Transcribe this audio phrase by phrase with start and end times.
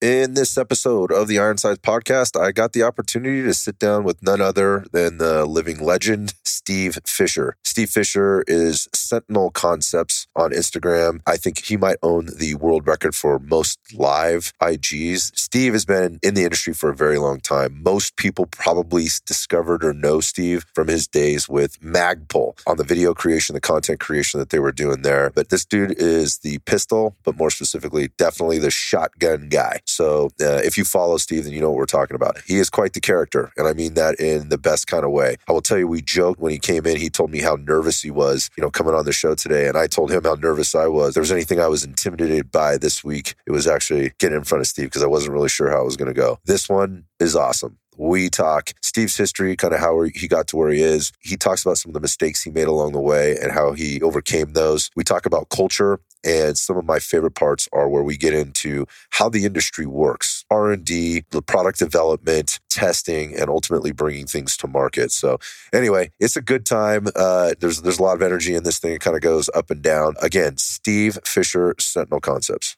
[0.00, 4.02] In this episode of the Iron Sights podcast, I got the opportunity to sit down
[4.02, 7.56] with none other than the living legend, Steve Fisher.
[7.64, 11.20] Steve Fisher is Sentinel Concepts on Instagram.
[11.26, 15.36] I think he might own the world record for most live IGs.
[15.36, 17.82] Steve has been in the industry for a very long time.
[17.82, 23.12] Most people probably discovered or know Steve from his days with Magpul on the video
[23.12, 25.30] creation, the content creation that they were doing there.
[25.34, 29.80] But this dude is the pistol, but more specifically, definitely the shotgun guy.
[29.90, 32.38] So uh, if you follow Steve, then you know what we're talking about.
[32.46, 35.36] He is quite the character, and I mean that in the best kind of way.
[35.48, 36.96] I will tell you, we joked when he came in.
[36.96, 39.76] He told me how nervous he was, you know, coming on the show today, and
[39.76, 41.10] I told him how nervous I was.
[41.10, 44.44] If there was anything I was intimidated by this week, it was actually getting in
[44.44, 46.38] front of Steve because I wasn't really sure how it was going to go.
[46.44, 47.78] This one is awesome.
[47.96, 51.12] We talk Steve's history, kind of how he got to where he is.
[51.20, 54.00] He talks about some of the mistakes he made along the way and how he
[54.00, 54.90] overcame those.
[54.96, 58.86] We talk about culture and some of my favorite parts are where we get into
[59.10, 65.12] how the industry works, R&D, the product development, testing, and ultimately bringing things to market.
[65.12, 65.38] So
[65.72, 67.08] anyway, it's a good time.
[67.14, 68.92] Uh, there's, there's a lot of energy in this thing.
[68.92, 70.14] It kind of goes up and down.
[70.22, 72.76] Again, Steve Fisher, Sentinel Concepts.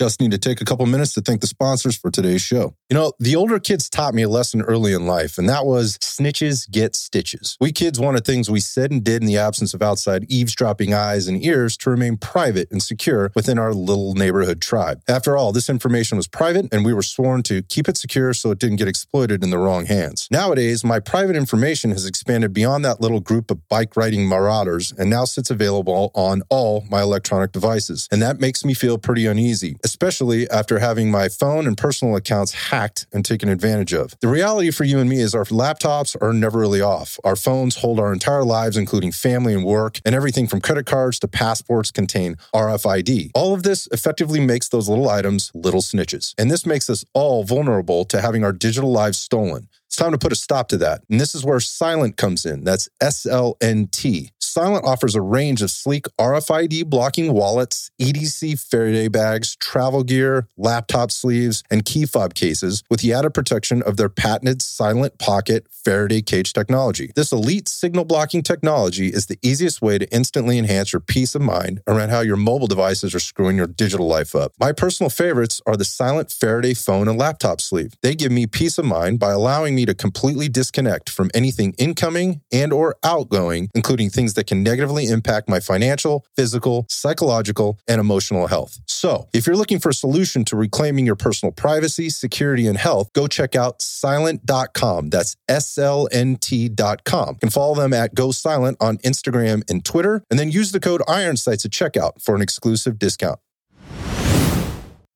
[0.00, 2.74] Just need to take a couple minutes to thank the sponsors for today's show.
[2.88, 5.98] You know, the older kids taught me a lesson early in life, and that was
[5.98, 7.58] snitches get stitches.
[7.60, 11.28] We kids wanted things we said and did in the absence of outside eavesdropping eyes
[11.28, 15.02] and ears to remain private and secure within our little neighborhood tribe.
[15.06, 18.52] After all, this information was private, and we were sworn to keep it secure so
[18.52, 20.28] it didn't get exploited in the wrong hands.
[20.30, 25.10] Nowadays, my private information has expanded beyond that little group of bike riding marauders and
[25.10, 28.08] now sits available on all my electronic devices.
[28.10, 32.52] And that makes me feel pretty uneasy especially after having my phone and personal accounts
[32.70, 34.14] hacked and taken advantage of.
[34.20, 37.18] The reality for you and me is our laptops are never really off.
[37.24, 41.18] Our phones hold our entire lives, including family and work, and everything from credit cards
[41.20, 43.32] to passports contain RFID.
[43.34, 46.34] All of this effectively makes those little items little snitches.
[46.38, 49.68] And this makes us all vulnerable to having our digital lives stolen.
[50.00, 51.02] Time to put a stop to that.
[51.10, 52.64] And this is where Silent comes in.
[52.64, 54.30] That's S L N T.
[54.38, 61.12] Silent offers a range of sleek RFID blocking wallets, EDC Faraday bags, travel gear, laptop
[61.12, 66.20] sleeves, and key fob cases with the added protection of their patented Silent Pocket Faraday
[66.20, 67.12] cage technology.
[67.14, 71.42] This elite signal blocking technology is the easiest way to instantly enhance your peace of
[71.42, 74.52] mind around how your mobile devices are screwing your digital life up.
[74.58, 77.92] My personal favorites are the Silent Faraday phone and laptop sleeve.
[78.02, 82.40] They give me peace of mind by allowing me to completely disconnect from anything incoming
[82.52, 88.46] and or outgoing, including things that can negatively impact my financial, physical, psychological, and emotional
[88.46, 88.78] health.
[88.86, 93.12] So, if you're looking for a solution to reclaiming your personal privacy, security, and health,
[93.12, 95.10] go check out silent.com.
[95.10, 97.28] That's slnt.com.
[97.28, 100.80] You can follow them at Go Silent on Instagram and Twitter, and then use the
[100.80, 103.40] code IronSights at checkout for an exclusive discount.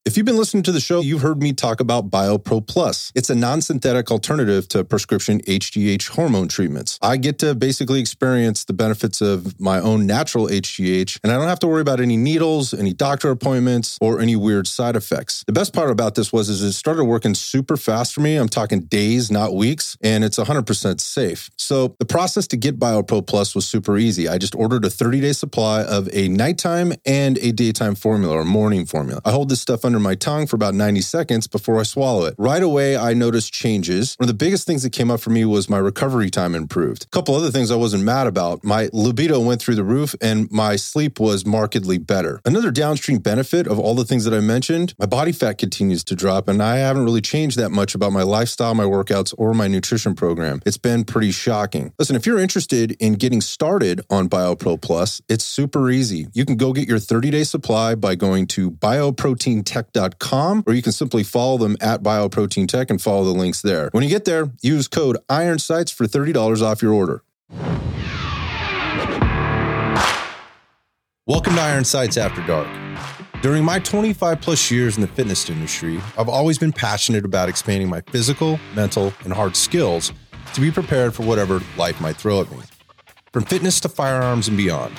[0.07, 3.11] If you've been listening to the show, you've heard me talk about BioPro Plus.
[3.15, 6.99] It's a non synthetic alternative to prescription HGH hormone treatments.
[7.01, 11.49] I get to basically experience the benefits of my own natural HGH, and I don't
[11.49, 15.43] have to worry about any needles, any doctor appointments, or any weird side effects.
[15.47, 18.37] The best part about this was is it started working super fast for me.
[18.37, 21.49] I'm talking days, not weeks, and it's 100% safe.
[21.57, 24.29] So the process to get BioPro Plus was super easy.
[24.29, 28.45] I just ordered a 30 day supply of a nighttime and a daytime formula or
[28.45, 29.23] morning formula.
[29.25, 32.25] I hold this stuff under under my tongue for about 90 seconds before I swallow
[32.25, 32.35] it.
[32.37, 34.17] Right away, I noticed changes.
[34.19, 37.05] One of the biggest things that came up for me was my recovery time improved.
[37.05, 38.65] A couple other things I wasn't mad about.
[38.65, 42.41] My libido went through the roof and my sleep was markedly better.
[42.45, 46.17] Another downstream benefit of all the things that I mentioned, my body fat continues to
[46.17, 49.69] drop and I haven't really changed that much about my lifestyle, my workouts, or my
[49.69, 50.61] nutrition program.
[50.67, 51.93] It's been pretty shocking.
[52.01, 56.27] Listen, if you're interested in getting started on BioPro Plus, it's super easy.
[56.33, 60.83] You can go get your 30 day supply by going to bioproteintech biotech.com, or you
[60.83, 63.89] can simply follow them at Bioprotein Tech and follow the links there.
[63.93, 67.23] When you get there, use code IronSights for $30 off your order.
[71.27, 72.69] Welcome to Iron Sights After Dark.
[73.41, 77.89] During my 25 plus years in the fitness industry, I've always been passionate about expanding
[77.89, 80.13] my physical, mental, and hard skills
[80.55, 82.59] to be prepared for whatever life might throw at me.
[83.33, 84.95] From fitness to firearms and beyond.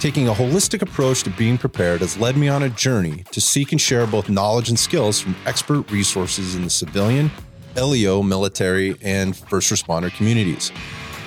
[0.00, 3.72] Taking a holistic approach to being prepared has led me on a journey to seek
[3.72, 7.32] and share both knowledge and skills from expert resources in the civilian,
[7.74, 10.70] LEO, military, and first responder communities.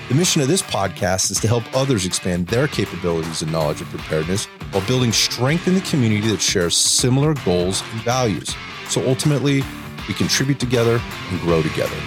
[0.07, 3.89] The mission of this podcast is to help others expand their capabilities and knowledge of
[3.89, 8.55] preparedness while building strength in the community that shares similar goals and values.
[8.87, 9.63] So ultimately,
[10.07, 11.97] we contribute together and grow together.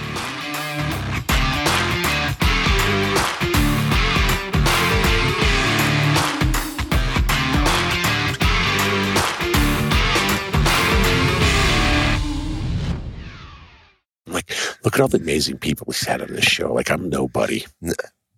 [14.84, 16.72] Look at all the amazing people he's had on this show.
[16.72, 17.64] Like I'm nobody.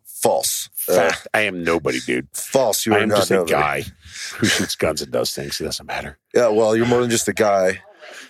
[0.04, 0.70] False.
[0.88, 2.28] Uh, I am nobody, dude.
[2.32, 2.86] false.
[2.86, 3.52] You I are am not just a nobody.
[3.52, 3.84] guy
[4.36, 5.60] who shoots guns and does things.
[5.60, 6.18] It doesn't matter.
[6.34, 7.82] Yeah, well, you're more than just a guy.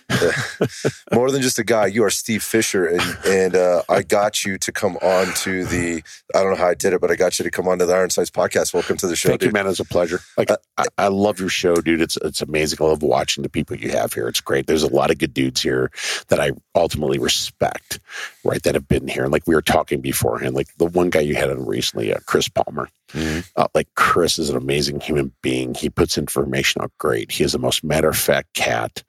[0.09, 0.31] Uh,
[1.13, 1.85] more than just a guy.
[1.87, 6.03] You are Steve Fisher, and and uh, I got you to come on to the.
[6.33, 7.85] I don't know how I did it, but I got you to come on to
[7.85, 8.73] the Iron Sights podcast.
[8.73, 9.53] Welcome to the show, Thank you, dude.
[9.53, 9.67] man.
[9.67, 10.19] It's a pleasure.
[10.37, 12.01] Like I, I love your show, dude.
[12.01, 12.79] It's it's amazing.
[12.81, 14.27] I love watching the people you have here.
[14.27, 14.67] It's great.
[14.67, 15.91] There's a lot of good dudes here
[16.29, 17.99] that I ultimately respect,
[18.43, 18.61] right?
[18.63, 19.23] That have been here.
[19.23, 22.19] And like we were talking beforehand, like the one guy you had on recently, uh,
[22.25, 22.89] Chris Palmer.
[23.13, 23.47] Mhm.
[23.55, 25.73] Uh, like Chris is an amazing human being.
[25.73, 27.31] He puts information out great.
[27.31, 29.03] He is the most matter of fact cat,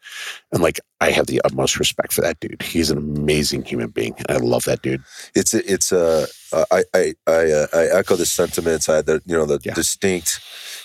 [0.53, 2.63] and like I have the utmost respect for that dude.
[2.63, 5.03] He's an amazing human being, and I love that dude.
[5.35, 6.27] It's a, it's a.
[6.53, 8.89] Uh, I I I, uh, I echo the sentiments.
[8.89, 9.75] I had the you know the Yeah.
[9.75, 10.41] distinct,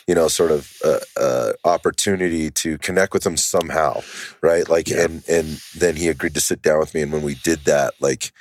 [0.07, 4.01] you know, sort of uh, uh, opportunity to connect with him somehow,
[4.42, 4.68] right?
[4.68, 5.04] Like, Yeah.
[5.04, 7.94] and and then he agreed to sit down with me, and when we did that,
[8.00, 8.31] like,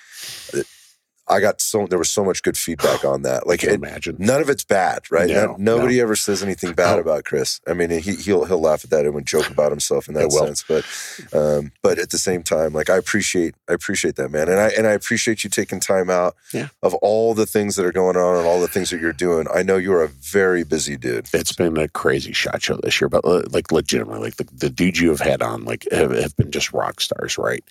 [1.28, 3.46] I got so there was so much good feedback on that.
[3.46, 4.16] Like, it, imagine.
[4.18, 5.28] None of it's bad, right?
[5.30, 7.00] No, nobody ever says anything bad No.
[7.02, 7.60] about Chris.
[7.66, 10.32] I mean, he he'll he'll laugh at that and would joke about himself in that
[10.32, 10.64] sense.
[10.66, 10.84] But
[11.32, 14.68] um, but at the same time, like I appreciate I appreciate that man, and I
[14.76, 16.68] and I appreciate you taking time out Yeah.
[16.82, 19.46] of all the things that are going on and all the things that you're doing.
[19.54, 21.28] I know you're a very busy dude.
[21.32, 24.70] it's been a crazy shot show this year, but uh, like legitimately, like the, the
[24.70, 27.62] dudes you have had on, like have, have been just rock stars, right?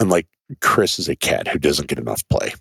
[0.00, 0.26] And like
[0.60, 2.52] Chris is a cat who doesn't get enough play.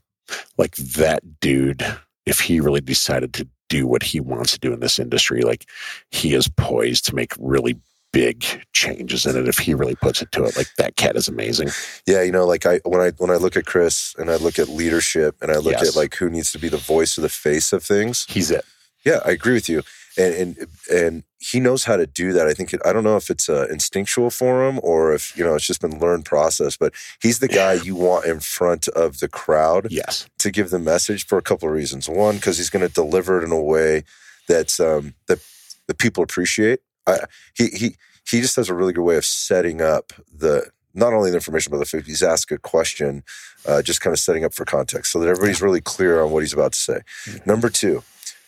[0.57, 1.85] Like that dude,
[2.25, 5.65] if he really decided to do what he wants to do in this industry, like
[6.11, 7.75] he is poised to make really
[8.13, 10.55] big changes in it if he really puts it to it.
[10.55, 11.69] Like that cat is amazing.
[12.07, 14.57] Yeah, you know, like I when I when I look at Chris and I look
[14.57, 15.89] at leadership and I look Yes.
[15.89, 18.25] at like who needs to be the voice or the face of things.
[18.29, 18.63] He's it.
[19.05, 19.83] Yeah, I agree with you,
[20.17, 22.47] and and and he knows how to do that.
[22.47, 25.43] I think it, I don't know if it's uh, instinctual for him or if you
[25.43, 26.75] know it's just been learned process.
[26.77, 30.27] But he's the guy you want in front of the crowd Yes.
[30.39, 32.07] to give the message for a couple of reasons.
[32.09, 34.03] One, because he's going to deliver it in a way
[34.47, 35.39] that's um, that
[35.87, 36.79] the people appreciate.
[37.07, 37.19] I,
[37.55, 37.95] he he
[38.27, 41.71] he just has a really good way of setting up the not only the information
[41.71, 42.05] but the food.
[42.05, 43.23] He's asked a question,
[43.67, 46.39] uh, just kind of setting up for context so that everybody's really clear on what
[46.41, 47.01] he's about to say.
[47.45, 48.01] Number two.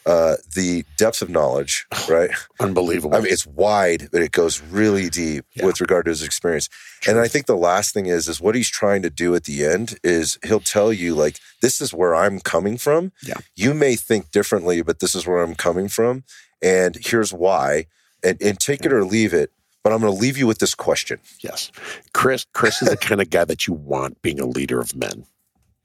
[0.08, 2.32] Uh, the depth of knowledge, right?
[2.62, 3.14] Unbelievable.
[3.16, 5.66] I mean, it's wide, but it goes really deep Yeah.
[5.66, 6.70] with regard to his experience.
[7.08, 9.66] And I think the last thing is, is what he's trying to do at the
[9.66, 13.12] end is he'll tell you like, this is where I'm coming from.
[13.22, 13.36] Yeah.
[13.56, 16.24] You may think differently, but this is where I'm coming from,
[16.62, 17.88] and here's why.
[18.24, 19.52] And and take it or leave it.
[19.84, 21.20] But I'm going to leave you with this question.
[21.42, 21.72] yes.
[22.14, 25.26] Chris Chris is the kind of guy that you want being a leader of men.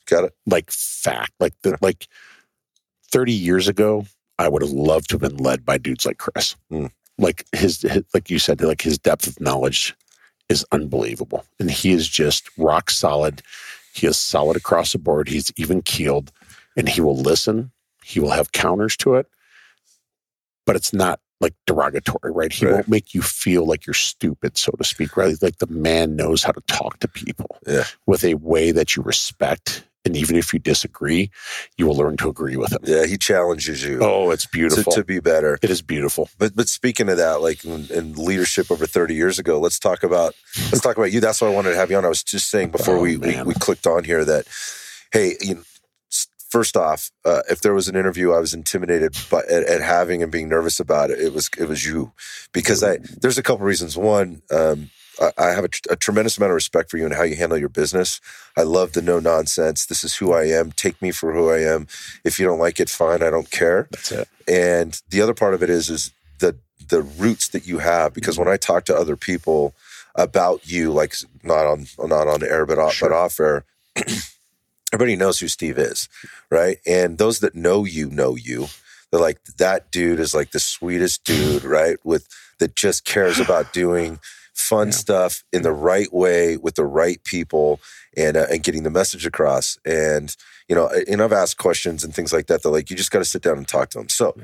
[0.06, 0.34] Got it?
[0.46, 1.32] like fact.
[1.40, 2.08] Like the like
[3.12, 4.06] thirty years ago,
[4.38, 6.56] I would have loved to have been led by dudes like Chris.
[6.72, 6.90] Mm.
[7.18, 9.94] Like his, his, like you said, like his depth of knowledge
[10.48, 13.42] is unbelievable, and he is just rock solid.
[13.94, 15.28] He is solid across the board.
[15.28, 16.32] He's even keeled,
[16.76, 17.70] and he will listen.
[18.02, 19.26] He will have counters to it,
[20.66, 22.52] but it's not like derogatory, right?
[22.52, 22.74] He Right.
[22.74, 25.16] won't make you feel like you're stupid, so to speak.
[25.16, 25.36] Right?
[25.42, 27.84] Like the man knows how to talk to people Yeah.
[28.06, 29.84] with a way that you respect.
[30.04, 31.30] And even if you disagree,
[31.76, 32.80] you will learn to agree with him.
[32.82, 34.92] Yeah, he challenges you Oh, it's beautiful.
[34.94, 35.58] to be better.
[35.62, 36.28] it is beautiful.
[36.38, 40.02] But but speaking of that, like in, in leadership over 30 years ago, let's talk
[40.02, 40.34] about
[40.72, 41.20] let's talk about you.
[41.20, 42.04] That's why I wanted to have you on.
[42.04, 44.46] I was just saying before Oh, we, we we clicked on here that
[45.12, 45.62] hey, you know,
[46.50, 50.22] first off, uh, if there was an interview I was intimidated by at, at having
[50.22, 52.12] and being nervous about it, it was it was you
[52.52, 53.96] because I there's a couple reasons.
[53.96, 54.90] One, um,
[55.38, 57.58] I, have a, tr- a tremendous amount of respect for you and how you handle
[57.58, 58.20] your business.
[58.56, 59.86] I love the no nonsense.
[59.86, 60.72] This is who I am.
[60.72, 61.86] Take me for who I am.
[62.24, 63.22] If you don't like it, fine.
[63.22, 64.28] I don't care That's it.
[64.48, 66.56] and the other part of it is is the
[66.88, 68.46] the roots that you have because mm-hmm.
[68.46, 69.74] when I talk to other people
[70.14, 73.08] about you, like not on not on air but off Sure.
[73.10, 73.64] but off air,
[74.92, 76.08] everybody knows who Steve is,
[76.50, 76.78] right?
[76.86, 78.68] And those that know you know you.
[79.10, 81.98] They're like that dude is like the sweetest dude, right?
[82.04, 82.28] With
[82.58, 84.18] that just cares about doing
[84.54, 84.92] fun Yeah.
[84.92, 87.80] stuff in the right way with the right people
[88.16, 89.78] and uh, and getting the message across.
[89.84, 90.34] And
[90.68, 92.62] you know, and I've asked questions and things like that.
[92.62, 94.08] They're like, you just got to sit down and talk to them.
[94.08, 94.34] So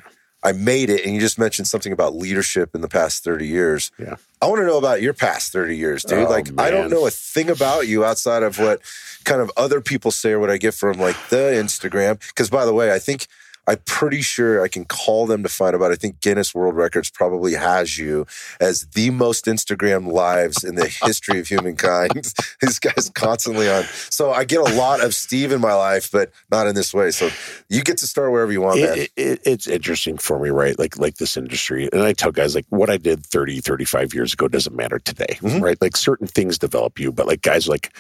[0.43, 3.91] I made it, and you just mentioned something about leadership in the past thirty years.
[3.99, 4.17] Yeah.
[4.41, 6.27] I want to know about your past thirty years, dude.
[6.27, 8.81] Oh, like, I don't know a thing about you outside of what
[9.25, 12.21] kind of other people say or what I get from like the Instagram.
[12.29, 13.27] Because by the way, I think.
[13.69, 15.93] I'm pretty sure I can call them to find out.
[15.93, 18.27] I think Guinness World Records probably has you
[18.61, 22.33] as the most Instagram lives in the history of humankind.
[22.63, 23.85] this guy's constantly on.
[24.11, 27.11] So I get a lot of Steve in my life, but not in this way.
[27.11, 27.29] So
[27.69, 28.99] you get to start wherever you want, man.
[28.99, 30.79] It, it, it's interesting for me, right?
[30.79, 31.89] Like like this industry.
[31.93, 35.37] And I tell guys like what I did 30, 35 years ago doesn't matter today,
[35.43, 35.61] Mhm.
[35.61, 35.81] right?
[35.81, 37.93] Like certain things develop you, but like guys like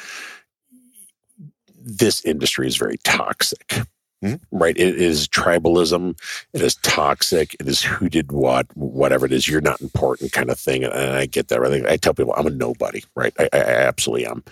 [1.84, 3.80] this industry is very toxic.
[4.25, 4.40] Mhm.
[4.50, 4.76] Right.
[4.76, 6.18] It is tribalism.
[6.52, 7.54] It is toxic.
[7.60, 9.46] It is who did what, whatever it is.
[9.46, 10.82] You're not important kind of thing.
[10.82, 11.60] And I get that.
[11.60, 11.87] Right?
[11.87, 13.04] I tell people I'm a nobody.
[13.14, 13.32] Right.
[13.38, 14.42] I, I absolutely am.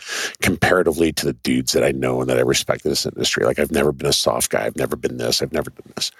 [0.41, 3.45] Comparatively to the dudes that I know and that I respect in this industry.
[3.45, 4.65] Like I've never been a soft guy.
[4.67, 5.43] I've never been this.
[5.43, 6.13] I've never done this.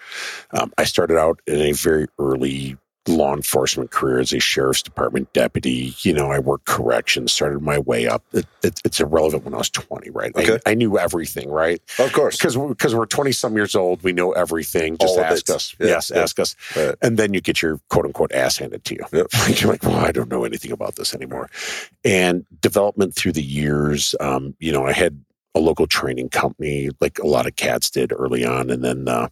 [0.51, 2.77] Um, I started out in a very early
[3.09, 5.95] law enforcement career as a sheriff's department deputy.
[6.01, 8.23] You know, I worked corrections, started my way up.
[8.33, 10.35] It, it, it's irrelevant when I was 20, right?
[10.35, 10.59] Okay.
[10.67, 11.81] I, I knew everything, right?
[11.99, 12.37] Of course.
[12.37, 14.97] Because because we're 20 some years old, we know everything.
[14.99, 15.75] Just All ask us.
[15.79, 16.23] Yeah, yes, yeah.
[16.23, 16.57] ask us.
[16.75, 16.95] Right.
[17.03, 19.05] And then you get your quote unquote ass handed to you.
[19.13, 19.27] Yep.
[19.61, 21.51] You're like, well, I don't know anything about this anymore.
[22.05, 25.23] And development through the years, um, you know, I had
[25.57, 28.71] a local training company like a lot of cats did early on.
[28.71, 29.29] And then uh,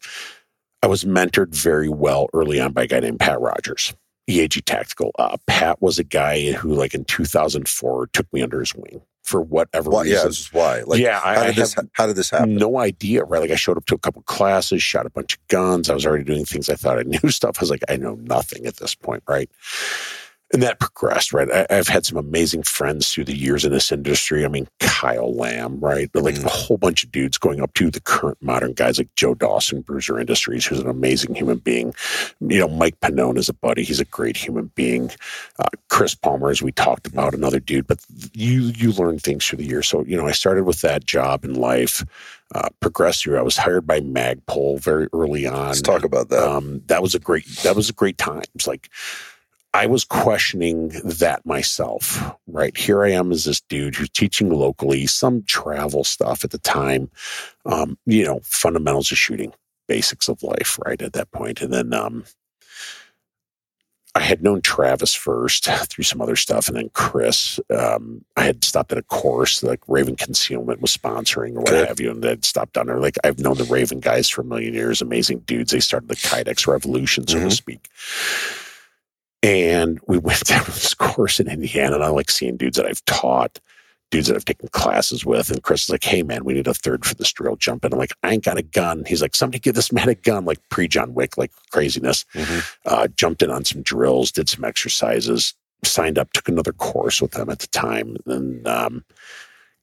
[0.84, 3.94] I was mentored very well early on by a guy named Pat Rogers.
[4.28, 5.12] EAG Tactical.
[5.18, 9.40] Uh, Pat was a guy who, like in 2004, took me under his wing for
[9.40, 10.28] whatever Why, yeah, reason.
[10.28, 10.82] this is why.
[10.82, 11.72] Like, yeah, how I did this?
[11.72, 12.56] have How did this happen?
[12.56, 13.40] no idea, right?
[13.40, 15.88] Like I showed up to a couple classes, shot a bunch of guns.
[15.88, 17.56] I was already doing things I thought I knew stuff.
[17.58, 19.48] I was like, I know nothing at this point, right?
[20.52, 21.48] And that progressed, right?
[21.50, 24.44] I, I've had some amazing friends through the years in this industry.
[24.44, 26.08] I mean, Kyle Lamb, right?
[26.12, 26.44] But like Mm.
[26.44, 29.80] a whole bunch of dudes going up to the current modern guys like Joe Dawson,
[29.80, 31.92] Bruiser Industries, who's an amazing human being.
[32.40, 33.82] You know, Mike Pannone is a buddy.
[33.82, 35.10] He's a great human being.
[35.58, 37.86] Uh, Chris Palmer, as we talked about, another dude.
[37.88, 39.88] But you you learn things through the years.
[39.88, 42.04] So you know, I started with that job in life.
[42.54, 43.38] Uh, progressed through.
[43.38, 45.68] I was hired by Magpul very early on.
[45.68, 46.46] Let's talk about that.
[46.48, 47.44] Um, that was a great.
[47.64, 48.42] That was a great time.
[48.54, 48.88] It's like
[49.74, 52.22] I was questioning that myself.
[52.46, 56.58] Right here, I am as this dude who's teaching locally some travel stuff at the
[56.58, 57.10] time.
[57.66, 59.52] Um, you know, fundamentals of shooting,
[59.88, 60.78] basics of life.
[60.86, 62.24] Right at that point, and then um,
[64.14, 67.58] I had known Travis first through some other stuff, and then Chris.
[67.76, 71.98] Um, I had stopped at a course like Raven Concealment was sponsoring or what have
[71.98, 73.00] you, and I'd stopped down there.
[73.00, 75.72] Like I've known the Raven guys for a million years, amazing dudes.
[75.72, 77.48] They started the Kydex revolution, so Mhm.
[77.48, 77.88] to speak.
[79.44, 82.86] And we went down to this course in Indiana, and I like seeing dudes that
[82.86, 83.60] I've taught,
[84.10, 85.50] dudes that I've taken classes with.
[85.50, 87.92] And Chris is like, "Hey man, we need a third for this drill jump." And
[87.92, 90.46] I'm like, "I ain't got a gun." He's like, "Somebody give this man a gun,"
[90.46, 92.64] like pre John Wick, like craziness Mhm.
[92.86, 95.52] uh, jumped in on some drills, did some exercises,
[95.84, 98.16] signed up, took another course with them at the time.
[98.24, 99.04] And um,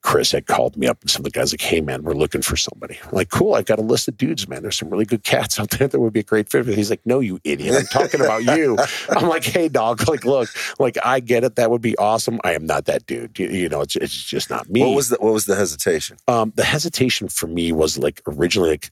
[0.01, 2.41] Chris had called me up and some of the guys like, hey man, we're looking
[2.41, 2.98] for somebody.
[3.03, 4.63] I'm like, cool, I've got a list of dudes, man.
[4.63, 6.65] There's some really good cats out there that would be a great fit.
[6.67, 7.75] He's like, no, you idiot.
[7.75, 8.77] I'm talking about you.
[9.10, 11.55] I'm like, hey dog, like look, like I get it.
[11.55, 12.39] That would be awesome.
[12.43, 13.38] I am not that dude.
[13.38, 14.81] You, you know, it's, it's just not me.
[14.81, 16.17] What was the What was the hesitation?
[16.27, 18.89] um, the hesitation for me was like originally like,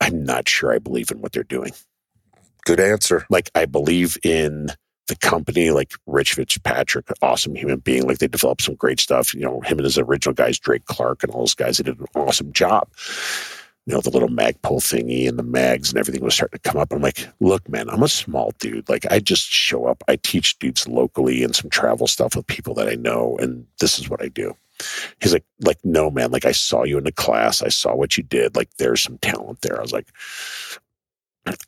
[0.00, 1.72] I'm not sure I believe in what they're doing
[2.64, 3.24] Good answer.
[3.30, 4.68] like I believe in
[5.08, 8.06] the company, like Rich Fitzpatrick, awesome human being.
[8.06, 9.34] Like they developed some great stuff.
[9.34, 11.98] You know, him and his original guys, Drake Clark and all those guys, they did
[11.98, 12.88] an awesome job.
[13.86, 16.80] You know, the little magpul thingy and the mags and everything was starting to come
[16.80, 16.92] up.
[16.92, 18.88] I'm like, look, man, I'm a small dude.
[18.88, 20.04] Like I just show up.
[20.06, 23.98] I teach dudes locally and some travel stuff with people that I know, and this
[23.98, 24.54] is what I do.
[25.20, 27.62] He's like, like, no, man, like I saw you in the class.
[27.62, 28.54] I saw what you did.
[28.54, 29.78] Like there's some talent there.
[29.78, 30.08] I was like,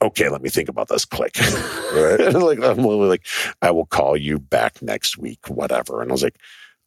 [0.02, 1.04] okay, let me think about this.
[1.04, 1.36] Click.
[1.94, 2.34] Right.
[2.34, 3.26] Like I'm literally like,
[3.62, 6.02] I will call you back next week, whatever.
[6.02, 6.36] And I was like,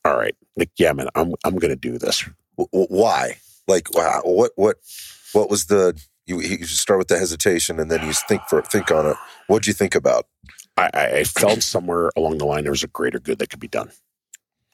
[0.03, 2.27] all right, like, yeah, man, I'm I'm gonna do this.
[2.57, 3.37] W- why?
[3.67, 4.77] Like, wow, what what
[5.33, 5.97] what was the?
[6.25, 9.15] You, you start with the hesitation, and then you think for think on it.
[9.47, 10.25] What'd you think about?
[10.75, 13.69] I I felt somewhere along the line there was a greater good that could be
[13.69, 13.91] done.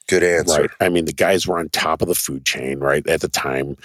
[0.08, 0.62] Good answer.
[0.62, 0.70] Right.
[0.80, 3.06] I mean, the guys were on top of the food chain, right?
[3.06, 3.76] At the time,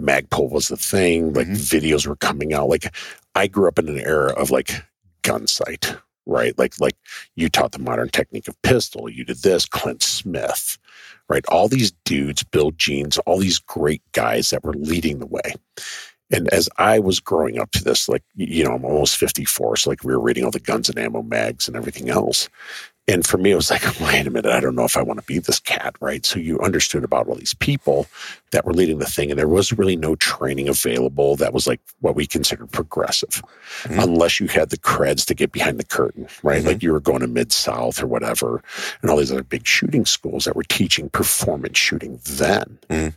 [0.00, 1.32] Magpul was the thing.
[1.32, 1.56] Like Mhm.
[1.56, 2.68] videos were coming out.
[2.68, 2.94] Like
[3.34, 4.82] I grew up in an era of like
[5.22, 6.56] Gunsite, right?
[6.58, 6.96] Like like
[7.36, 9.08] you taught the modern technique of pistol.
[9.08, 10.76] You did this, Clint Smith,
[11.30, 11.44] right?
[11.48, 15.54] All these dudes, Bill Jeans, all these great guys that were leading the way.
[16.30, 19.76] And as I was growing up to this, like, you know, I'm almost 54.
[19.76, 22.48] So, like, we were reading all the guns and ammo mags and everything else.
[23.06, 25.20] And for me, it was like, wait a minute, I don't know if I want
[25.20, 26.24] to be this cat, right?
[26.24, 28.06] So you understood about all these people
[28.52, 31.80] that were leading the thing, and there was really no training available that was like
[32.00, 33.42] what we considered progressive,
[33.82, 34.02] Mhm.
[34.02, 36.62] unless you had the creds to get behind the curtain, right?
[36.62, 36.66] Mhm.
[36.66, 38.62] Like you were going to Mid South or whatever,
[39.02, 42.78] and all these other big shooting schools that were teaching performance shooting then.
[42.88, 43.14] Mhm.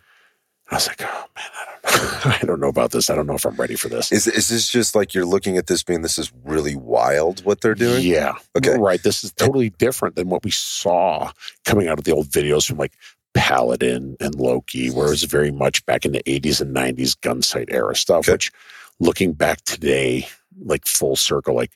[0.69, 2.31] I was like, oh man, I don't know.
[2.41, 3.09] I don't know about this.
[3.09, 4.11] I don't know if I'm ready for this.
[4.11, 7.61] Is is this just like you're looking at this being this is really wild what
[7.61, 8.05] they're doing?
[8.05, 8.33] Yeah.
[8.57, 8.77] Okay.
[8.77, 9.01] Right.
[9.01, 11.31] This is totally different than what we saw
[11.65, 12.93] coming out of the old videos from like
[13.33, 17.71] Paladin and Loki, where it was very much back in the 80s and 90s Gunsite
[17.71, 18.33] era stuff, Okay.
[18.33, 18.51] which
[18.99, 20.27] looking back today,
[20.65, 21.71] like full circle, like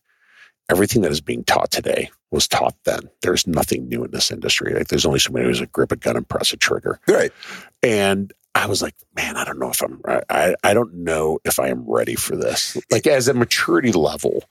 [0.70, 3.10] everything that is being taught today was taught then.
[3.22, 4.74] There's nothing new in this industry.
[4.74, 7.00] Like there's only so many ways to grip a gun and press a trigger.
[7.08, 7.32] Right.
[7.84, 11.60] And I was like, man, I don't know if I'm, I, I don't know if
[11.60, 12.78] I am ready for this.
[12.92, 14.44] Like as a maturity level,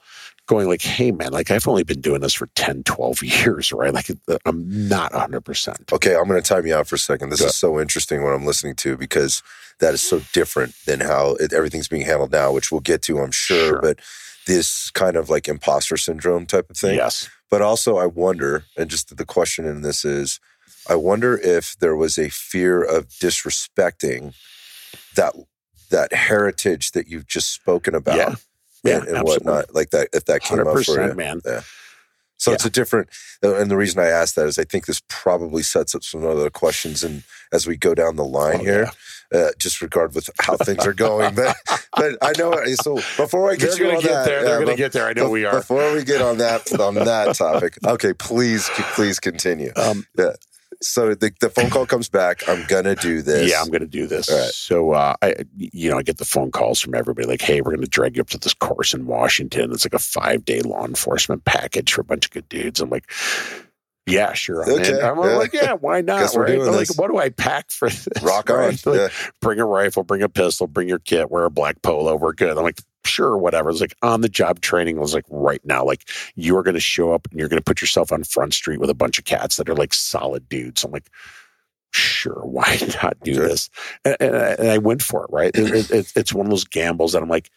[0.47, 3.95] going like, hey, man, like I've only been doing this for 10, 12 years, right?
[3.95, 4.11] Like
[4.45, 5.93] I'm not 100%.
[5.93, 7.31] Okay, I'm going to time you out for a second.
[7.31, 9.45] This Go is so interesting what I'm listening to because
[9.79, 13.21] that is so different than how it, everything's being handled now, which we'll get to,
[13.21, 13.69] I'm sure.
[13.69, 13.81] Sure.
[13.81, 14.00] But
[14.47, 16.97] this kind of like imposter syndrome type of thing.
[16.97, 17.31] Yes.
[17.49, 20.40] But also, I wonder, and just the question in this is,
[20.90, 24.35] I wonder if there was a fear of disrespecting
[25.14, 25.35] that
[25.90, 28.35] that heritage that you've just spoken about Yeah.
[28.85, 28.99] Yeah.
[28.99, 30.09] and, and whatnot, like that.
[30.12, 31.40] If that came up for you, man.
[31.47, 31.61] Yeah.
[32.38, 32.54] so Yeah.
[32.56, 33.09] it's a different,
[33.44, 36.25] uh, and the reason I ask that is I think this probably sets up some
[36.26, 38.90] other questions, and as we go down the line Oh, here,
[39.35, 41.35] uh, just regard with how things are going.
[41.35, 41.56] But
[41.97, 44.44] but I know so before I get They're you going on to get that, there.
[44.44, 45.06] They're going to get there.
[45.06, 45.54] I know we are.
[45.54, 49.73] Before we get on that on that topic, okay, please please continue.
[49.76, 50.06] Um,
[50.82, 52.49] So the, the phone call comes back.
[52.49, 53.50] I'm gonna do this.
[53.50, 54.30] Yeah, I'm going to do this.
[54.30, 54.50] Right.
[54.50, 57.72] So, uh, I, you know, I get the phone calls from everybody like, "Hey, we're
[57.72, 59.72] going to drag you up to this course in Washington.
[59.72, 62.88] It's like a five day law enforcement package for a bunch of good dudes." I'm
[62.88, 63.10] like,
[64.06, 64.70] "Yeah, sure." I'm.
[64.80, 65.37] Okay, I'm yeah.
[65.37, 66.46] like, "Yeah, why not?" Right?
[66.46, 68.08] doing like, what do I pack for this?
[68.22, 68.56] rock on.
[68.56, 68.87] Right?
[68.87, 69.08] Like, Yeah.
[69.42, 72.16] Bring a rifle, bring a pistol, bring your kit, wear a black polo.
[72.16, 72.56] We're good.
[72.56, 72.80] I'm like,
[73.11, 73.71] sure, whatever.
[73.71, 77.12] It's like on the job training was like right now, like you're going to show
[77.12, 79.57] up and you're going to put yourself on Front Street with a bunch of cats
[79.57, 80.85] that are like solid dudes.
[80.85, 81.11] I'm like,
[81.93, 83.69] sure, why not do this?
[84.05, 85.31] And, and, I, and I went for it.
[85.31, 85.55] Right?
[85.55, 87.50] It, it, it- it's one of those gambles that I'm like,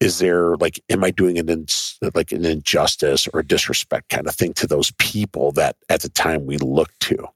[0.00, 4.26] is there like, am I doing an ins- like an injustice or a disrespect kind
[4.26, 7.26] of thing to those people that at the time we looked to?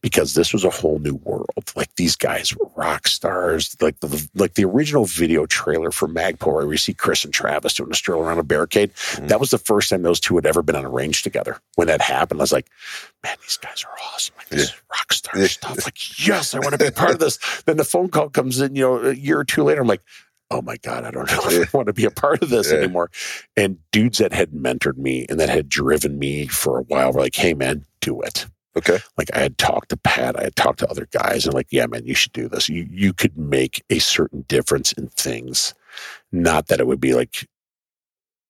[0.00, 1.72] Because this was a whole new world.
[1.76, 3.76] Like these guys were rock stars.
[3.80, 7.74] Like the like the original video trailer for Magpul, where we see Chris and Travis
[7.74, 8.92] doing a stroll around a barricade.
[8.94, 9.28] Mhm.
[9.28, 11.58] That was the first time those two had ever been on a range together.
[11.76, 12.68] When that happened, I was like,
[13.22, 14.34] man, these guys are awesome.
[14.38, 15.46] Like this is rock star Yeah.
[15.48, 15.84] stuff.
[15.84, 17.38] Like, yes, I want to be a part of this.
[17.66, 19.80] then the phone call comes in, you know, a year or two later.
[19.80, 20.02] I'm like,
[20.50, 22.70] oh my God, I don't know if I want to be a part of this
[22.70, 22.78] Yeah.
[22.78, 23.10] anymore.
[23.56, 27.20] And dudes that had mentored me and that had driven me for a while were
[27.20, 28.46] like, hey, man, do it.
[28.76, 28.98] Okay.
[29.16, 31.86] Like I had talked to Pat, I had talked to other guys, and like, yeah,
[31.86, 32.68] man, you should do this.
[32.68, 35.74] You you could make a certain difference in things.
[36.32, 37.48] Not that it would be like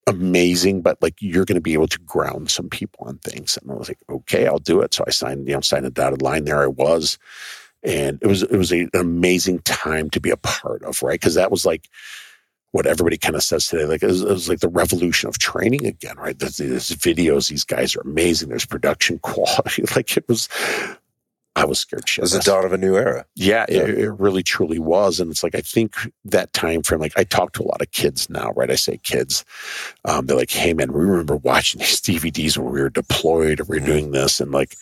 [0.06, 3.58] amazing, but like you're going to be able to ground some people on things.
[3.58, 4.94] And I was like, okay, I'll do it.
[4.94, 6.44] So I signed, you know, signed a dotted line.
[6.44, 7.18] There I was,
[7.82, 11.20] and it was it was a, an amazing time to be a part of, right?
[11.20, 11.88] Because that was like
[12.74, 13.84] what everybody kind of says today.
[13.84, 16.36] Like it was, it was like the revolution of training again, right?
[16.36, 18.48] There's, there's videos; these guys are amazing.
[18.48, 19.84] There's production quality.
[19.94, 20.48] like it was.
[21.56, 22.38] I was scared It was shitless.
[22.44, 23.26] the dawn of a new era.
[23.36, 23.82] Yeah, Yeah.
[23.82, 25.20] It, it really truly was.
[25.20, 27.92] And it's like, I think that time frame, like I talk to a lot of
[27.92, 28.72] kids now, right?
[28.72, 29.44] I say kids,
[30.04, 33.64] um, they're like, hey man, we remember watching these DVDs when we were deployed or
[33.68, 33.86] we were Mhm.
[33.86, 34.40] doing this.
[34.40, 34.74] And like,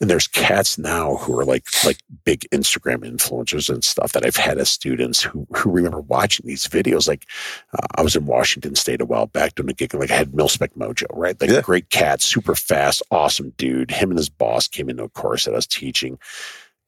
[0.00, 4.36] and there's cats now who are like, like big Instagram influencers and stuff that I've
[4.36, 7.06] had as students who, who remember watching these videos.
[7.06, 7.26] Like,
[7.74, 10.16] uh, I was in Washington state a while back doing a gig, and like I
[10.16, 11.38] had Milspec Mojo, right?
[11.40, 11.60] Like Yeah.
[11.60, 13.90] great cat, super fast, awesome dude.
[13.90, 16.18] Him and his boss came into a course that I was teaching.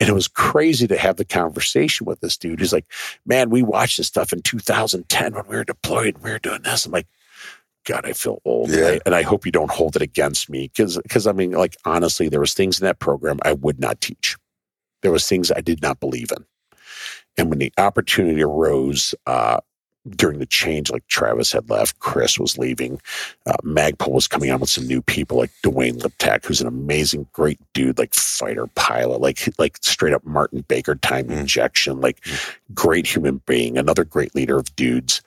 [0.00, 2.58] And it was crazy to have the conversation with this dude.
[2.58, 2.86] He's like,
[3.24, 6.62] man, we watched this stuff in 2010 when we were deployed and we were doing
[6.62, 6.86] this.
[6.86, 7.06] I'm like,
[7.84, 8.70] God, I feel old.
[8.70, 10.68] And, I, and I hope you don't hold it against me.
[10.76, 14.00] Cause, cause I mean, like, honestly, there was things in that program I would not
[14.00, 14.36] teach.
[15.02, 16.44] There was things I did not believe in.
[17.36, 19.58] And when the opportunity arose, uh,
[20.16, 23.00] during the change, like Travis had left, Chris was leaving,
[23.46, 27.28] uh, Magpul was coming on with some new people, like Duane Liptak, who's an amazing,
[27.32, 31.38] great dude, like fighter pilot, like like straight up Martin Baker time Mm.
[31.42, 32.24] injection, like
[32.74, 35.22] great human being, another great leader of dudes.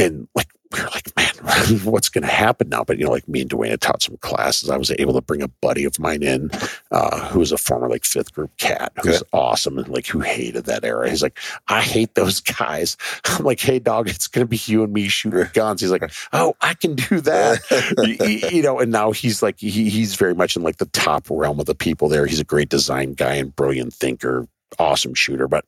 [0.00, 2.84] And like we were like, man, what's going to happen now?
[2.84, 4.70] But you know, like me and Duane had taught some classes.
[4.70, 6.50] I was able to bring a buddy of mine in,
[6.90, 10.20] uh, who was a former like fifth group cat, who was awesome and like who
[10.20, 11.08] hated that era.
[11.10, 12.96] He's like, I hate those guys.
[13.24, 15.80] I'm like, hey dog, it's going to be you and me shooting guns.
[15.80, 17.60] He's like, oh, I can do that.
[17.98, 20.86] Y- y- you know, and now he's like, he, he's very much in like the
[20.86, 22.26] top realm of the people there.
[22.26, 24.46] He's a great design guy and brilliant thinker,
[24.78, 25.64] awesome shooter, but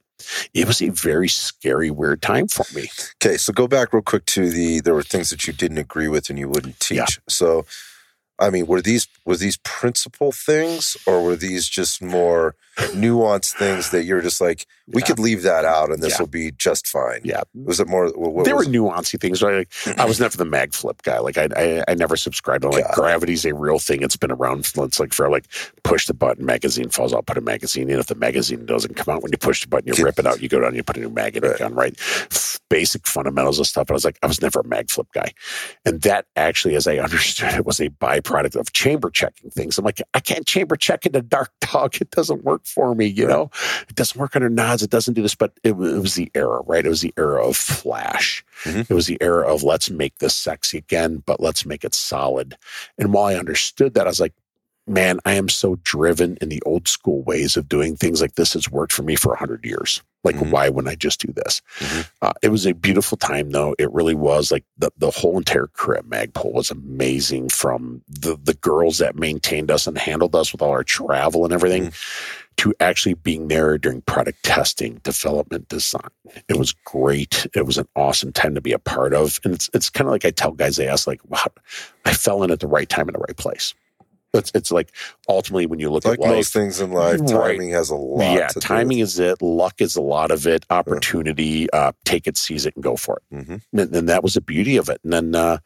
[0.55, 2.89] it was a very scary, weird time for me.
[3.23, 6.09] Okay, so go back real quick to the there were things that you didn't agree
[6.09, 6.99] with and you wouldn't teach.
[6.99, 7.07] Yeah.
[7.29, 7.65] So
[8.39, 13.91] I mean, were these were these principal things or were these just more nuanced things
[13.91, 15.07] that you're just like, we Yeah.
[15.07, 16.21] could leave that out and this Yeah.
[16.21, 17.21] will be just fine?
[17.23, 17.43] Yeah.
[17.55, 19.43] Was it more what, there were nuancy things.
[19.43, 19.69] Right?
[19.87, 21.19] Like, I was never the mag flip guy.
[21.19, 22.95] Like I, I, I never subscribed to like God.
[22.95, 24.03] gravity's a real thing.
[24.03, 24.61] It's been around.
[24.77, 25.45] It's like for like
[25.85, 27.99] push the button, magazine falls out, put a magazine in.
[28.01, 30.41] If the magazine doesn't come out when you push the button, you rip it out.
[30.43, 31.59] You go down, you put a new mag in Right.
[31.59, 31.75] gun.
[31.75, 31.97] Right?
[32.71, 33.87] Basic fundamentals of stuff.
[33.87, 35.33] But I was like, I was never a mag flip guy,
[35.85, 39.79] and that actually, as I understood it, was a byproduct product of chamber checking things.
[39.79, 41.95] I'm like, I can't chamber check in a dark dog.
[42.01, 43.33] It doesn't work for me, you Right.
[43.35, 43.51] know?
[43.89, 44.83] It doesn't work under nods.
[44.83, 46.85] It doesn't do this, but it, it was the era, right?
[46.85, 48.45] It was the era of flash.
[48.65, 48.91] Mhm.
[48.91, 52.57] It was the era of let's make this sexy again, but let's make it solid.
[52.99, 54.33] And while I understood that, I was like,
[54.87, 58.53] man, I am so driven in the old school ways of doing things like this
[58.55, 60.03] has worked for me for 100 years.
[60.25, 60.51] Like, Mhm.
[60.51, 61.61] why wouldn't I just do this?
[61.81, 62.07] Mhm.
[62.21, 63.75] Uh, it was a beautiful time, though.
[63.79, 64.53] It really was.
[64.53, 69.17] Like, the, the whole entire crew at Magpul was amazing from the, the girls that
[69.17, 71.93] maintained us and handled us with all our travel and everything
[72.59, 76.11] to actually being there during product testing, development, design.
[76.49, 77.47] It was great.
[77.55, 79.41] It was an awesome time to be a part of.
[79.45, 81.47] And it's, it's kind of like I tell guys, they ask, like, wow,
[82.05, 83.75] I fell in at the right time in the right place.
[84.35, 84.93] It's, it's like
[85.29, 87.29] ultimately when you look Like at life, most things in life, Right.
[87.29, 88.35] timing has a lot.
[88.35, 89.43] yeah, timing is it.
[89.43, 90.65] Luck is a lot of it.
[90.71, 93.35] Opportunity, uh, take it, seize it, and go for it.
[93.37, 93.63] Mhm.
[93.73, 95.01] And, and that was the beauty of it.
[95.05, 95.59] And then, uh,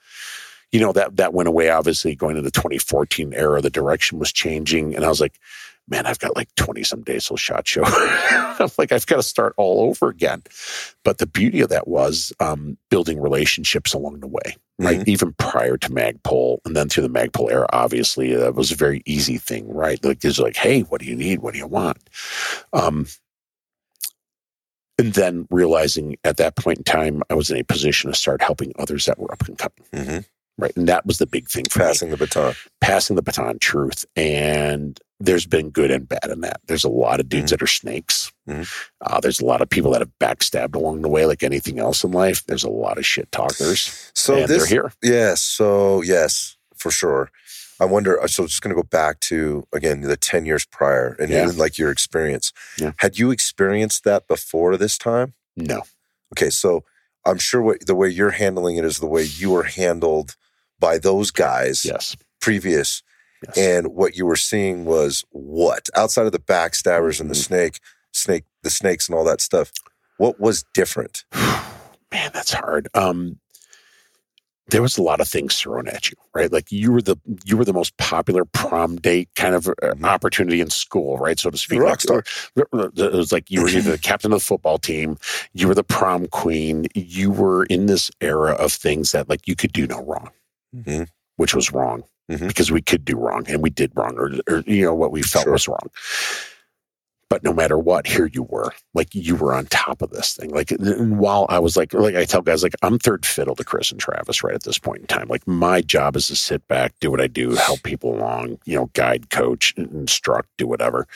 [0.72, 1.70] you know, that that went away.
[1.70, 5.38] Obviously, going into the 2014 era, the direction was changing, and I was like,
[5.88, 7.83] man, I've got like 20 some days till shot show.
[7.87, 10.42] I'm like, I've got to start all over again.
[11.05, 15.00] But the beauty of that was um, building relationships along the way right?
[15.00, 15.09] Mhm.
[15.09, 19.02] Even prior to Magpul and then through the Magpul era, obviously, that was a very
[19.07, 20.05] easy thing, right?
[20.05, 21.38] Like, it's like, hey, what do you need?
[21.38, 22.11] What do you want?
[22.74, 23.07] Um,
[24.98, 28.42] and then realizing at that point in time, I was in a position to start
[28.42, 30.24] helping others that were up and coming, Mhm.
[30.58, 30.72] Right?
[30.76, 32.54] And that was the big thing for me Passing the baton.
[32.80, 37.20] passing the baton truth and there's been good and bad in that there's a lot
[37.20, 37.50] of dudes Mhm.
[37.50, 38.68] that are snakes Mhm.
[39.02, 42.04] uh, there's a lot of people that have backstabbed along the way like anything else
[42.04, 45.42] in life there's a lot of shit talkers So this, they're here yes.
[45.42, 47.30] So yes, for sure.
[47.78, 48.18] I wonder.
[48.22, 51.44] uh, So just going to go back to again the ten years prior, and Yeah.
[51.44, 52.52] even like your experience.
[52.78, 52.92] Yeah.
[52.98, 55.34] Had you experienced that before this time?
[55.56, 55.82] no
[56.32, 56.84] Okay, so
[57.26, 60.36] I'm sure what, the way you're handling it is the way you were handled
[60.80, 63.02] by those guys yes, previous,
[63.46, 63.56] yes.
[63.56, 67.44] and what you were seeing was what outside of the backstabbers and the Mhm.
[67.44, 67.80] snake,
[68.12, 69.72] snake, the snakes and all that stuff.
[70.18, 71.24] What was different?
[72.12, 73.36] man that's hard um
[74.68, 77.56] there was a lot of things thrown at you right like you were the you
[77.56, 80.04] were the most popular prom date kind of uh, Mhm.
[80.04, 82.24] opportunity in school right so to speak Rock Like, star.
[82.56, 85.18] it was like you were either the captain of the football team
[85.52, 89.56] you were the prom queen you were in this era of things that like you
[89.56, 90.30] could do no wrong
[90.76, 91.08] Mhm.
[91.36, 92.48] which was wrong Mhm.
[92.48, 95.22] because we could do wrong and we did wrong or, or you know what we
[95.22, 95.52] felt Sure.
[95.52, 95.88] was wrong
[97.28, 100.50] but no matter what here you were like you were on top of this thing
[100.50, 103.90] like while i was like like i tell guys like i'm third fiddle to chris
[103.90, 106.94] and travis right at this point in time like my job is to sit back
[107.00, 111.06] do what i do help people along you know guide coach instruct do whatever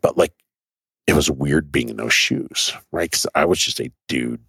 [0.00, 0.32] but like
[1.06, 4.40] it was weird being in those shoes right because i was just a dude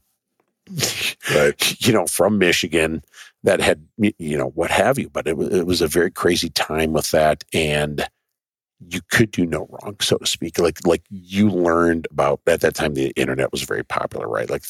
[1.33, 1.81] Right.
[1.85, 3.01] you know from michigan
[3.43, 6.49] that had you know what have you but it was, it was a very crazy
[6.49, 8.07] time with that and
[8.89, 12.75] you could do no wrong so to speak like like you learned about at that
[12.75, 14.63] time the internet was very popular right like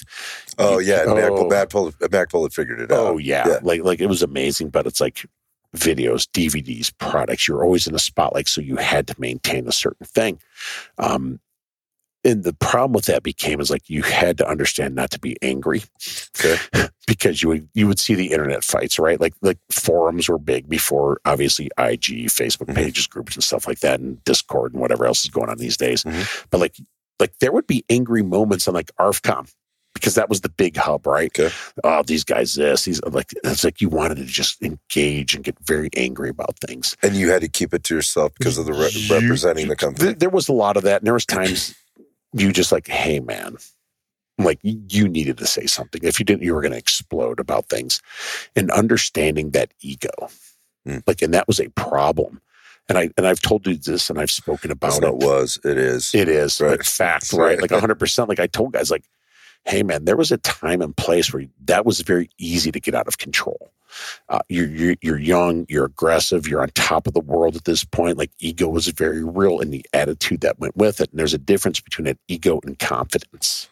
[0.57, 1.47] Oh yeah, and Oh.
[1.47, 2.97] Magpul, Magpul had figured it out.
[2.99, 3.47] oh yeah.
[3.47, 3.59] Yeah.
[3.61, 5.25] like like it was amazing but it's like
[5.77, 10.07] videos dvds products you're always in the spotlight so you had to maintain a certain
[10.07, 10.39] thing
[10.97, 11.39] um
[12.25, 15.37] and the problem with that became is like you had to understand not to be
[15.41, 15.83] angry
[16.39, 16.57] Okay.
[17.07, 20.67] because you would you would see the internet fights right like like forums were big
[20.69, 22.75] before obviously ig facebook Mhm.
[22.75, 25.77] pages groups and stuff like that and discord and whatever else is going on these
[25.77, 26.45] days Mhm.
[26.49, 26.75] but like
[27.19, 29.49] like there would be angry moments on like arfcom
[29.95, 31.53] because that was the big hub right Okay.
[31.83, 35.55] oh these guys this these like it's like you wanted to just engage and get
[35.65, 38.73] very angry about things And you had to keep it to yourself because of the
[38.73, 40.13] re- You- representing the Th- company.
[40.13, 41.73] there was a lot of that and there was times
[42.33, 43.57] you just like hey man
[44.37, 47.67] like you needed to say something if you didn't you were going to explode about
[47.67, 48.01] things
[48.55, 50.09] and understanding that ego
[50.87, 51.03] Mm.
[51.05, 52.39] like and that was a problem
[52.87, 55.59] and i and i've told you this and i've spoken about not it was.
[55.65, 56.15] It is.
[56.15, 56.71] it is Right.
[56.71, 57.59] like fact Right.
[57.59, 59.03] right like 100% like i told guys like
[59.65, 62.95] hey man there was a time and place where that was very easy to get
[62.95, 63.71] out of control
[64.29, 67.83] uh, you're, you're you're young you're aggressive you're on top of the world at this
[67.83, 71.33] point like ego was very real and the attitude that went with it and there's
[71.33, 73.67] a difference between an ego and confidence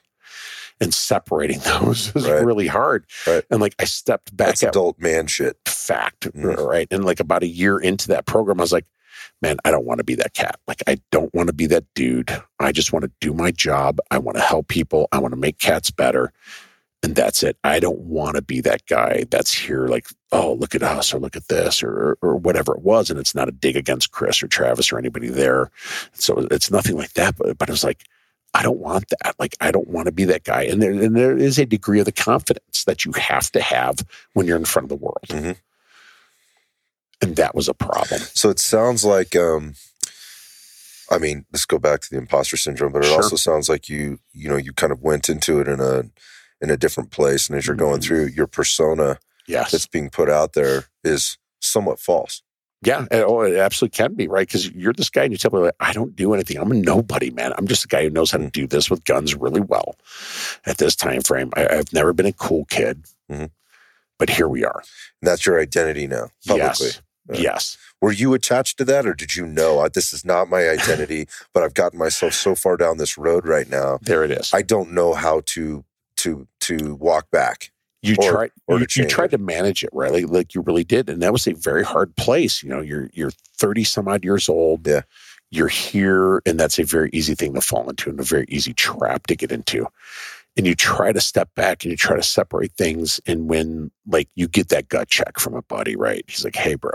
[0.82, 2.44] and separating those is Right.
[2.44, 3.44] really hard Right.
[3.50, 5.58] and like i stepped back That's adult man shit.
[5.66, 6.58] fact Mhm.
[6.68, 8.86] right and like about a year into that program i was like
[9.42, 11.86] man i don't want to be that cat like i don't want to be that
[11.94, 15.34] dude i just want to do my job i want to help people i want
[15.34, 16.32] to make cats better
[17.04, 20.74] and that's it i don't want to be that guy that's here like oh look
[20.76, 23.52] at us or look at this or or whatever it was and it's not a
[23.52, 25.70] dig against chris or travis or anybody there
[26.14, 28.04] so it's nothing like that but, but it was like
[28.54, 29.36] I don't want that.
[29.38, 30.64] Like, I don't want to be that guy.
[30.64, 34.04] And there, and there is a degree of the confidence that you have to have
[34.34, 35.28] when you're in front of the world.
[35.28, 35.58] Mhm.
[37.22, 38.22] And that was a problem.
[38.34, 39.74] So it sounds like, um,
[41.10, 43.16] I mean, let's go back to the imposter syndrome, but it Sure.
[43.24, 46.04] also sounds like you, you know, you kind of went into it in a,
[46.62, 47.48] in a different place.
[47.50, 48.04] And as you're going Mhm.
[48.04, 49.72] through your persona Yes.
[49.72, 52.42] that's being put out there is somewhat false.
[52.84, 55.50] Yeah, and- oh, it absolutely can be right because you're this guy and you tell
[55.52, 56.58] me like, I don't do anything.
[56.58, 57.52] I'm a nobody, man.
[57.58, 59.96] I'm just a guy who knows how to do this with guns really well.
[60.66, 63.50] At this time frame, I, I've never been a cool kid, Mhm.
[64.20, 64.84] but here we are.
[65.22, 66.88] And that's your identity now, publicly.
[66.88, 67.02] Yes.
[67.34, 67.78] Yes.
[68.02, 71.28] Were you attached to that, or did you know "Uh, this is not my identity?
[71.54, 73.98] but I've gotten myself so far down this road right now.
[74.02, 74.54] There it is.
[74.54, 75.84] I don't know how to
[76.18, 77.72] to to walk back.
[78.04, 80.62] you or- tried or you, to you tried to manage it right like, like you
[80.62, 84.08] really did and that was a very hard place you know you're you're 30 some
[84.08, 85.02] odd years old Yeah.
[85.50, 88.72] you're here and that's a very easy thing to fall into and a very easy
[88.74, 89.88] trap to get into
[90.56, 94.30] and you try to step back and you try to separate things and when like
[94.36, 96.94] you get that gut check from a buddy right he's like hey bro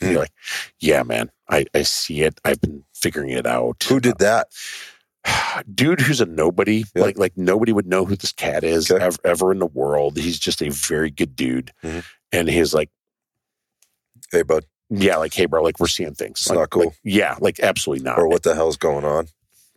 [0.00, 0.10] Hmm.
[0.10, 0.32] you're like
[0.80, 4.48] yeah man i i see it i've been figuring it out Who did that?
[5.74, 7.02] dude who's a nobody Yeah.
[7.04, 9.02] like like nobody would know who this cat is Okay.
[9.04, 12.04] ever, ever in the world he's just a very good dude Mhm.
[12.32, 12.90] and he's like
[14.30, 16.84] Hey, bud, yeah like hey bro like we're seeing things It's like, not cool.
[16.86, 19.28] like, yeah like absolutely not or what the hell's going on?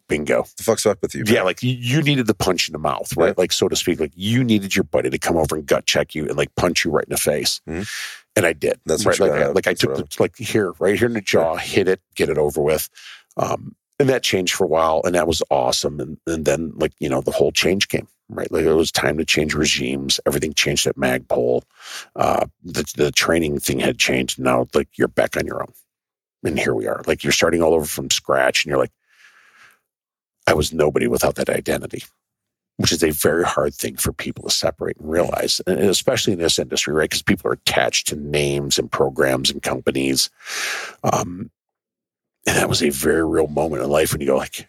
[0.09, 1.23] bingo The fuck's up with you?
[1.23, 1.33] man?
[1.33, 3.33] yeah like you, you needed the punch in the mouth right Yeah.
[3.37, 6.13] like so to speak like you needed your buddy to come over and gut check
[6.15, 7.89] you and like punch you right in the face Mhm.
[8.35, 8.79] And i did.
[8.85, 11.55] That's right like, I, like i took the like here right here in the jaw
[11.55, 12.89] hit it get it over with.
[13.37, 15.99] Um and that changed for a while and that was awesome.
[15.99, 18.49] And, and then like you know the whole change came right?
[18.51, 20.19] Like it was time to change regimes.
[20.25, 21.63] Everything changed at magpul
[22.15, 24.39] uh the, the training thing had changed.
[24.39, 25.73] Now like you're back on your own.
[26.43, 27.03] And here we are.
[27.05, 28.91] Like you're starting all over from scratch and you're like
[30.47, 32.03] i was nobody without that identity
[32.81, 36.39] which is a very hard thing for people to separate and realize and especially in
[36.39, 40.29] this industry right because people are attached to names and programs and companies
[41.03, 41.49] um
[42.47, 44.67] and that was a very real moment in life when you go like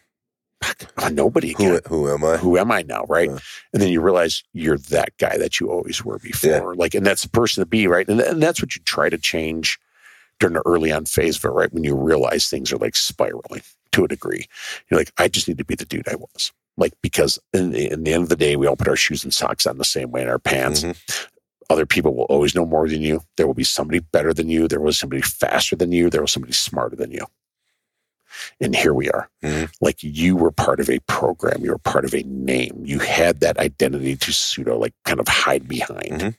[0.97, 2.37] i'm nobody again Who who am I?
[2.37, 3.29] who am I now, right?
[3.29, 3.39] Yeah.
[3.73, 6.75] And then you realize you're that guy that you always were before.
[6.75, 8.07] Like, and that's the person to be, right?
[8.07, 9.77] And, and that's what you try to change
[10.39, 11.73] during the early on phase of it, right?
[11.73, 14.45] When you realize things are like spiraling to a degree.
[14.89, 16.51] You're like, I just need to be the dude I was.
[16.77, 19.23] Like, because in the, in the end of the day, we all put our shoes
[19.23, 20.83] and socks on the same way in our pants.
[20.83, 21.27] Mhm.
[21.69, 23.21] Other people will always know more than you.
[23.37, 24.67] There will be somebody better than you.
[24.67, 26.09] There was somebody faster than you.
[26.09, 27.25] There was somebody smarter than you.
[28.59, 29.29] And here we are.
[29.43, 29.71] Mhm.
[29.79, 32.81] Like you were part of a program, you were part of a name.
[32.83, 36.11] You had that identity to pseudo like kind of hide behind.
[36.11, 36.35] Mhm.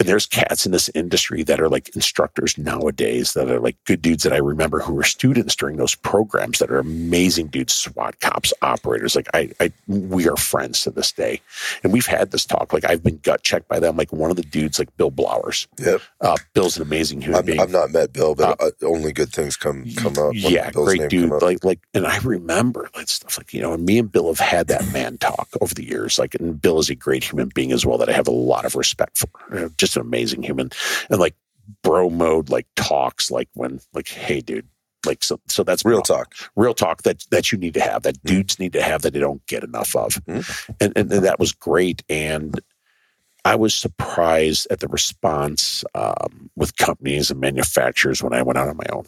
[0.00, 4.00] And there's cats in this industry that are like instructors nowadays that are like good
[4.00, 8.18] dudes that I remember who were students during those programs that are amazing dudes, SWAT
[8.20, 9.14] cops, operators.
[9.14, 11.42] Like I, I we are friends to this day.
[11.82, 12.72] And we've had this talk.
[12.72, 13.98] Like I've been gut checked by them.
[13.98, 15.68] Like one of the dudes, like Bill Blowers.
[15.78, 16.00] Yep.
[16.22, 17.60] Uh, Bill's an amazing human I've, being.
[17.60, 20.32] I've not met Bill, but uh, only good things come come up.
[20.34, 21.42] Yeah, Bill's name great dude.
[21.42, 24.38] Like, like, and I remember like stuff like you know, and me and Bill have
[24.38, 26.18] had that man talk over the years.
[26.18, 28.64] Like, and Bill is a great human being as well that I have a lot
[28.64, 29.28] of respect for.
[29.52, 30.70] You know, just an amazing human,
[31.10, 31.34] and like
[31.82, 34.66] bro mode, like talks, like when, like, hey, dude.
[35.06, 36.34] Like so, so that's Real talk.
[36.56, 39.18] real talk that that you need to have, that dudes need to have that they
[39.18, 40.74] don't get enough of, Mhm.
[40.78, 42.02] and, and and that was great.
[42.10, 42.60] And
[43.46, 48.68] I was surprised at the response um, with companies and manufacturers when I went out
[48.68, 49.06] on my own.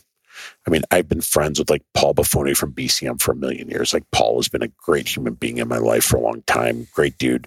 [0.66, 3.92] I mean, I've been friends with like Paul Buffoni from BCM for a million years.
[3.92, 6.86] Like Paul has been a great human being in my life for a long time,
[6.92, 7.46] great dude.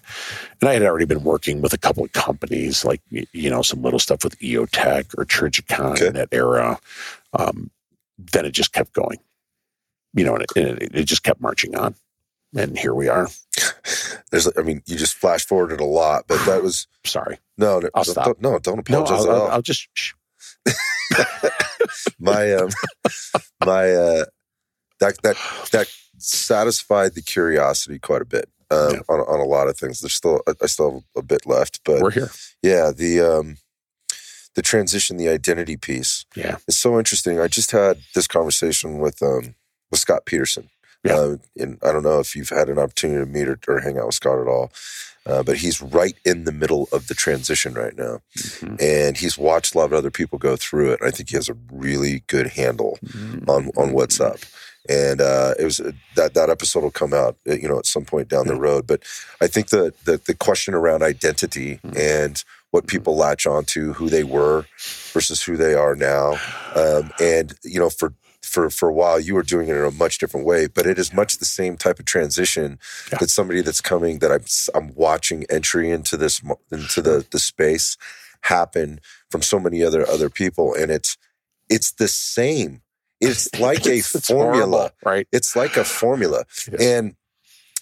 [0.60, 3.82] And I had already been working with a couple of companies, like you know, some
[3.82, 6.06] little stuff with EOTech or Trijicon Okay.
[6.08, 6.78] in that era.
[7.38, 7.70] Um,
[8.18, 9.18] then it just kept going,
[10.14, 11.94] you know, and it, and it, it just kept marching on.
[12.56, 13.28] And here we are.
[14.30, 17.38] There's, I mean, you just flash forwarded a lot, but that was Sorry.
[17.58, 18.24] no, no, I'll don't, stop.
[18.26, 19.50] don't- no, don't No, apologize I'll, at I'll, all.
[19.50, 19.88] I'll just.
[22.18, 22.70] My um,
[23.64, 24.24] my uh,
[25.00, 25.36] that that
[25.72, 29.00] that satisfied the curiosity quite a bit um, Yeah.
[29.08, 30.00] on on a lot of things.
[30.00, 32.30] There's still I I still have a bit left, but We're here.
[32.62, 33.56] yeah, the um,
[34.54, 36.24] the transition, the identity piece.
[36.34, 36.56] Yeah.
[36.66, 37.40] It's so interesting.
[37.40, 39.54] I just had this conversation with um
[39.90, 40.70] with Scott Peterson.
[41.04, 41.14] Yeah.
[41.16, 43.98] Uh, and I don't know if you've had an opportunity to meet or, or hang
[43.98, 44.72] out with Scott at all,
[45.26, 48.80] uh, but he's right in the middle of the transition right now, Mhm.
[48.80, 51.00] and he's watched a lot of other people go through it.
[51.02, 52.98] I think he has a really good handle
[53.48, 54.38] on on what's up.
[54.88, 55.78] And uh, it was
[56.14, 58.86] that that episode will come out, uh, you know, at some point down the road.
[58.86, 59.02] But
[59.40, 61.98] I think the the, the question around identity Mhm.
[61.98, 64.64] and what people latch onto, who they were
[65.12, 66.38] versus who they are now,
[66.76, 68.12] um, and you know, for
[68.56, 70.98] for for a while you were doing it in a much different way, but it
[70.98, 72.78] is much the same type of transition
[73.12, 73.18] Yeah.
[73.20, 74.44] that somebody that's coming that I'm
[74.76, 76.40] I'm watching entry into this
[76.72, 77.96] into the the space
[78.42, 81.16] happen from so many other other people, and it's
[81.68, 82.80] it's the same.
[83.20, 84.78] It's like a It's- it's formula.
[84.78, 85.26] horrible, right?
[85.32, 86.88] It's like a formula, Yeah.
[86.98, 87.15] and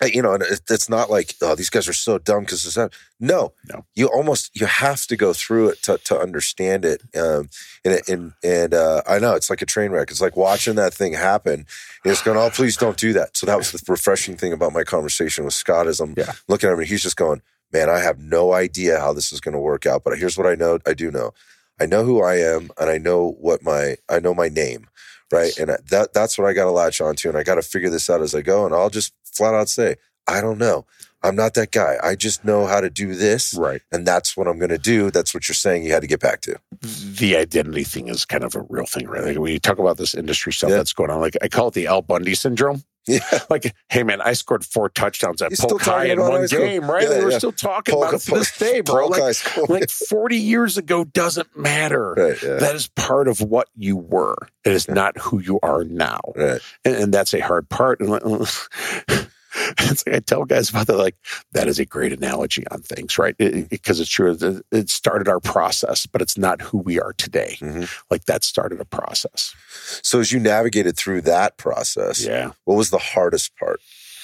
[0.05, 2.93] you know, and it's not like oh these guys are so dumb because it's not.
[3.21, 3.87] No, No.
[3.95, 7.03] You almost you have to go through it to to understand it.
[7.17, 7.49] Um,
[7.85, 10.11] and and and uh, I know it's like a train wreck.
[10.11, 11.67] It's like watching that thing happen.
[12.05, 13.37] And it's going, oh please don't do that.
[13.37, 15.87] So that was the refreshing thing about my conversation with Scott.
[15.87, 16.33] Is I'm Yeah.
[16.49, 17.41] looking at him he's just going,
[17.73, 20.05] man, I have no idea how this is going to work out.
[20.05, 20.79] But here's what I know.
[20.87, 21.33] I do know.
[21.81, 24.87] I know who I am, and I know what my I know my name,
[25.33, 25.57] right?
[25.59, 28.09] And that that's what I got to latch onto, and I got to figure this
[28.09, 28.65] out as I go.
[28.65, 30.87] And I'll just flat out say, I don't know.
[31.23, 31.97] I'm not that guy.
[32.03, 33.81] I just know how to do this, Right.
[33.91, 35.11] and that's what I'm going to do.
[35.11, 35.83] That's what you're saying.
[35.85, 36.57] You had to get back to.
[36.83, 39.25] the identity thing is kind of a real thing, right?
[39.25, 40.77] Like when you talk about this industry stuff Yeah.
[40.77, 42.83] that's going on, like I call it the Al Bundy syndrome.
[43.07, 46.91] Yeah, Like, hey man, I scored four touchdowns at He's still Polk in one game,
[46.91, 47.03] right?
[47.03, 47.39] Yeah, Like, we're yeah.
[47.39, 49.09] still talking Polk- about it to this day, bro.
[49.09, 52.15] Like, like 40 years ago doesn't matter.
[52.15, 54.37] right, yeah, That is part of what you were.
[54.65, 56.21] It is not who you are now.
[56.35, 56.61] right.
[56.85, 58.01] and, and that's a hard part.
[58.05, 59.29] And
[59.81, 60.97] it's like I tell guys about that.
[60.97, 61.17] Like
[61.53, 63.37] that is a great analogy on things, right?
[63.37, 64.37] Because it's true.
[64.41, 67.57] It, it started our process, but it's not who we are today.
[67.61, 67.89] Mhm.
[68.11, 69.55] Like that started a process.
[70.03, 73.81] So as you navigated through that process, Yeah, what was the hardest part?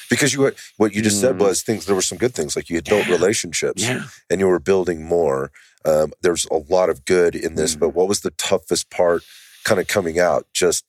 [0.08, 1.40] Because you what you just said Mm.
[1.46, 1.86] was things.
[1.86, 3.12] There were some good things, like you had built Yeah.
[3.14, 4.04] relationships, yeah.
[4.28, 5.52] and you were building more.
[5.84, 7.80] Um, there's a lot of good in this, Mm.
[7.80, 9.22] but what was the toughest part
[9.64, 10.46] kind of coming out?
[10.52, 10.84] Just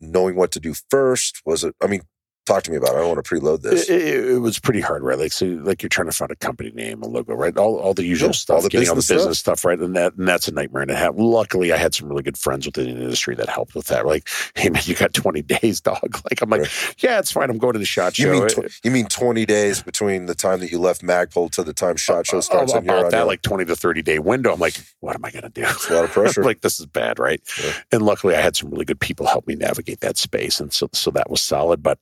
[0.00, 1.42] knowing what to do first?
[1.44, 2.02] Was it, I mean,
[2.46, 2.96] talk to me about it.
[2.96, 3.90] I don't want to preload this.
[3.90, 5.18] It, it, it was pretty hard, right?
[5.18, 7.56] Like, so, like you're trying to find a company name, a logo, right?
[7.58, 9.64] All, all the usual Yeah, stuff, all the getting all the business business stuff.
[9.64, 9.78] right?
[9.78, 10.82] And that, and that's a nightmare.
[10.82, 13.88] And had, luckily, I had some really good friends within the industry that helped with
[13.88, 14.06] that.
[14.06, 15.98] Like, hey man, you got 20 days, dog.
[16.30, 16.94] Like, I'm like, Right.
[16.98, 17.50] yeah, it's fine.
[17.50, 18.32] I'm going to the shot you show.
[18.32, 21.72] mean, tw- you mean 20 days between the time that you left Magpul to the
[21.72, 24.52] time Shot Show starts Uh, about on that your- like 20 to 30 day window.
[24.52, 25.62] I'm like, what am I going to do?
[25.62, 26.42] It's a lot of pressure.
[26.44, 27.40] like this is bad, right?
[27.62, 27.72] Yeah.
[27.92, 30.58] And luckily I had some really good people help me navigate that space.
[30.60, 31.98] And so so that was solid, but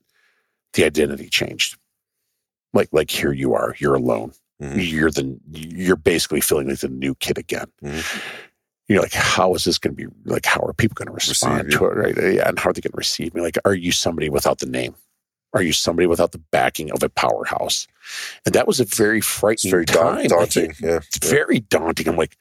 [0.74, 1.76] the identity changed.
[2.72, 4.32] Like like here you are, you're alone.
[4.62, 4.90] Mhm.
[4.90, 7.66] You're the you're basically feeling like the new kid again.
[7.82, 8.22] Mhm.
[8.88, 10.12] You're like, how is this going to be?
[10.26, 11.94] Like, how are people going to respond Receive to it?
[11.96, 12.34] Right?
[12.34, 13.40] Yeah, and how are they going to receive me?
[13.40, 14.94] Like, are you somebody without the name?
[15.54, 17.86] Are you somebody without the backing of a powerhouse?
[18.44, 20.04] And that was a very It's frightening very time.
[20.04, 20.70] da- Like, daunting.
[20.72, 20.96] it- yeah.
[20.96, 22.08] it's very daunting.
[22.08, 22.36] I'm like,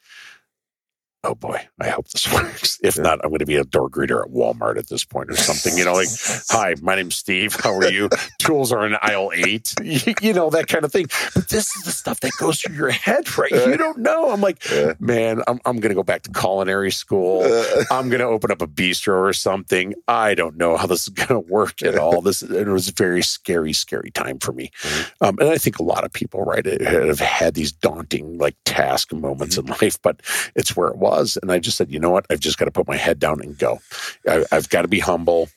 [1.26, 2.80] oh boy, I hope this works.
[2.84, 3.04] If Yeah.
[3.04, 5.78] not, I'm going to be a door greeter at Walmart at this point or something.
[5.78, 6.10] You know, like,
[6.50, 7.56] hi, my name's Steve.
[7.56, 8.10] How are you?
[8.40, 9.74] Tools are in aisle eight.
[10.22, 11.08] you know that kind of thing.
[11.34, 13.52] But this is the stuff that goes through your head, right?
[13.52, 14.32] You don't know.
[14.32, 14.94] I'm like, Yeah.
[15.00, 17.44] man, I'm I'm going to go back to culinary school.
[17.44, 19.94] Uh, I'm going to open up a bistro or something.
[20.08, 22.22] I don't know how this is going to work at all.
[22.22, 25.12] This it was a very scary, scary time for me, Mhm.
[25.22, 29.14] um, and I think a lot of people, right, have had these daunting like task
[29.14, 30.22] moments in life, but
[30.56, 32.72] it's where it was, and I just said, you know what, I've just got to
[32.72, 33.80] put my head down and go.
[34.28, 35.50] I, I've got to be humble.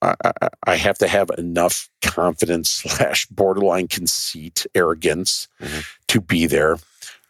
[0.00, 5.84] I, I, I have to have enough confidence slash borderline conceit, arrogance Mhm.
[6.08, 6.76] to be there.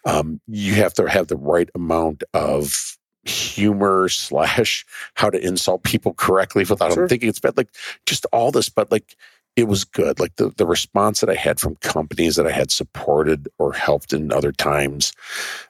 [0.05, 6.15] Um, you have to have the right amount of humor slash how to insult people
[6.15, 7.03] correctly without Sure.
[7.03, 7.57] them thinking it's bad.
[7.57, 7.69] Like
[8.07, 9.17] just all this, but like
[9.59, 10.21] it was good.
[10.21, 14.13] Like the, the response that I had from companies that I had supported or helped
[14.13, 15.13] in other times.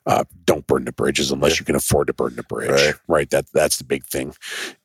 [0.05, 1.61] Uh, don't burn the bridges unless Yeah.
[1.63, 2.71] you can afford to burn the bridge.
[2.71, 2.95] Right.
[3.09, 3.31] Right.
[3.31, 4.35] That that's the big thing.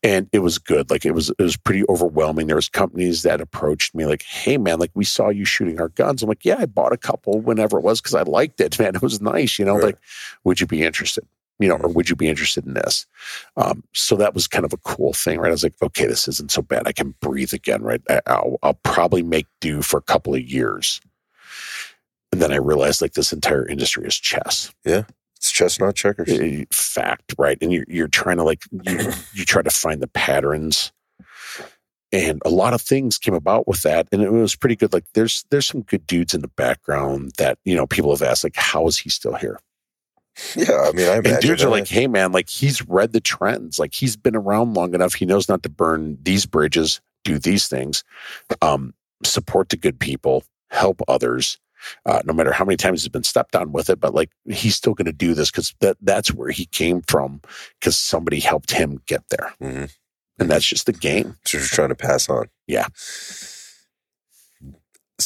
[0.03, 0.89] And it was good.
[0.89, 2.47] Like it was it was pretty overwhelming.
[2.47, 5.89] There was companies that approached me like, hey man, like we saw you shooting our
[5.89, 6.23] guns.
[6.23, 8.95] I'm like, yeah, I bought a couple whenever it was because I liked it, man.
[8.95, 9.83] It was nice, you know, Right.
[9.83, 9.97] like,
[10.45, 11.25] would you be interested?
[11.63, 13.07] You know, or would you be interested in this?
[13.55, 15.47] Um, so that was kind of a cool thing, right?
[15.47, 16.87] I was like, okay, this isn't so bad.
[16.87, 18.01] I can breathe again, right?
[18.09, 20.99] I, I'll, I'll probably make do for a couple of years.
[22.33, 24.73] And then I realized like this entire industry is chess.
[24.83, 25.03] Yeah.
[25.37, 26.31] It's chestnut checkers.
[26.31, 27.57] Uh, fact, right?
[27.61, 30.91] And you're you're trying to like you, you try to find the patterns,
[32.11, 34.93] and a lot of things came about with that, and it was pretty good.
[34.93, 38.43] Like there's there's some good dudes in the background that you know people have asked
[38.43, 39.59] like, how is he still here?
[40.55, 41.33] Yeah, I mean, I imagine.
[41.33, 44.73] And dudes are like, hey man, like he's read the trends, like he's been around
[44.73, 45.13] long enough.
[45.13, 48.03] He knows not to burn these bridges, do these things,
[48.61, 48.93] um,
[49.23, 51.59] support the good people, help others.
[52.05, 54.73] Uh, no matter how many times he's been stepped on with it, but like he's
[54.75, 57.41] still going to do this because that that's where he came from
[57.79, 59.91] because somebody helped him get there, Mhm.
[60.39, 61.35] and that's just the game.
[61.45, 62.45] So you're trying to pass on.
[62.67, 62.87] Yeah.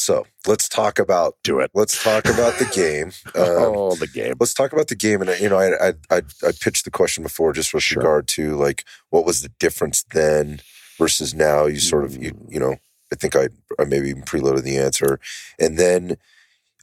[0.00, 1.70] So let's talk about Do it.
[1.74, 3.12] let's talk about the game.
[3.34, 3.44] Um,
[3.76, 4.34] oh, the game.
[4.40, 5.20] let's talk about the game.
[5.22, 8.00] And you know, I I I, I pitched the question before just with Sure.
[8.00, 10.60] regard to like what was the difference then
[10.98, 11.66] versus now.
[11.66, 12.52] You sort of you Mm.
[12.52, 12.76] you know
[13.12, 15.18] I think I I maybe even preloaded the answer,
[15.58, 16.16] and then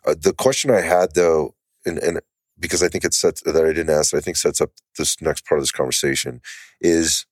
[0.06, 1.56] uh, the question I had though,
[1.86, 2.20] and and
[2.60, 5.46] because I think it sets that I didn't ask, I think sets up this next
[5.46, 6.42] part of this conversation
[6.80, 7.26] is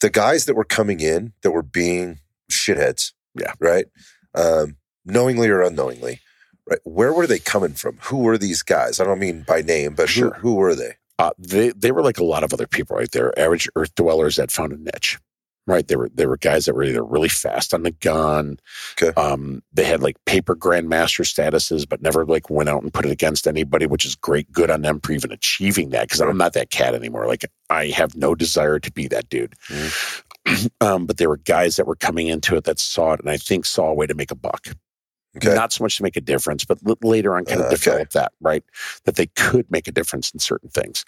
[0.00, 2.18] the guys that were coming in that were being
[2.50, 3.12] shitheads.
[3.34, 3.52] Yeah.
[3.60, 3.86] Right.
[4.34, 6.20] Um, knowingly or unknowingly.
[6.68, 6.80] Right.
[6.84, 7.98] Where were they coming from?
[8.02, 9.00] Who were these guys?
[9.00, 10.32] I don't mean by name, but Sure.
[10.34, 10.94] who, who were they?
[11.18, 13.10] Uh, they they were like a lot of other people, right?
[13.10, 15.18] They're average Earth dwellers that found a niche,
[15.66, 15.88] right?
[15.88, 18.58] They were they were guys that were either really fast on the gun.
[19.02, 19.18] Okay.
[19.20, 23.10] Um, they had like paper grandmaster statuses, but never like went out and put it
[23.10, 24.52] against anybody, which is great.
[24.52, 27.26] Good on them for even achieving that because I'm not that cat anymore.
[27.26, 29.54] Like I have no desire to be that dude.
[30.80, 33.36] um, but there were guys that were coming into it that saw it, and I
[33.36, 34.68] think saw a way to make a buck
[35.36, 35.54] Okay.
[35.54, 37.76] not so much to make a difference, but l- later on kind of Uh, okay.
[37.76, 38.64] develop that, right?
[39.04, 41.04] That they could make a difference in certain things.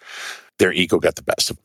[0.59, 1.64] Their ego got the best of them.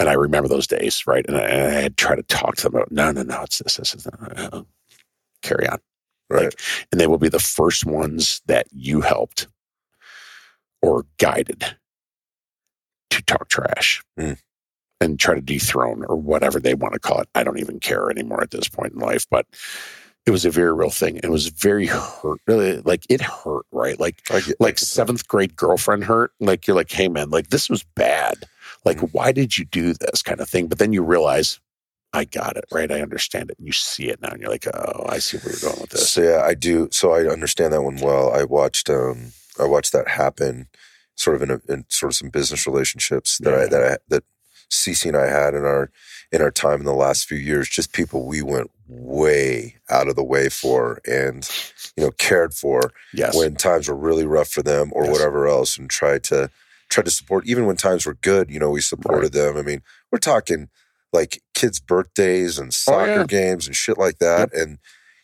[0.00, 1.24] And I remember those days, right?
[1.28, 3.58] And I, and I had tried to talk to them about, no, no, no, it's
[3.58, 4.06] this, this, this.
[4.06, 4.62] uh,
[5.42, 5.78] carry on.
[6.30, 6.44] right.
[6.44, 6.60] Like,
[6.90, 9.46] and they will be the first ones that you helped
[10.82, 11.76] or guided
[13.10, 14.38] to talk trash Mm.
[15.00, 17.28] And try to dethrone or whatever they want to call it.
[17.34, 19.46] I don't even care anymore at this point in life, but
[20.26, 21.18] it was a very real thing.
[21.22, 22.40] It was very hurt.
[22.46, 23.98] Really, like it hurt, right?
[24.00, 26.32] Like get, like seventh grade girlfriend hurt.
[26.40, 28.44] Like you're like, hey man, like this was bad.
[28.84, 29.10] Like Mhm.
[29.12, 30.66] why did you do this kind of thing?
[30.66, 31.60] But then you realize,
[32.12, 32.90] I got it, right?
[32.90, 33.58] I understand it.
[33.58, 35.90] And you see it now, and you're like, oh, I see where you're going with
[35.90, 36.10] this.
[36.10, 36.88] So yeah, I do.
[36.92, 38.32] So I understand that one well.
[38.32, 40.68] I watched um I watched that happen
[41.16, 44.24] sort of in, a, in sort of some business relationships that I that I that
[44.70, 45.90] Cece and I had in our
[46.32, 50.16] in our time in the last few years, just people we went way out of
[50.16, 51.48] the way for and
[51.96, 53.34] you know cared for Yes.
[53.36, 55.12] when times were really rough for them or Yes.
[55.12, 56.50] whatever else and tried to
[56.90, 59.56] tried to support even when times were good, you know, we supported them.
[59.56, 60.68] I mean, we're talking
[61.12, 63.26] like kids' birthdays and oh, soccer Oh, yeah.
[63.26, 64.52] games and shit like that.
[64.52, 64.78] And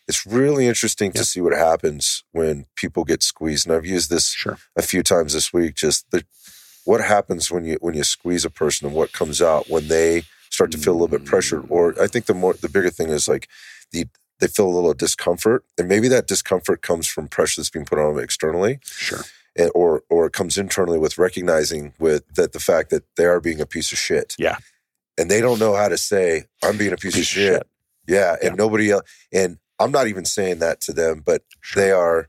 [0.07, 3.67] it's really interesting to see what happens when people get squeezed.
[3.67, 4.57] And I've used this sure.
[4.75, 5.75] a few times this week.
[5.75, 6.25] Just the
[6.85, 10.23] what happens when you when you squeeze a person and what comes out when they
[10.49, 11.65] start to feel a little bit pressured.
[11.69, 13.47] Or I think the more the bigger thing is like
[13.91, 14.07] the
[14.39, 17.99] they feel a little discomfort, and maybe that discomfort comes from pressure that's being put
[17.99, 19.19] on them externally, Sure.
[19.55, 23.39] and, or or it comes internally with recognizing with that the fact that they are
[23.39, 24.35] being a piece of shit.
[24.39, 24.57] Yeah.
[25.17, 27.67] and they don't know how to say I'm being a piece, of shit.
[28.07, 28.55] Yeah, and Yeah.
[28.55, 29.03] nobody else.
[29.31, 31.83] And I'm not even saying that to them, but Sure.
[31.83, 32.27] they are.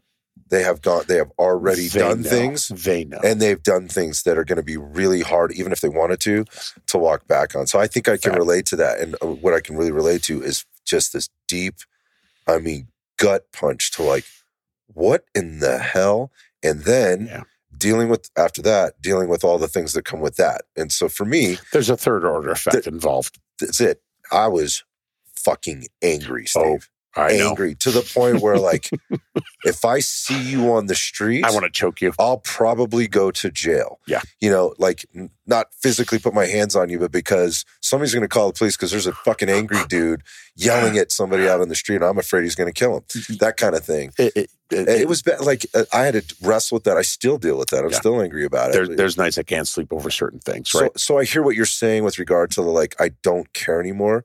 [0.53, 1.05] They have gone.
[1.09, 2.29] They have already They done know.
[2.29, 3.19] things They know.
[3.25, 6.21] and they've done things that are going to be really hard, even if they wanted
[6.21, 6.45] to,
[6.89, 7.67] to walk back on.
[7.67, 8.39] So I think I can Fact.
[8.39, 9.01] relate to that.
[9.01, 11.77] And uh, what I can really relate to is just this deep,
[12.47, 14.25] I mean, gut punch to like,
[14.89, 16.31] what in the hell?
[16.63, 17.45] And then Yeah.
[17.77, 20.63] dealing with, after that, dealing with all the things that come with that.
[20.77, 23.39] And so for me, There's a third order effect involved.
[23.59, 24.03] that's it.
[24.31, 24.85] I was
[25.35, 26.91] fucking angry, Steve.
[27.17, 27.51] I know.
[27.51, 28.91] angry to the point where, like,
[29.65, 32.13] if I see you on the street, I want to choke you.
[32.19, 33.99] I'll probably go to jail.
[34.07, 34.21] Yeah.
[34.41, 38.23] You know, like n- not physically put my hands on you, but because somebody's going
[38.23, 40.23] to call the police because there's a fucking angry dude
[40.57, 43.03] yelling at somebody out on the street and I'm afraid he's going to kill him.
[43.41, 44.13] That kind of thing.
[44.19, 45.41] It, it, it, it was bad.
[45.43, 46.97] Like uh, I had to wrestle with that.
[46.97, 47.85] I still deal with that.
[47.85, 47.99] I'm Yeah.
[47.99, 48.97] still angry about there, it.
[48.97, 50.99] there's nights I can't sleep over certain things, so, right?
[50.99, 54.25] so I hear what you're saying with regard to the like, I don't care anymore,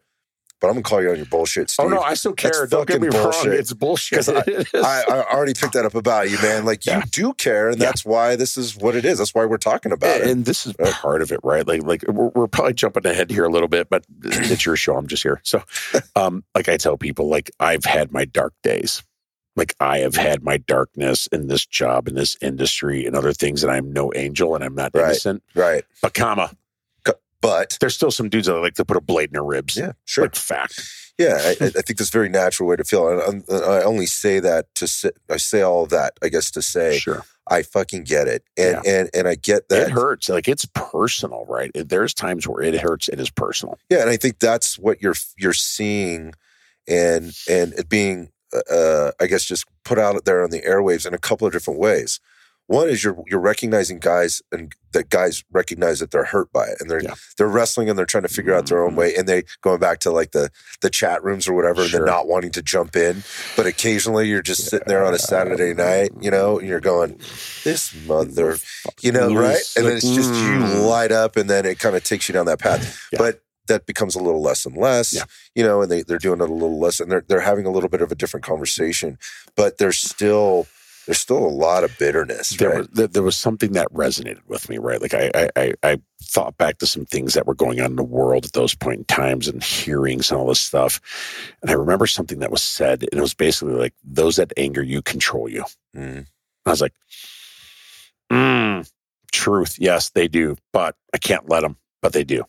[0.59, 1.85] but I'm to call you on your bullshit, Steve.
[1.85, 2.67] oh no, I still That's care.
[2.67, 3.31] Don't get me fucking wrong.
[3.31, 3.53] bullshit.
[3.59, 4.27] It's bullshit.
[4.29, 6.65] I- I, I already picked that up about you, man.
[6.65, 6.97] Like Yeah.
[6.97, 7.85] you do care, and Yeah.
[7.87, 9.19] that's why this is what it is.
[9.19, 10.31] That's why we're talking about and, it.
[10.31, 10.91] and this is Right.
[10.93, 11.67] part of it, right?
[11.67, 14.95] Like, like we're, we're probably jumping ahead here a little bit, but it's your show.
[14.97, 15.39] I'm just here.
[15.43, 15.63] So,
[16.15, 19.03] um, like I tell people, like I've had my dark days.
[19.55, 23.63] Like I have had my darkness in this job, in this industry, and other things,
[23.63, 25.05] and I'm no angel, and I'm not Right.
[25.05, 25.41] innocent.
[25.55, 25.83] Right.
[25.99, 26.51] But comma,
[27.41, 29.77] But there's still some dudes that like to put a blade in their ribs.
[29.77, 30.25] yeah, sure.
[30.25, 30.81] Like fact.
[31.17, 33.07] Yeah, I, I think that's a very natural way to feel.
[33.07, 36.51] And I, I only say that to say, I say all of that, I guess,
[36.51, 37.23] to say Sure.
[37.49, 39.87] I fucking get it, and and and I get that.
[39.87, 40.27] it hurts.
[40.29, 41.71] Like it's personal, right?
[41.73, 43.07] There's times where it hurts.
[43.07, 43.79] It is personal.
[43.89, 46.33] Yeah, and I think that's what you're you're seeing,
[46.89, 48.31] and and it being,
[48.69, 51.79] uh, I guess, just put out there on the airwaves in a couple of different
[51.79, 52.19] ways.
[52.67, 56.77] One is you're you're recognizing guys and that guys recognize that they're hurt by it
[56.79, 57.15] and they're Yeah.
[57.37, 58.97] they're wrestling and they're trying to figure out their own Mhm.
[58.97, 60.49] way and they going back to like the
[60.81, 63.23] the chat rooms or whatever and they're not wanting to jump in,
[63.55, 67.19] but occasionally you're just sitting there on a Saturday night, you know, and you're going,
[67.63, 68.57] this mother,
[69.01, 69.63] you know, right?
[69.75, 70.87] And then it's just you mm.
[70.87, 72.99] light up and then it kind of takes you down that path.
[73.11, 73.19] Yeah.
[73.19, 75.23] But that becomes a little less and less, Yeah.
[75.55, 77.71] you know, and they, they're doing it a little less and they're they're having a
[77.71, 79.17] little bit of a different conversation.
[79.55, 80.67] But there's still
[81.07, 82.95] there's still a lot of bitterness, there, right?
[82.95, 85.01] was, there, was something that resonated with me, right?
[85.01, 87.95] Like I, I, I, I thought back to some things that were going on in
[87.95, 91.01] the world at those point in times and hearings and all this stuff.
[91.61, 94.83] And I remember something that was said, and it was basically like, those that anger
[94.83, 95.63] you control you.
[95.95, 96.27] Mm.
[96.65, 96.93] I was like,
[98.31, 98.89] Mm,
[99.31, 99.77] truth.
[99.79, 100.57] Yes, they do.
[100.73, 102.43] But I can't let them, but they do.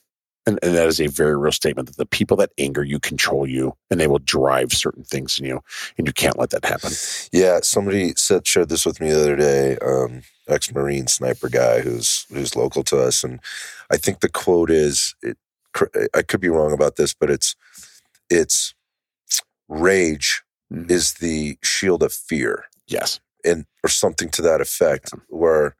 [0.49, 3.47] And, and, that is a very real statement that the people that anger you control
[3.47, 5.61] you and they will drive certain things in you
[5.99, 6.91] and you can't let that happen
[7.33, 12.25] yeah somebody said shared this with me the other day um, ex-marine sniper guy who's
[12.33, 13.41] who's local to us and
[13.91, 15.37] i think the quote is it,
[16.15, 17.55] i could be wrong about this but it's
[18.31, 18.75] it's
[19.69, 20.43] rage
[20.73, 20.91] mm-hmm.
[20.91, 25.21] is the shield of fear yes and or something to that effect yeah.
[25.29, 25.77] where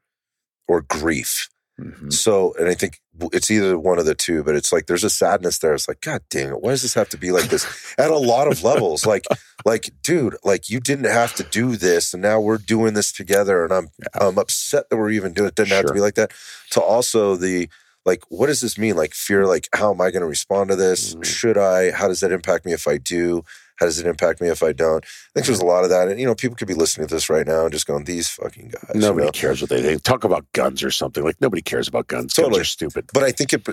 [0.67, 1.49] or grief
[1.79, 2.09] Mm-hmm.
[2.09, 2.99] So, and I think
[3.33, 5.73] it's either one of the two, but it's like there's a sadness there.
[5.73, 8.17] It's like, God dang it, why does this have to be like this at a
[8.17, 9.05] lot of levels?
[9.05, 9.25] like,
[9.65, 13.63] like, dude, like you didn't have to do this, and now we're doing this together,
[13.63, 14.27] and I'm yeah.
[14.27, 15.55] I'm upset that we're even doing it.
[15.55, 15.77] Didn't sure.
[15.77, 16.31] have to be like that.
[16.71, 17.69] To also the
[18.05, 18.95] like, what does this mean?
[18.95, 21.13] Like fear, like how am I going to respond to this?
[21.13, 21.23] Mm-hmm.
[21.23, 21.91] Should I?
[21.91, 23.43] How does that impact me if I do?
[23.79, 25.05] How does it impact me if I don't?
[25.05, 26.09] I think there's a lot of that.
[26.09, 28.27] And, you know, people could be listening to this right now and just going, these
[28.27, 28.95] fucking guys.
[28.95, 29.31] Nobody you know?
[29.31, 30.03] cares what they think.
[30.03, 31.23] Talk about guns or something.
[31.23, 32.33] Like, nobody cares about guns.
[32.33, 32.55] Totally.
[32.55, 33.09] Guns are stupid.
[33.13, 33.63] But I think it,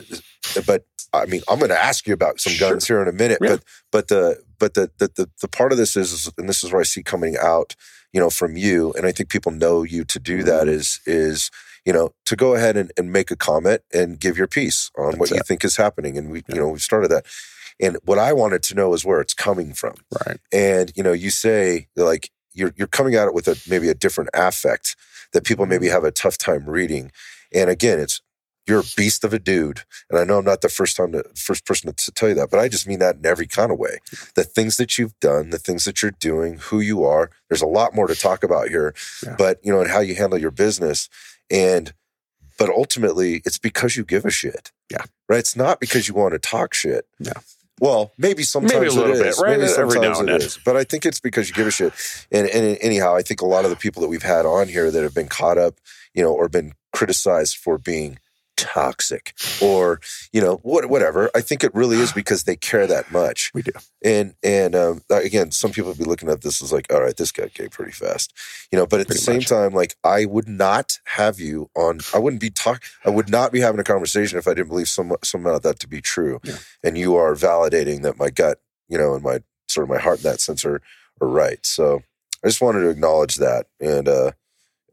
[0.66, 2.70] but I mean, I'm going to ask you about some sure.
[2.70, 3.38] guns here in a minute.
[3.42, 3.56] Yeah.
[3.56, 6.72] But, but the, but the, the, the, the part of this is, and this is
[6.72, 7.74] where I see coming out,
[8.12, 10.70] you know, from you, and I think people know you to do that mm-hmm.
[10.70, 11.50] is, is,
[11.84, 15.06] you know, to go ahead and, and make a comment and give your piece on
[15.06, 15.34] That's what it.
[15.36, 16.16] you think is happening.
[16.18, 16.54] And we, yeah.
[16.54, 17.26] you know, we've started that.
[17.80, 19.94] And what I wanted to know is where it's coming from.
[20.26, 20.38] Right.
[20.52, 23.94] And, you know, you say like you're you're coming at it with a maybe a
[23.94, 24.96] different affect
[25.32, 25.94] that people maybe mm-hmm.
[25.94, 27.12] have a tough time reading.
[27.52, 28.20] And again, it's
[28.66, 29.82] you're a beast of a dude.
[30.10, 32.50] And I know I'm not the first time to first person to tell you that,
[32.50, 33.98] but I just mean that in every kind of way.
[34.34, 37.30] The things that you've done, the things that you're doing, who you are.
[37.48, 38.94] There's a lot more to talk about here.
[39.24, 39.36] Yeah.
[39.38, 41.08] But you know, and how you handle your business.
[41.50, 41.92] And
[42.58, 44.72] but ultimately it's because you give a shit.
[44.90, 45.04] Yeah.
[45.28, 45.38] Right.
[45.38, 47.06] It's not because you want to talk shit.
[47.20, 47.34] Yeah.
[47.80, 49.58] Well, maybe sometimes maybe a little bit, right?
[49.58, 50.58] Maybe sometimes it is.
[50.64, 51.92] But I think it's because you give a shit.
[52.32, 54.90] And, and anyhow, I think a lot of the people that we've had on here
[54.90, 55.74] that have been caught up,
[56.14, 58.18] you know, or been criticized for being
[58.56, 60.00] toxic or
[60.32, 61.30] you know what, whatever.
[61.34, 63.50] I think it really is because they care that much.
[63.54, 63.72] We do.
[64.04, 67.16] And and um, again some people would be looking at this as like all right
[67.16, 68.32] this guy gay pretty fast.
[68.72, 69.46] You know but at pretty the same much.
[69.46, 73.52] time like i would not have you on i wouldn't be talk i would not
[73.52, 76.40] be having a conversation if i didn't believe some some of that to be true.
[76.44, 76.56] Yeah.
[76.82, 80.18] and you are validating that my gut you know and my sort of my heart
[80.18, 80.80] in that sense are,
[81.20, 81.64] are right.
[81.64, 82.02] So
[82.44, 84.32] i just wanted to acknowledge that and uh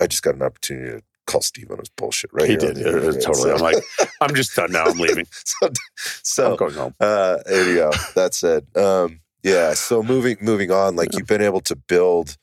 [0.02, 2.50] i just got an opportunity to call Steve on his bullshit, right?
[2.50, 2.78] He did.
[2.78, 3.36] Uh, totally.
[3.36, 3.56] So.
[3.56, 3.84] I'm like,
[4.22, 4.86] I'm just done now.
[4.86, 5.26] I'm leaving.
[5.46, 6.96] so, so I'm going home.
[7.00, 7.92] Uh, there you go.
[8.16, 9.74] That said, um, yeah.
[9.74, 11.20] So moving, moving on, like yeah.
[11.20, 12.38] you've been able to build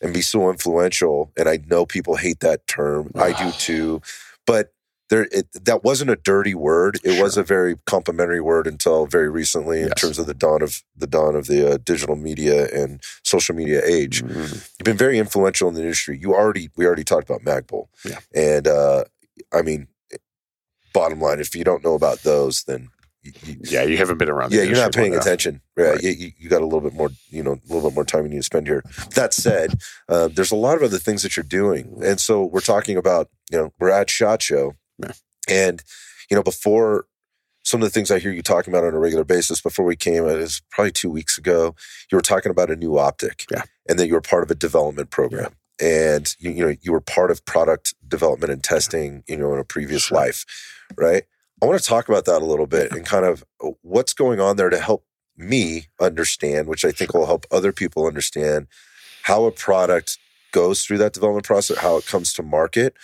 [0.00, 1.32] and be so influential.
[1.36, 3.10] And I know people hate that term.
[3.14, 4.02] I do too.
[4.46, 4.73] But
[5.10, 6.98] there it, that wasn't a dirty word.
[7.04, 7.22] It sure.
[7.22, 10.00] was a very complimentary word until very recently, in yes.
[10.00, 13.82] terms of the dawn of the dawn of the uh, digital media and social media
[13.84, 14.22] age.
[14.22, 14.38] Mm-hmm.
[14.38, 16.18] You've been very influential in the industry.
[16.18, 18.18] You already we already talked about Magpul, yeah.
[18.34, 19.04] and uh,
[19.52, 19.88] I mean,
[20.92, 22.88] bottom line, if you don't know about those, then
[23.22, 23.32] you,
[23.62, 24.52] yeah, you haven't been around.
[24.52, 25.62] Yeah, you're not paying attention.
[25.76, 25.94] Right.
[25.94, 26.02] right.
[26.02, 28.30] You, you, got a little bit more, you know, a little bit more time you
[28.30, 28.84] need to spend here.
[29.14, 32.60] That said, uh, there's a lot of other things that you're doing, and so we're
[32.60, 35.12] talking about, you know, we're at Shot Show, yeah.
[35.48, 35.82] And,
[36.30, 37.06] you know, before
[37.62, 39.96] some of the things I hear you talking about on a regular basis, before we
[39.96, 41.74] came, it was probably two weeks ago,
[42.10, 43.62] you were talking about a new optic yeah.
[43.88, 45.54] and that you were part of a development program.
[45.80, 45.86] Yeah.
[45.86, 49.58] And you, you know, you were part of product development and testing, you know, in
[49.58, 50.18] a previous sure.
[50.18, 50.44] life,
[50.96, 51.24] right?
[51.62, 54.40] I want to talk about that a little bit and kind of uh, what's going
[54.40, 55.04] on there to help
[55.36, 57.20] me understand, which I think sure.
[57.20, 58.68] will help other people understand
[59.22, 60.18] how a product
[60.52, 62.94] goes through that development process, how it comes to market,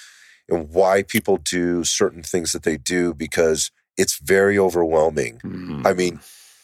[0.50, 5.38] and why people do certain things that they do because it's very overwhelming.
[5.38, 5.86] Mm-hmm.
[5.86, 6.20] I mean,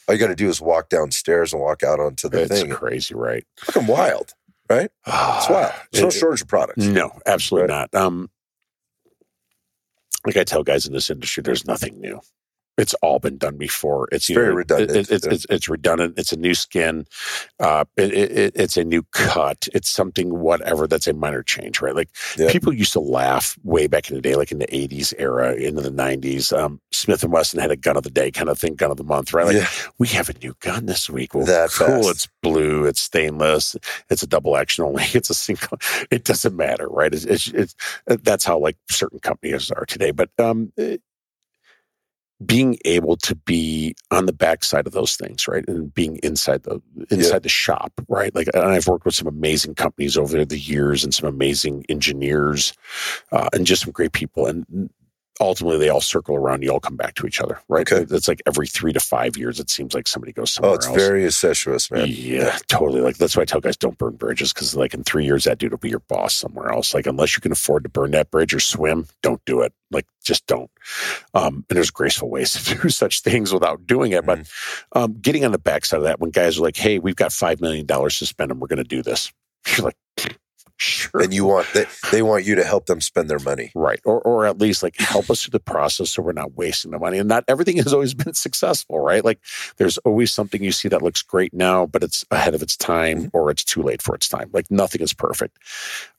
[0.09, 2.71] all you got to do is walk downstairs and walk out onto the it's thing.
[2.71, 3.45] It's crazy, right?
[3.59, 4.33] Fucking wild,
[4.69, 4.91] right?
[5.07, 5.73] it's wild.
[5.93, 6.85] There's no shortage of products.
[6.85, 7.89] No, absolutely right?
[7.93, 8.01] not.
[8.01, 8.31] Um,
[10.25, 12.21] like I tell guys in this industry, there's nothing new
[12.79, 14.09] it's all been done before.
[14.13, 14.91] It's, very know, redundant.
[14.91, 16.19] It, it, it's, it's, redundant.
[16.19, 17.07] It's a new skin.
[17.59, 19.69] Uh, it, it's a new cut.
[19.73, 21.95] It's something whatever that's a minor change, right?
[21.95, 22.11] Like
[22.49, 25.81] people used to laugh way back in the day, like in the '80s era, into
[25.81, 26.57] the '90s.
[26.57, 28.97] Um, Smith and Wesson had a gun of the day kind of thing, gun of
[28.97, 29.47] the month, right?
[29.47, 29.69] Like yeah.
[29.99, 31.35] we have a new gun this week.
[31.35, 31.87] Well, that cool.
[31.87, 32.11] Fast.
[32.11, 32.85] It's blue.
[32.85, 33.77] It's stainless.
[34.11, 35.05] It's a double action only.
[35.17, 35.79] It's a single.
[36.11, 37.15] It doesn't matter, right?
[37.15, 37.75] It's, it's, it's
[38.07, 40.11] that's how like certain companies are today.
[40.11, 40.73] But um,
[42.45, 46.83] being able to be on the backside of those things, right, and being inside the
[47.11, 47.39] inside yeah.
[47.39, 48.35] the shop, right?
[48.35, 52.75] Like, and I've worked with some amazing companies over the years, and some amazing engineers,
[53.33, 54.47] uh, and just some great people.
[54.47, 54.91] And
[55.41, 56.63] ultimately they all circle around.
[56.63, 57.91] You all come back to each other, right?
[57.91, 58.07] Okay.
[58.15, 59.61] It's like every three to five years.
[59.61, 60.97] It seems like somebody goes somewhere Oh, it's else.
[60.97, 62.07] very incestuous, man.
[62.09, 63.01] Yeah, totally.
[63.01, 65.59] Like that's why I tell guys don't burn bridges because like in three years that
[65.59, 66.95] dude will be your boss somewhere else.
[66.95, 69.73] Like unless you can afford to burn that bridge or swim, don't do it.
[69.91, 70.71] Like just don't.
[71.35, 74.25] Um, and there's graceful ways to do such things without doing it.
[74.27, 74.49] But
[74.93, 77.61] um, getting on the backside of that, when guys are like, "Hey, we've got five
[77.61, 79.33] million dollars to spend and we're going to do this,"
[79.77, 79.97] you're like,
[80.77, 83.73] "Sure." And you want they, they want you to help them spend their money.
[83.75, 84.01] Right.
[84.05, 86.99] Or, or at least like help us through the process so we're not wasting the
[86.99, 87.19] money.
[87.19, 89.25] And not everything has always been successful, right?
[89.25, 89.41] Like
[89.77, 93.25] there's always something you see that looks great now, but it's ahead of its time
[93.25, 93.37] mm-hmm.
[93.37, 94.51] or it's too late for its time.
[94.53, 95.59] Like nothing is perfect.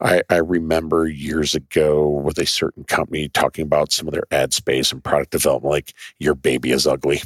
[0.01, 4.53] I, I remember years ago with a certain company talking about some of their ad
[4.53, 7.21] space and product development, like your baby is ugly.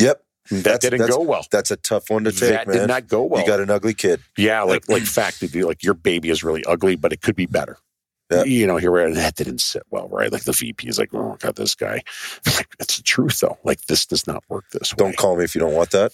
[0.00, 0.22] Yep.
[0.60, 1.46] That didn't that's- go well.
[1.50, 2.76] That's a tough one to take, that man.
[2.76, 3.40] did not go well.
[3.40, 4.20] you got an ugly kid.
[4.36, 7.78] Yeah, like like fact like your baby is really ugly, but it could be better.
[8.30, 8.44] Yeah.
[8.44, 10.32] You know, here we are, that didn't sit well, right?
[10.32, 12.02] Like the VP is like, oh god, this guy.
[12.46, 13.58] Like, it's the truth though.
[13.64, 14.96] Like this does not work this way.
[14.96, 16.12] Don't call me if you don't want that.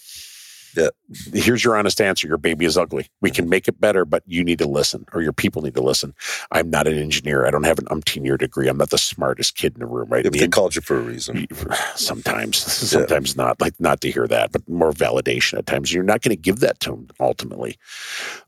[1.33, 2.29] Here's your honest answer.
[2.29, 3.09] Your baby is ugly.
[3.21, 5.83] We can make it better, but you need to listen, or your people need to
[5.83, 6.15] listen.
[6.51, 7.47] I'm not an engineer.
[7.47, 8.69] I don't have an umpteen year degree.
[8.69, 10.25] I'm not the smartest kid in the room, right?
[10.25, 11.47] Yeah, but they called you for a reason.
[11.95, 16.23] sometimes sometimes not like not to hear that but more validation at times you're not
[16.23, 17.77] going to give that to them ultimately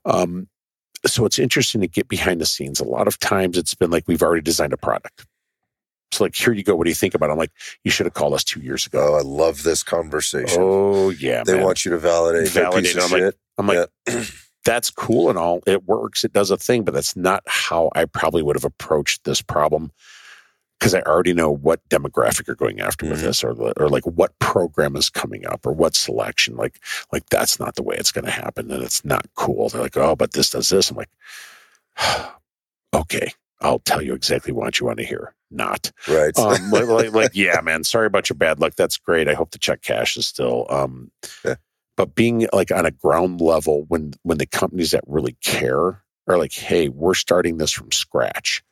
[0.04, 0.48] um,
[1.06, 4.04] so it's interesting to get behind the scenes a lot of times it's been like
[4.06, 5.26] we've already designed a product
[6.12, 7.52] so like here you go what do you think about it i'm like
[7.84, 10.58] you should have called us two years ago Oh, I love this conversation.
[10.60, 11.64] oh yeah they man.
[11.64, 13.88] want you to validate, Validate I'm like, i'm like
[14.64, 18.04] that's cool and all it works it does a thing but that's not how i
[18.04, 19.90] probably would have approached this problem
[20.78, 23.22] because I already know what demographic you're going after with Mhm.
[23.24, 26.56] this, or or like what program is coming up, or what selection.
[26.56, 26.80] Like
[27.12, 29.68] like that's not the way it's going to happen, and it's not cool.
[29.68, 30.90] They're like, oh, but this does this.
[30.90, 31.10] I'm like,
[32.94, 35.34] okay, I'll tell you exactly what you want to hear.
[35.50, 36.36] Not right.
[36.38, 37.84] um, like, like, like, yeah, man.
[37.84, 38.74] Sorry about your bad luck.
[38.76, 39.28] That's great.
[39.28, 40.66] I hope the check cash is still.
[40.70, 41.10] Um,
[41.44, 41.56] Yeah.
[41.96, 46.38] But being like on a ground level, when when the companies that really care are
[46.38, 48.62] like, hey, we're starting this from scratch.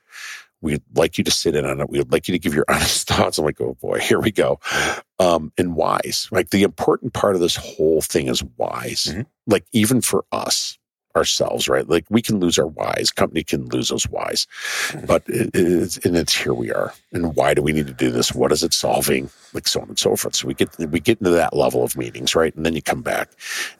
[0.60, 1.90] We'd like you to sit in on it.
[1.90, 3.38] We'd like you to give your honest thoughts.
[3.38, 4.60] I'm like, oh boy, here we go.
[5.18, 6.28] Um, and wise.
[6.30, 9.06] Like the important part of this whole thing is wise.
[9.10, 9.26] Mhm.
[9.46, 10.77] Like even for us
[11.18, 11.88] ourselves, right?
[11.88, 13.10] Like we can lose our whys.
[13.10, 14.46] Company can lose those whys.
[15.06, 16.94] But it, it's and it's here we are.
[17.12, 18.32] And why do we need to do this?
[18.32, 19.28] What is it solving?
[19.52, 20.36] Like so on and so forth.
[20.36, 22.54] So we get we get into that level of meetings right?
[22.54, 23.30] And then you come back.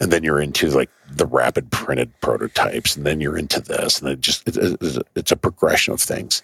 [0.01, 2.97] And then you're into like the rapid printed prototypes.
[2.97, 4.01] And then you're into this.
[4.01, 6.43] And it just it, it, it's a progression of things.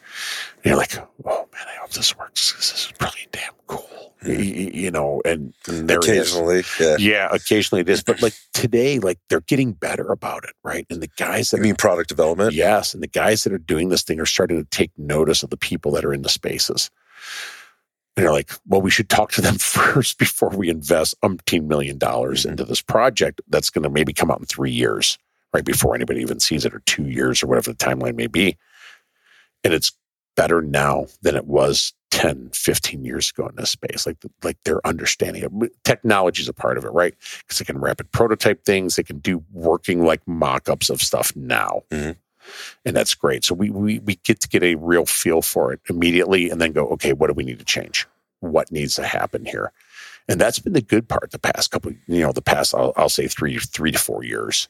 [0.57, 2.53] And you're like oh man i hope this works.
[2.55, 6.97] This is really damn cool you know and, and there it is Occasionally, yeah.
[6.99, 11.03] yeah occasionally it is but like today like they're getting better about it right and
[11.03, 12.53] the guys that I are mean, product development.
[12.55, 12.95] Yes.
[12.95, 15.57] And the guys that are doing this thing are starting to take notice of the
[15.57, 16.91] people that are in the spaces.
[18.17, 21.99] And they're like, well, we should talk to them first before we invest umpteen million
[21.99, 22.51] dollars Mhm.
[22.51, 25.19] into this project that's going to maybe come out in three years,
[25.53, 28.57] right before anybody even sees it, or two years, or whatever the timeline may be.
[29.65, 29.93] And it's
[30.37, 34.07] better now than it was 10, 15 years ago in this space.
[34.07, 35.53] Like, like their understanding of
[35.83, 37.13] technology is a part of it, right?
[37.41, 41.83] Because they can rapid prototype things, they can do working like mock-ups of stuff now.
[41.91, 42.15] Mhm.
[42.85, 43.43] And that's great.
[43.43, 46.71] So we, we we get to get a real feel for it immediately and then
[46.71, 48.07] go, okay, what do we need to change?
[48.41, 49.73] What needs to happen here?
[50.29, 53.09] And that's been the good part the past couple, you know, the past I'll, I'll
[53.09, 54.69] say three three to four years.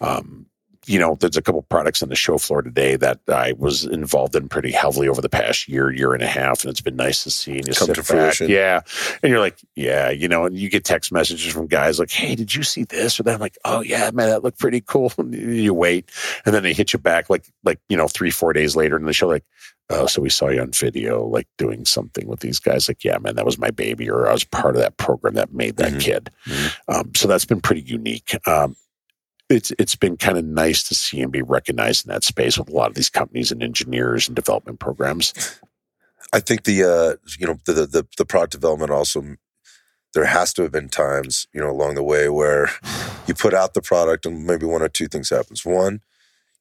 [0.00, 0.46] Um,
[0.88, 4.34] you know, there's a couple products on the show floor today that I was involved
[4.34, 7.24] in pretty heavily over the past year, year and a half, and it's been nice
[7.24, 7.58] to see.
[7.58, 8.48] And you Come sit to back, fruition.
[8.50, 8.80] yeah,
[9.22, 12.34] and you're like, yeah, you know, and you get text messages from guys like, "Hey,
[12.34, 15.12] did you see this or that?" I'm like, "Oh yeah, man, that looked pretty cool."
[15.18, 16.10] And you wait,
[16.46, 19.06] and then they hit you back like, like you know, three, four days later, and
[19.06, 19.44] they show like,
[19.90, 23.18] "Oh, so we saw you on video, like doing something with these guys." Like, yeah,
[23.18, 25.92] man, that was my baby, or I was part of that program that made that
[25.92, 26.00] Mhm.
[26.00, 26.30] kid.
[26.46, 26.72] Mhm.
[26.88, 28.36] Um, so that's been pretty unique.
[28.46, 28.76] Um,
[29.48, 32.68] it's it's been kind of nice to see and be recognized in that space with
[32.68, 35.32] a lot of these companies and engineers and development programs.
[36.32, 39.36] I think the uh, you know the, the the product development also
[40.14, 42.70] there has to have been times you know along the way where
[43.26, 45.64] you put out the product and maybe one or two things happens.
[45.64, 46.00] One,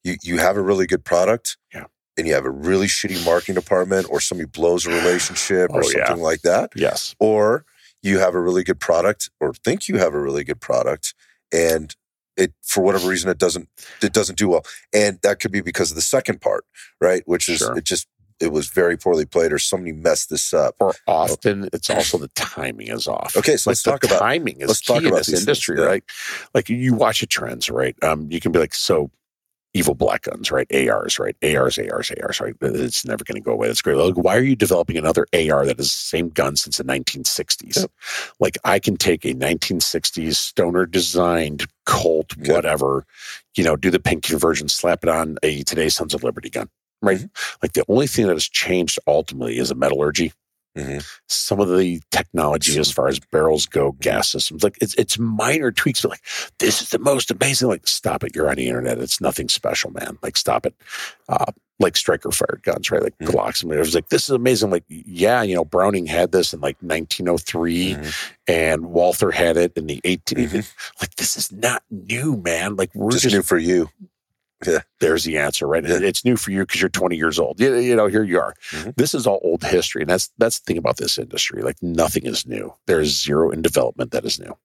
[0.03, 1.85] you you have a really good product, Yeah.
[2.17, 5.89] and you have a really shitty marketing department, or somebody blows a relationship, or Oh,
[5.89, 6.07] yeah.
[6.07, 7.65] something like that, Yes, or
[8.01, 11.13] you have a really good product, or think you have a really good product,
[11.51, 11.93] and
[12.37, 13.67] it for whatever reason it doesn't
[14.01, 14.63] it doesn't do well,
[14.93, 16.65] and that could be because of the second part,
[17.01, 17.23] right?
[17.25, 17.77] Which is Sure.
[17.77, 18.07] it just
[18.39, 20.75] it was very poorly played, or somebody messed this up.
[20.79, 23.35] or often it's also the timing is off.
[23.35, 25.35] Okay, so like let's talk about- timing is let's key talk in about this these
[25.39, 25.85] things, industry, yeah.
[25.85, 26.03] right?
[26.53, 27.95] Like you watch the trends, right?
[28.03, 29.09] Um, you can be like, so
[29.77, 30.67] evil black guns, right?
[30.73, 31.35] ARs, right?
[31.43, 32.55] ARs, ARs, ARs, right?
[32.61, 33.67] It's never going to go away.
[33.67, 33.95] That's great.
[33.95, 37.77] Like, why are you developing another AR that is the same gun since the 1960s?
[37.77, 37.91] Yep.
[38.39, 42.55] Like, I can take a 1960s Stoner designed Colt, Yep.
[42.55, 43.05] whatever,
[43.55, 46.69] you know, do the pink conversion, slap it on a today's Sons of Liberty gun,
[47.01, 47.17] right?
[47.17, 47.55] Mm-hmm.
[47.61, 50.33] Like, the only thing that has changed ultimately is a metallurgy
[50.77, 51.05] Mhm.
[51.27, 55.71] some of the technology as far as barrels go, gas systems, like it's it's minor
[55.71, 56.23] tweaks, but like
[56.59, 57.67] this is the most amazing.
[57.67, 58.35] Like, stop it!
[58.35, 58.99] You're on the internet.
[58.99, 60.17] It's nothing special, man.
[60.21, 60.75] Like, stop it.
[61.27, 63.03] Uh, like striker fired guns, right?
[63.03, 63.27] Like Mhm.
[63.27, 63.61] Glocks.
[63.61, 64.71] And it was like, this is amazing.
[64.71, 68.13] Like, yeah, you know, Browning had this in like 1903 Mhm.
[68.47, 70.49] and Walther had it in the 18.
[70.49, 70.73] Mhm.
[71.01, 72.75] Like, this is not new, man.
[72.77, 73.89] Like, we're Just just, new for you.
[74.99, 75.83] There's the answer, right?
[75.83, 75.99] Yeah.
[76.01, 77.59] It's new for you because you're 20 years old.
[77.59, 78.53] You, you know, here you are.
[78.71, 78.95] Mhm.
[78.95, 81.61] This is all old history, and that's that's the thing about this industry.
[81.61, 82.73] Like nothing is new.
[82.87, 84.57] There's zero in development that is new.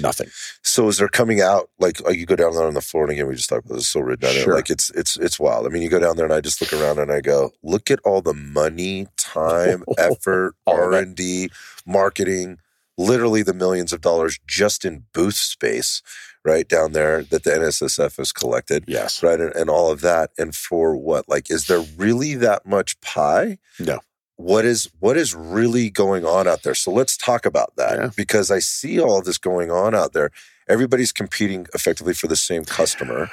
[0.00, 0.28] Nothing.
[0.62, 3.12] So is there coming out like, like you go down there on the floor and
[3.12, 4.30] again we just talked about this so written.
[4.30, 4.54] Sure.
[4.54, 5.66] Like it's it's it's wild.
[5.66, 7.90] I mean, you go down there and I just look around and I go, look
[7.90, 11.50] at all the money, time, effort, R and D,
[11.84, 12.58] marketing,
[12.96, 16.00] literally the millions of dollars just in booth space,
[16.46, 18.84] right down there that the NSSF has collected.
[18.86, 19.22] Yes.
[19.22, 19.40] Right.
[19.40, 20.30] And, and all of that.
[20.38, 21.28] And for what?
[21.28, 23.58] Like, is there really that much pie?
[23.80, 23.98] No.
[24.36, 26.74] What is what is really going on out there?
[26.74, 28.10] So let's talk about that Yeah.
[28.16, 30.30] because I see all this going on out there.
[30.68, 33.30] Everybody's competing effectively for the same customer,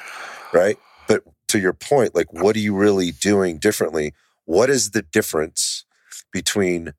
[0.52, 0.78] right?
[1.06, 4.14] But to your point, like what are you really doing differently?
[4.46, 5.84] What is the difference
[6.32, 6.94] between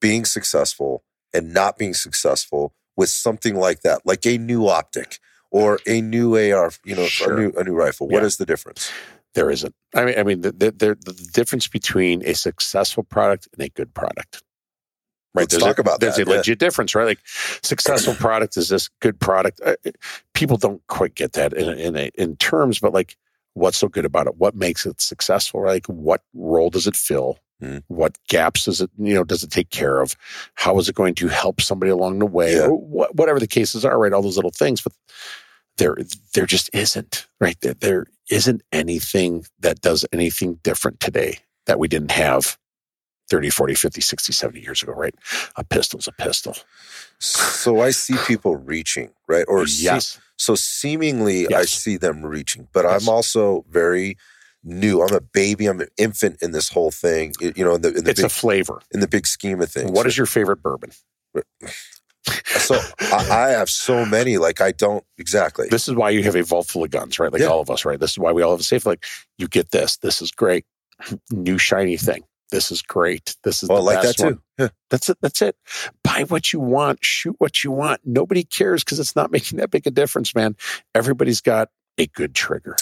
[0.00, 5.20] being successful and not being successful with something like that, like a new optic
[5.50, 7.36] or a new AR, you know, Sure.
[7.36, 8.06] a new a new rifle?
[8.08, 8.26] What Yeah.
[8.26, 8.90] is the difference?
[9.34, 9.74] There isn't.
[9.94, 13.68] I mean, I mean, the, the, the, the difference between a successful product and a
[13.68, 14.42] good product.
[15.34, 15.42] Right.
[15.42, 16.36] Let's there's talk a, about There's that, a yeah.
[16.38, 17.04] legit difference, right?
[17.04, 17.20] Like
[17.62, 19.60] successful product is this good product.
[19.64, 19.76] Uh,
[20.34, 23.16] people don't quite get that in in, a, in terms, but like,
[23.54, 24.36] what's so good about it?
[24.36, 25.60] What makes it successful?
[25.60, 25.74] Right?
[25.74, 27.38] Like, what role does it fill?
[27.62, 27.82] Mhm.
[27.88, 30.14] What gaps does it you know does it take care of?
[30.54, 32.54] How is it going to help somebody along the way?
[32.54, 32.66] Yeah.
[32.66, 34.12] Or wha- whatever the cases are, right?
[34.12, 34.92] All those little things, but
[35.76, 35.96] there
[36.34, 41.86] there just isn't right there there isn't anything that does anything different today that we
[41.88, 42.58] didn't have
[43.30, 45.14] 30 40 50 60 70 years ago right
[45.56, 46.56] a pistol's a pistol
[47.20, 49.44] So I see people reaching, right?
[49.48, 53.02] Or see- yes so seemingly I see them reaching, but Yes.
[53.02, 54.16] I'm also very
[54.64, 55.02] new.
[55.02, 55.66] I'm a baby.
[55.66, 57.32] I'm an infant in this whole thing.
[57.40, 59.70] You know, in the in the it's big a flavor in the big scheme of
[59.70, 59.90] things.
[59.90, 60.90] what is your favorite bourbon
[62.58, 64.36] so I, I have so many.
[64.38, 65.68] Like I don't exactly.
[65.70, 67.48] this is why you have a vault full of guns right like Yeah.
[67.48, 69.04] all of us right this is why we all have a safe like
[69.38, 70.64] you get this this is great
[71.30, 74.34] new shiny thing this is great this is Oh, I the like that best one.
[74.34, 74.40] too.
[74.58, 74.68] Yeah.
[74.90, 75.18] That's it.
[75.20, 75.54] That's it.
[76.02, 77.04] Buy what you want.
[77.04, 78.00] Shoot what you want.
[78.04, 80.56] Nobody cares because it's not making that big a difference, man.
[80.94, 82.74] Everybody's got a good trigger.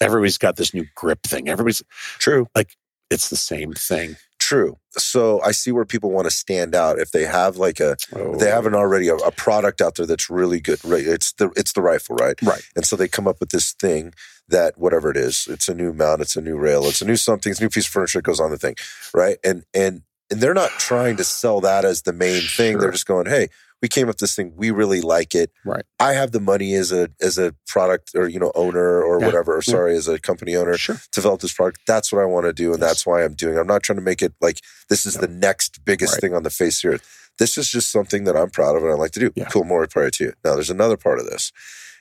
[0.00, 1.48] Everybody's got this new grip thing.
[1.48, 1.82] Everybody's.
[2.18, 2.46] True.
[2.54, 2.76] Like
[3.10, 4.16] it's the same thing.
[4.38, 4.78] True.
[4.92, 8.36] So I see where people want to stand out if they have like a Oh,
[8.36, 10.82] they haven't already a, a product out there that's really good.
[10.84, 11.06] Right.
[11.06, 12.40] It's the it's the rifle, right?
[12.42, 12.62] Right.
[12.74, 14.14] And so they come up with this thing
[14.48, 17.16] that whatever it is, it's a new mount, it's a new rail, it's a new
[17.16, 18.74] something, it's a new piece of furniture that goes on the thing,
[19.14, 19.36] right?
[19.44, 22.78] And and and they're not trying to sell that as the main thing.
[22.78, 23.48] They're just going, hey,
[23.82, 25.50] we came up with this thing, we really like it.
[25.64, 25.84] Right.
[25.98, 29.26] I have the money as a as a product or you know owner or Yeah.
[29.26, 29.72] whatever, or Yeah.
[29.72, 30.96] sorry, as a company owner Sure.
[30.96, 31.80] to develop this product.
[31.86, 32.90] That's what I want to do, and Yes.
[32.90, 33.56] that's why I'm doing.
[33.56, 33.60] it.
[33.60, 35.22] I'm not trying to make it like this is No.
[35.22, 36.20] the next biggest Right.
[36.20, 37.00] thing on the face here.
[37.38, 39.32] This is just something that I'm proud of and I like to do.
[39.34, 39.48] Yeah.
[39.50, 40.32] Cool, more power to you.
[40.44, 41.52] Now, there's another part of this,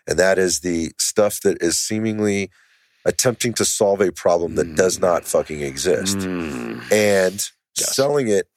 [0.05, 2.49] and that is the stuff that is seemingly
[3.05, 5.01] attempting to solve a problem that does Mm.
[5.01, 6.91] not fucking exist Mm.
[6.91, 7.95] and Yes.
[7.95, 8.49] selling it.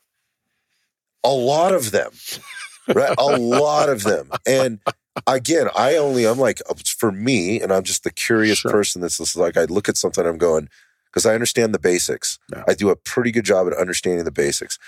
[1.22, 2.10] A lot of them,
[2.88, 3.14] right?
[3.18, 4.80] a lot of them, and
[5.26, 8.70] again, I only I'm like for me, and I'm just the curious Sure.
[8.70, 10.68] person that's just like I look at something, I'm going
[11.06, 12.38] because I understand the basics.
[12.52, 12.64] Yeah.
[12.66, 14.78] I do a pretty good job at understanding the basics.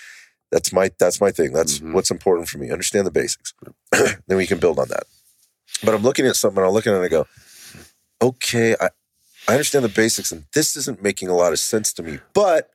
[0.50, 1.52] That's my that's my thing.
[1.52, 1.92] That's Mhm.
[1.92, 2.70] what's important for me.
[2.70, 3.52] Understand the basics.
[3.92, 5.04] then we can build on that.
[5.82, 7.26] But I'm looking at something, and I'm looking at it and I go,
[8.22, 8.88] okay, I,
[9.48, 12.20] I understand the basics, and this isn't making a lot of sense to me.
[12.32, 12.70] But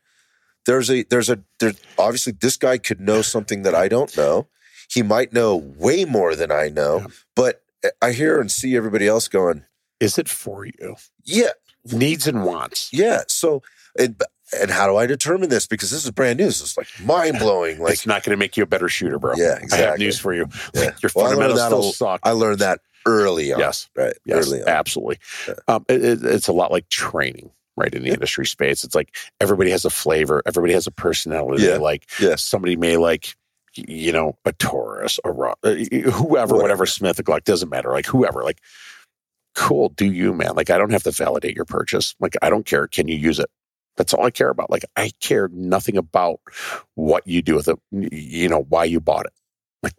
[0.65, 4.47] there's a there's a there obviously this guy could know something that I don't know.
[4.89, 7.07] He might know way more than I know, Yeah.
[7.35, 7.61] but
[8.01, 9.63] I hear and see everybody else going,
[9.99, 10.95] Is it for you?
[11.23, 11.51] yeah,
[11.91, 12.89] Needs and wants.
[12.91, 13.21] yeah.
[13.27, 13.61] So
[13.97, 14.21] and
[14.59, 15.67] and how do I determine this?
[15.67, 16.45] Because this is brand new.
[16.45, 17.79] This is like mind blowing.
[17.79, 19.33] Like it's not going to make you a better shooter, bro.
[19.37, 20.47] Yeah, I have news for you.
[20.73, 20.91] Yeah.
[21.03, 22.19] Your Well, I learned fundamentals that still suck.
[22.23, 23.59] I learned that early on.
[23.59, 23.89] yes.
[23.95, 24.13] Right.
[24.25, 24.67] Yes, Early on.
[24.67, 25.19] absolutely.
[25.47, 25.53] Yeah.
[25.67, 27.93] Um, it- it- it's a lot like training, right?
[27.93, 28.15] In the Yeah.
[28.15, 31.63] industry space, it's like everybody has a flavor, everybody has a personality.
[31.65, 31.77] Yeah.
[31.77, 32.35] Like Yeah.
[32.35, 33.35] somebody may like,
[33.87, 36.55] you know, a Taurus, a uh, whoever, Whatever.
[36.57, 37.91] whatever Smith, Glock doesn't matter.
[37.91, 38.59] Like whoever, like
[39.55, 40.55] cool, do you, man?
[40.55, 42.15] Like, I don't have to validate your purchase.
[42.19, 42.87] Like, I don't care.
[42.87, 43.49] Can you use it?
[43.97, 44.69] That's all I care about.
[44.69, 46.39] Like, I care nothing about
[46.95, 49.33] what you do with it, you know, why you bought it.
[49.83, 49.93] Like,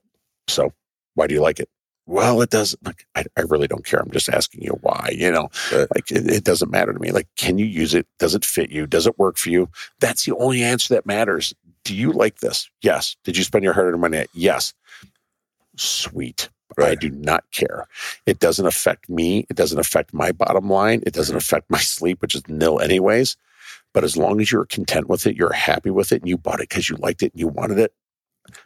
[0.48, 0.72] so
[1.14, 1.68] why do you like it?
[2.06, 2.84] Well, it doesn't.
[2.86, 4.00] Like, I, I really don't care.
[4.00, 5.10] I'm just asking you why.
[5.12, 5.86] You know, Right.
[5.94, 7.10] like it, it doesn't matter to me.
[7.10, 8.06] Like, can you use it?
[8.18, 8.86] Does it fit you?
[8.86, 9.68] Does it work for you?
[10.00, 11.52] That's the only answer that matters.
[11.84, 12.68] Do you like this?
[12.82, 13.16] Yes.
[13.24, 14.26] Did you spend your hard-earned money?
[14.34, 14.74] Yes.
[15.76, 16.48] Sweet.
[16.78, 17.86] I do not care.
[18.26, 19.44] It doesn't affect me.
[19.50, 21.02] It doesn't affect my bottom line.
[21.04, 23.36] It doesn't affect my sleep, which is nil anyways.
[23.92, 26.60] But as long as you're content with it, you're happy with it, and you bought
[26.60, 27.92] it because you liked it and you wanted it,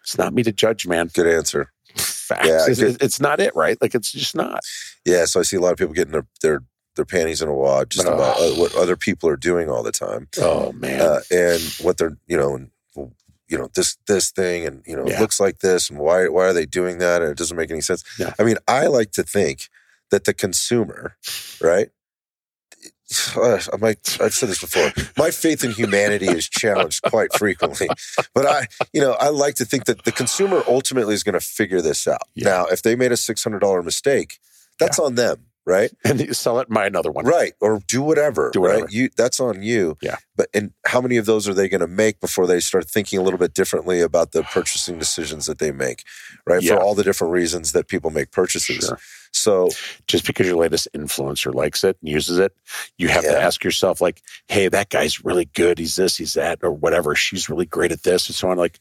[0.03, 1.09] it's not me to judge, man.
[1.15, 1.73] Good answer.
[1.97, 2.47] Facts.
[2.47, 3.81] Yeah, it's, it's not it, right?
[3.81, 4.61] Like it's just not.
[5.07, 6.63] Yeah, so I see a lot of people getting their their,
[6.97, 8.13] their panties in a wad just Oh.
[8.15, 11.01] about uh, what other people are doing all the time, Oh man.
[11.01, 15.17] uh, and what they're you know, you know this this thing, and you know, Yeah.
[15.17, 17.23] it looks like this, and why why are they doing that?
[17.23, 18.03] And it doesn't make any sense.
[18.19, 18.33] Yeah.
[18.39, 19.69] I mean, I like to think
[20.11, 21.17] that the consumer,
[21.61, 21.89] right?
[23.37, 24.91] Uh, I might, I've said this before.
[25.19, 27.87] My faith in humanity is challenged quite frequently,
[28.35, 31.41] but I, you know, I like to think that the consumer ultimately is going to
[31.41, 32.23] figure this out.
[32.35, 32.49] Yeah.
[32.49, 34.39] Now, if they made a six hundred dollar mistake,
[34.81, 35.91] that's on them, right?
[36.05, 37.25] and you sell it and buy another one.
[37.25, 38.51] Right, or do whatever.
[38.53, 38.83] Do whatever.
[38.85, 39.97] Right, you that's on you.
[40.03, 40.17] Yeah.
[40.37, 43.19] But and how many of those are they going to make before they start thinking
[43.19, 46.03] a little bit differently about the purchasing decisions that they make?
[46.47, 46.77] Right, Yeah.
[46.77, 48.85] for all the different reasons that people make purchases.
[48.87, 48.99] Sure.
[49.33, 49.69] So
[50.07, 52.53] Just because your latest influencer likes it and uses it,
[52.99, 55.79] you have to ask yourself, like, hey, that guy's really good.
[55.79, 57.15] He's this, he's that, or whatever.
[57.17, 58.59] She's really great at this, and so on.
[58.59, 58.79] Like,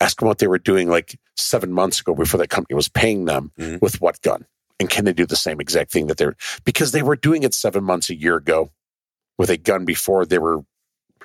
[0.00, 3.24] ask them what they were doing like seven months ago before that company was paying
[3.24, 3.80] them Mhm.
[3.80, 4.46] with what gun.
[4.80, 7.54] And can they do the same exact thing that they're because they were doing it
[7.54, 8.70] seven months a year ago
[9.36, 10.60] with a gun before they were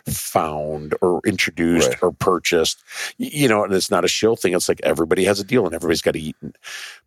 [0.07, 2.03] found or introduced Right.
[2.03, 2.83] or purchased.
[3.17, 4.53] You know, and it's not a shill thing.
[4.53, 6.35] It's like everybody has a deal and everybody's got to eat.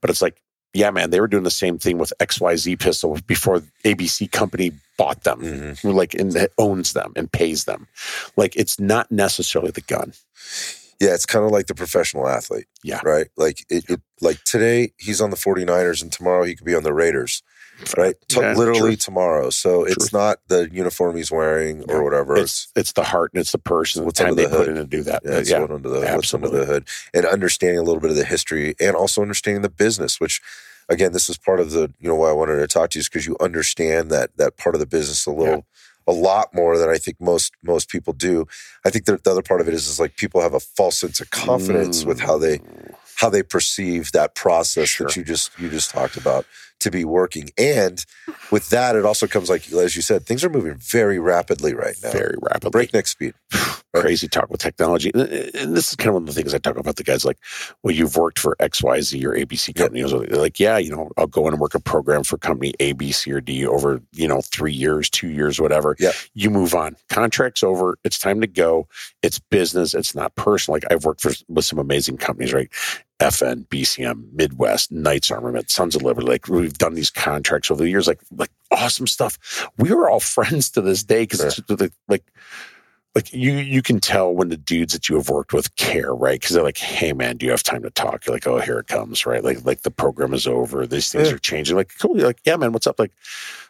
[0.00, 0.40] But it's like,
[0.72, 5.24] yeah, man, they were doing the same thing with XYZ pistol before ABC company bought
[5.24, 5.40] them.
[5.40, 5.94] mhm.
[5.94, 7.86] Like and owns them and pays them.
[8.36, 10.12] Like it's not necessarily the gun.
[11.00, 12.66] Yeah, it's kind of like the professional athlete.
[12.82, 13.00] Yeah.
[13.04, 13.28] Right.
[13.36, 14.00] Like it, it.
[14.20, 17.42] Like today he's on the 49ers, and tomorrow he could be on the Raiders.
[17.96, 18.14] Right.
[18.28, 18.96] T- Yeah, literally true.
[18.96, 19.50] tomorrow.
[19.50, 22.02] So it's not the uniform he's wearing or Yeah.
[22.02, 22.36] whatever.
[22.38, 24.00] It's it's the heart and it's the person.
[24.00, 25.22] The What's time under they the put in to do that.
[25.24, 25.60] Yeah, it's yeah.
[25.60, 28.74] what under the what's under the hood, and understanding a little bit of the history,
[28.80, 30.18] and also understanding the business.
[30.18, 30.40] Which,
[30.88, 33.00] again, this is part of the you know why I wanted to talk to you
[33.00, 35.66] is because you understand that that part of the business a little,
[36.06, 38.46] a lot more than I think most most people do.
[38.84, 40.98] I think that the other part of it is is like people have a false
[40.98, 42.94] sense of confidence with how they mm.
[43.16, 45.06] how they perceive that process Sure.
[45.06, 46.46] that you just you just talked about
[46.80, 48.04] to be working, and
[48.50, 51.96] with that, it also comes like as you said, things are moving very rapidly right
[52.02, 52.70] now, very rapidly.
[52.70, 53.34] breakneck speed.
[54.00, 55.10] crazy talk with technology.
[55.14, 57.38] And this is kind of one of the things I talk about the guys like,
[57.82, 60.02] well, you've worked for XYZ or ABC company.
[60.02, 62.92] They're like, yeah, you know, I'll go in and work a program for company A,
[62.92, 65.96] B, C, or D over, you know, three years, two years, whatever.
[65.98, 66.12] Yeah.
[66.34, 66.96] You move on.
[67.08, 67.98] Contract's over.
[68.04, 68.88] It's time to go.
[69.22, 69.94] It's business.
[69.94, 70.76] It's not personal.
[70.76, 72.70] Like I've worked for with some amazing companies, right?
[73.20, 76.26] FN, BCM, Midwest, Knights Armament, Sons of Liberty.
[76.26, 79.38] Like we've done these contracts over the years, like like awesome stuff.
[79.78, 82.24] We were all friends to this day because it's like, like
[83.14, 86.38] like you you can tell when the dudes that you have worked with care, right?
[86.38, 88.78] Because they're like, "Hey, man, do you have time to talk?" You're like, "Oh, here
[88.78, 89.42] it comes," right?
[89.42, 90.86] Like like the program is over.
[90.86, 91.34] These things Yeah.
[91.36, 91.76] are changing.
[91.76, 92.18] Like, cool.
[92.18, 93.12] You're like, "Yeah, man, what's up?" Like,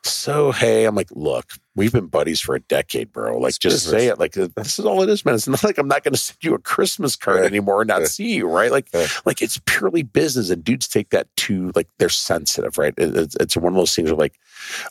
[0.03, 3.39] so hey, I'm like, look, we've been buddies for a decade, bro.
[3.39, 4.03] Like, It's just business.
[4.03, 4.18] say it.
[4.18, 5.35] Like, uh, this is all it is, man.
[5.37, 7.47] It's not like I'm not going to send you a Christmas card Right.
[7.47, 8.07] anymore and not Yeah.
[8.07, 8.72] see you, right?
[8.72, 9.07] Like, Yeah.
[9.24, 11.70] like it's purely business, and dudes take that too.
[11.77, 12.95] like they're sensitive, right?
[12.97, 14.35] It's, it's one of those things where like,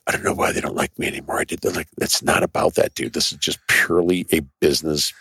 [0.07, 1.39] I don't know why they don't like me anymore.
[1.39, 3.13] I did they're like, it's not about that, dude.
[3.13, 5.11] This is just purely a business.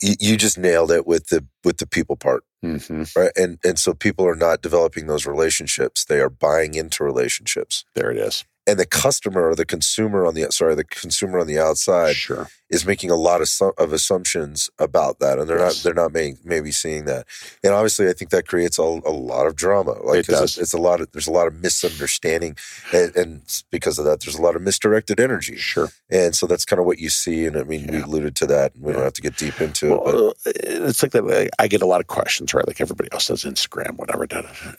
[0.00, 3.04] you, you just nailed it with the with the people part Mm-hmm.
[3.20, 7.84] right and and so people are not developing those relationships they are buying into relationships
[7.94, 8.44] There it is.
[8.66, 12.48] And the customer or the consumer on the sorry the consumer on the outside Sure.
[12.70, 13.48] Is making a lot of
[13.78, 15.76] of assumptions about that and they're Yes.
[15.76, 17.26] not they're not may, maybe seeing that
[17.62, 20.42] and obviously i think that creates a, a lot of drama like It does.
[20.42, 22.56] It's, it's a lot of there's a lot of misunderstanding
[22.92, 25.90] and, and because of that there's a lot of misdirected energy Sure.
[26.10, 28.74] and so that's kind of what you see and i mean we alluded to that
[28.74, 31.50] and we don't have to get deep into it but uh, it's like that.
[31.58, 32.66] I get a lot of questions, right?
[32.66, 34.26] Like everybody else does Instagram, whatever.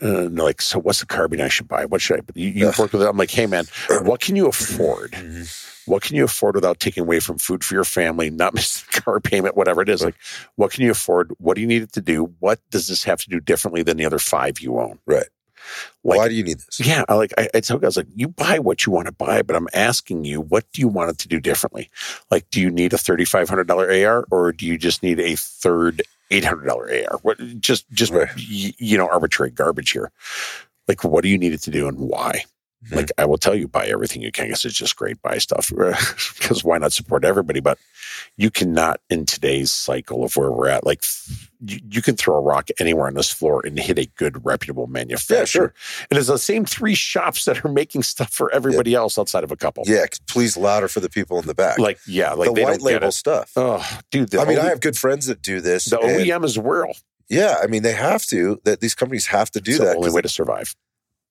[0.01, 1.85] And they're like, so what's the carbine I should buy?
[1.85, 2.23] What should I?
[2.35, 3.07] You, you've worked with it.
[3.07, 3.65] I'm like, hey, man,
[4.03, 5.11] what can you afford?
[5.11, 5.47] Mhm.
[5.87, 9.19] What can you afford without taking away from food for your family, not missing car
[9.19, 10.01] payment, whatever it is?
[10.03, 10.07] Right.
[10.07, 10.15] Like,
[10.55, 11.33] what can you afford?
[11.39, 12.33] What do you need it to do?
[12.39, 14.99] What does this have to do differently than the other five you own?
[15.05, 15.27] Right.
[16.03, 18.29] Like, why do you need this yeah, I like I, I tell guys like you
[18.29, 21.17] buy what you want to buy, but I'm asking you, what do you want it
[21.19, 21.89] to do differently?
[22.31, 25.19] Like, do you need a thirty five hundred dollar AR, or do you just need
[25.19, 27.17] a third eight hundred dollar AR?
[27.21, 28.29] What just just Right.
[28.37, 30.11] you know arbitrary garbage here?
[30.87, 32.45] Like, what do you need it to do and why?
[32.85, 32.95] Mhm.
[32.95, 34.45] Like I will tell you, buy everything you can.
[34.45, 35.19] Because it's just great.
[35.21, 35.71] Buy stuff
[36.37, 37.59] because why not support everybody?
[37.59, 37.79] But
[38.35, 40.85] you cannot in today's cycle of where we're at.
[40.85, 41.01] Like
[41.65, 44.85] you, you can throw a rock anywhere on this floor and hit a good reputable
[44.85, 45.39] manufacturer.
[45.39, 45.73] Yeah, sure.
[46.11, 49.51] And it's the same three shops that are making stuff for everybody else outside of
[49.51, 49.83] a couple.
[49.87, 51.79] Yeah, please louder for the people in the back.
[51.79, 53.53] Like yeah, like the they white label stuff.
[53.55, 54.35] Oh, dude.
[54.35, 55.85] I mean, I have good friends that do this.
[55.85, 56.93] the and- OEM is real.
[57.27, 58.61] yeah, I mean, they have to.
[58.65, 60.75] That these companies have to do It's that the only way to survive.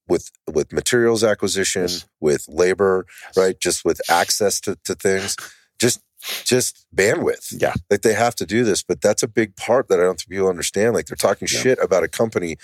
[0.08, 2.06] With with materials acquisition, Yes.
[2.20, 3.58] with labor, right?
[3.58, 5.36] Just with access to, to things,
[5.78, 6.00] just
[6.44, 7.54] just bandwidth.
[7.60, 7.74] Yeah.
[7.90, 10.30] like they have to do this, but that's a big part that I don't think
[10.30, 10.94] people understand.
[10.94, 11.60] Like they're talking Yeah.
[11.60, 12.56] shit about a company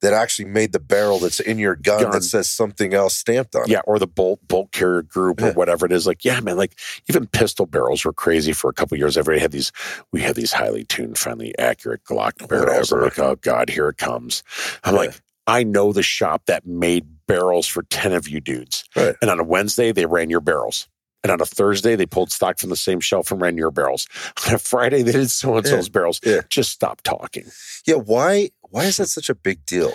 [0.00, 2.12] that actually made the barrel that's in your gun, Gun.
[2.12, 3.68] that says something else stamped on it.
[3.68, 6.06] Yeah, or the bolt bolt carrier group or whatever it is.
[6.06, 6.78] Like, yeah, man, like
[7.08, 9.16] even pistol barrels were crazy for a couple years.
[9.16, 9.72] Everybody had these,
[10.12, 12.90] we had these highly tuned, finely accurate Glock barrels.
[12.92, 13.04] Whatever.
[13.04, 14.42] like, oh God, here it comes.
[14.82, 15.00] I'm Yeah.
[15.00, 18.84] like, I know the shop that made barrels for 10 of you dudes.
[18.96, 19.14] Right.
[19.20, 20.88] And on a Wednesday, they ran your barrels.
[21.22, 24.06] And on a Thursday, they pulled stock from the same shelf and ran your barrels.
[24.46, 26.20] On a Friday, they did so and so's barrels.
[26.22, 26.42] Yeah.
[26.50, 27.46] Just stop talking.
[27.86, 29.94] Yeah, why why is that such a big deal?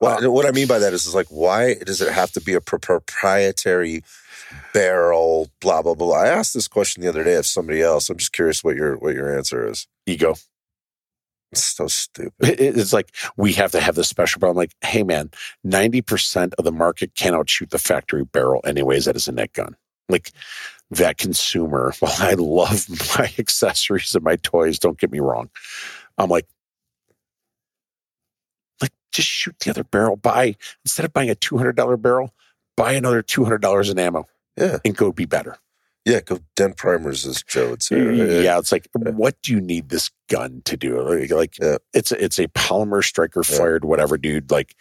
[0.00, 2.42] What, Uh, what I mean by that is, is like, why does it have to
[2.42, 4.04] be a pro- proprietary
[4.74, 5.50] barrel?
[5.60, 6.14] Blah blah blah.
[6.14, 8.10] I asked this question the other day of somebody else.
[8.10, 9.86] I'm just curious what your what your answer is.
[10.04, 10.34] Ego.
[11.56, 12.32] So stupid.
[12.40, 14.52] It's like we have to have this special barrel.
[14.52, 15.30] I'm like, hey man,
[15.66, 19.76] 90% of the market cannot shoot the factory barrel anyways that is a net gun.
[20.08, 20.32] Like
[20.90, 22.86] that consumer, while I love
[23.18, 25.50] my accessories and my toys, don't get me wrong.
[26.18, 26.46] I'm like,
[28.80, 30.16] like just shoot the other barrel.
[30.16, 32.32] Buy instead of buying a $200 barrel,
[32.76, 34.26] buy another $200 in ammo
[34.56, 35.58] Yeah, and go be better.
[36.06, 36.20] Yeah.
[36.20, 38.00] Go dent primers, as Joe would say.
[38.00, 38.16] right?
[38.42, 40.98] Yeah, it's like, what do you need this gun to do?
[41.36, 41.76] Like, Yeah.
[41.92, 43.58] it's a, it's a polymer striker Yeah.
[43.58, 44.50] fired, whatever, dude.
[44.50, 44.74] Like,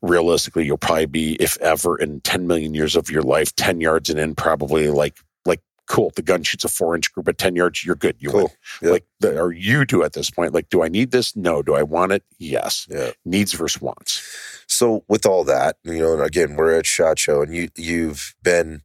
[0.00, 4.08] realistically, you'll probably be, if ever, in ten million years of your life, ten yards
[4.10, 6.12] and in, probably like, like, cool.
[6.14, 7.84] The gun shoots a four inch group at ten yards.
[7.84, 8.16] You're good.
[8.20, 8.30] You.
[8.30, 8.52] Cool.
[8.80, 8.90] Yeah.
[8.92, 10.54] Like, the, or you do at this point.
[10.54, 11.34] Like, do I need this?
[11.36, 11.62] No.
[11.62, 12.22] Do I want it?
[12.38, 12.86] Yes.
[12.90, 13.10] Yeah.
[13.24, 14.22] Needs versus wants.
[14.68, 18.34] So with all that, you know, and again, we're at Shot Show, and you you've
[18.42, 18.82] been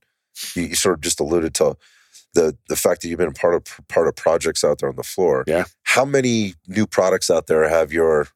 [0.55, 1.75] you, you sort of just alluded to
[2.33, 5.03] the the fact that you've been part of part of projects out there on the
[5.03, 5.43] floor.
[5.47, 5.65] Yeah.
[5.83, 8.27] How many new products out there have your,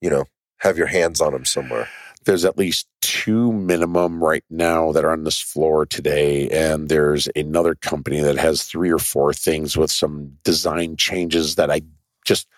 [0.00, 0.24] you know,
[0.58, 1.88] have your hands on them somewhere?
[2.24, 7.28] there's at least two minimum right now that are on this floor today and there's
[7.36, 11.80] another company that has three or four things with some design changes that i
[12.24, 12.48] just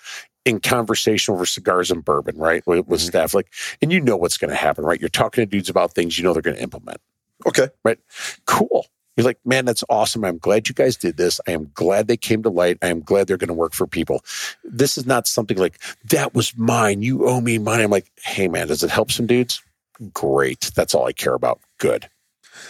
[0.47, 3.09] in conversation over cigars and bourbon right with, with Mhm.
[3.09, 3.53] staff like
[3.83, 6.24] and you know what's going to happen right you're talking to dudes about things you
[6.24, 7.03] know they're going to implement
[7.49, 7.68] Okay.
[7.84, 7.99] Right.
[8.46, 8.86] Cool.
[9.16, 10.24] You're like man that's awesome.
[10.24, 11.40] I'm glad you guys did this.
[11.49, 12.78] I am glad they came to light.
[12.82, 14.22] I am glad they're going to work for people.
[14.62, 17.03] This is not something like that was mine.
[17.03, 17.82] You owe me money.
[17.82, 19.61] I'm like hey man does it help some dudes?
[20.12, 20.70] Great.
[20.76, 21.61] That's all i care about.
[21.78, 22.09] Good.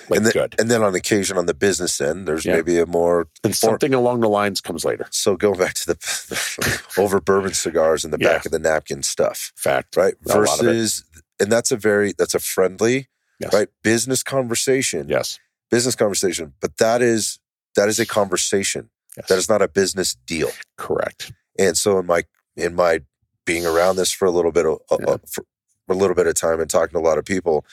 [0.09, 0.55] Like and then, good.
[0.59, 2.57] And then on occasion on the business end, there's Yeah.
[2.57, 5.07] maybe a more and something along the lines comes later.
[5.11, 8.35] So going back to the, over bourbon cigars in the Yeah.
[8.35, 9.97] back of the napkin stuff, fact.
[9.97, 10.15] right?
[10.27, 10.73] A lot of it.
[10.73, 11.05] Versus
[11.41, 13.09] and that's a very that's a friendly,
[13.39, 13.69] yes right?
[13.83, 15.09] Business conversation.
[15.09, 15.39] yes
[15.71, 17.39] business conversation, but that is
[17.77, 18.91] that is a conversation.
[19.17, 20.51] yes That is not a business deal.
[20.77, 22.23] correct And so in my
[22.57, 23.01] in my
[23.45, 25.07] being around this for a little bit of Yeah.
[25.07, 25.45] uh, for
[25.89, 27.65] a little bit of time and talking to a lot of people,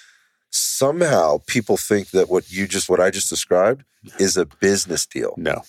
[0.51, 3.83] somehow people think that what you just what I just described
[4.19, 5.33] is a business deal.
[5.37, 5.63] no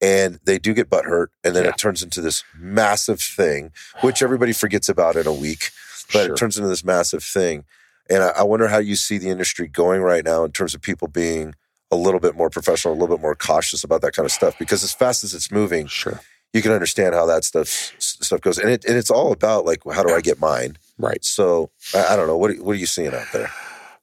[0.00, 1.70] And they do get butthurt, and then Yeah.
[1.70, 3.70] it turns into this massive thing,
[4.00, 5.70] which everybody forgets about in a week.
[6.12, 6.32] But Sure.
[6.32, 7.64] it turns into this massive thing.
[8.12, 10.82] And I, I wonder how you see the industry going right now in terms of
[10.82, 11.54] people being
[11.90, 14.58] a little bit more professional, a little bit more cautious about that kind of stuff.
[14.58, 16.20] Because as fast as it's moving, sure
[16.52, 18.58] you can understand how that stuff stuff goes.
[18.58, 20.76] And it and it's all about like how do I get mine?
[20.98, 22.36] right So I, I don't know.
[22.36, 23.50] What are, what are you seeing out there?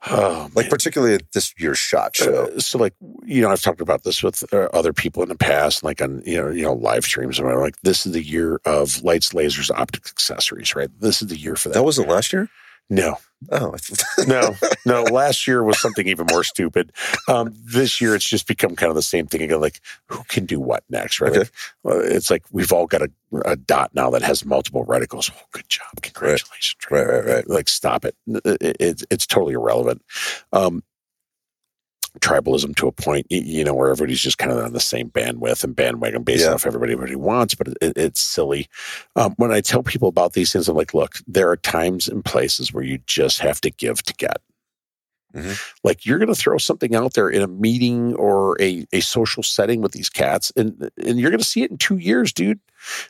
[0.08, 0.70] oh Like man.
[0.70, 2.46] particularly at this year's shot show.
[2.46, 2.94] Uh, so like
[3.26, 6.24] you know i've talked about this with uh, other people in the past like on
[6.26, 7.62] you know you know live streams and whatever.
[7.62, 11.58] like this is the year of lights lasers optics accessories right this is the year
[11.58, 12.50] for that that wasn't last year.
[12.90, 13.18] No
[13.54, 13.74] Oh,
[14.28, 14.54] no,
[14.86, 15.04] no.
[15.04, 16.92] Last year was something even more stupid.
[17.30, 19.62] Um, this year, it's just become kind of the same thing again.
[19.62, 21.22] Like, who can do what next?
[21.22, 21.32] Right?
[21.32, 21.50] Okay.
[21.86, 23.10] Like, it's like we've all got a,
[23.46, 25.32] a dot now that has multiple reticles.
[25.34, 25.88] Oh, good job!
[26.02, 26.76] Congratulations!
[26.92, 27.50] Right, right, right.
[27.50, 28.16] Like, stop it.
[28.28, 30.02] It- it's it's totally irrelevant.
[30.52, 30.84] Um,
[32.20, 35.64] tribalism to a point, you know, where everybody's just kind of on the same bandwidth
[35.64, 36.54] and bandwagon based Yeah.
[36.54, 38.68] off everybody everybody wants, but it, it's silly.
[39.16, 42.24] Um, when I tell people about these things, I'm like, look, there are times and
[42.24, 44.42] places where you just have to give to get.
[45.36, 45.60] Mhm.
[45.84, 49.44] Like you're going to throw something out there in a meeting or a, a social
[49.44, 52.60] setting with these cats, and and you're going to see it in two years, dude.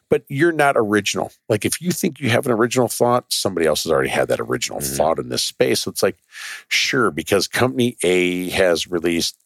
[0.10, 1.32] But you're not original.
[1.48, 4.40] Like if you think you have an original thought, somebody else has already had that
[4.42, 4.98] original Mhm.
[4.98, 5.82] thought in this space.
[5.82, 6.18] So it's like,
[6.68, 9.38] sure, because company A has released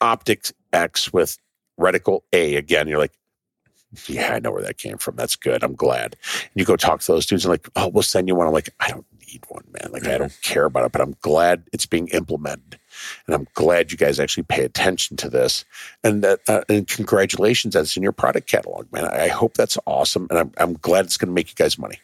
[0.00, 1.38] Optics X with
[1.80, 2.88] reticle A again.
[2.88, 3.12] You're like,
[4.06, 5.16] yeah, I know where that came from.
[5.16, 5.62] That's good.
[5.62, 6.16] I'm glad.
[6.42, 8.46] And you go talk to those dudes and like, oh, we'll send you one.
[8.46, 9.90] I'm like, I don't need one, man.
[9.92, 12.78] Like, I don't care about it, but I'm glad it's being implemented.
[13.26, 15.64] And I'm glad you guys actually pay attention to this.
[16.02, 19.04] And that, uh, and congratulations, that's in your product catalog, man.
[19.04, 20.28] I, hope that's awesome.
[20.30, 21.98] And I'm, I'm glad it's going to make you guys money.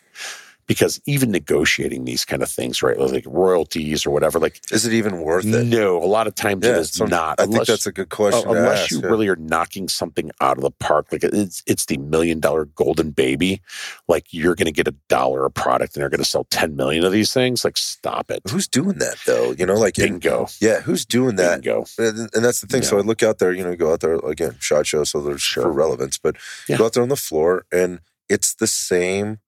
[0.71, 4.93] Because even negotiating these kind of things, right, like royalties or whatever, like Is it
[4.93, 5.67] even worth it?
[5.67, 7.41] no, a lot of times it is so not.
[7.41, 8.49] I think that's a good question.
[8.49, 9.07] uh, unless ask, you yeah.
[9.09, 13.11] really are knocking something out of the park, like it's it's the million dollar golden
[13.11, 13.61] baby,
[14.07, 16.77] like you're going to get a dollar a product and they're going to sell ten
[16.77, 17.65] million of these things.
[17.65, 18.41] Like, stop it.
[18.49, 19.51] Who's doing that though?
[19.59, 20.47] You know, like in- Bingo.
[20.61, 21.63] yeah, who's doing that?
[21.63, 21.85] Bingo.
[21.99, 22.83] And, and that's the thing.
[22.83, 25.43] So I look out there, you know, go out there again, shot show, so there's
[25.43, 25.65] Sure.
[25.65, 26.37] for relevance, but
[26.69, 26.77] Yeah.
[26.77, 27.99] go out there on the floor and
[28.29, 29.41] it's the same.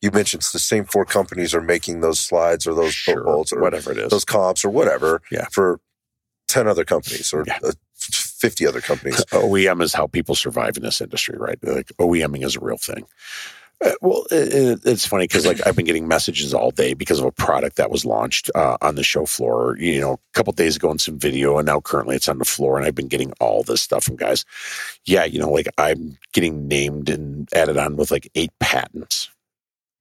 [0.00, 3.22] You mentioned the same four companies are making those slides or those Sure.
[3.24, 4.10] bolts or whatever it is.
[4.10, 5.46] those comps or whatever Yeah.
[5.50, 5.80] for
[6.46, 7.58] 10 other companies or Yeah.
[7.64, 9.24] uh, 50 other companies.
[9.32, 11.58] OEM is how people survive in this industry, right?
[11.62, 13.06] Like OEMing is a real thing.
[13.84, 17.18] Uh, well, it, it- it's funny because like I've been getting messages all day because
[17.20, 20.52] of a product that was launched uh, on the show floor, you know, a couple
[20.52, 23.06] days ago in some video, and now currently it's on the floor, and I've been
[23.08, 24.44] getting all this stuff from guys.
[25.04, 29.30] Yeah, you know, like I'm getting named and added on with like eight patents.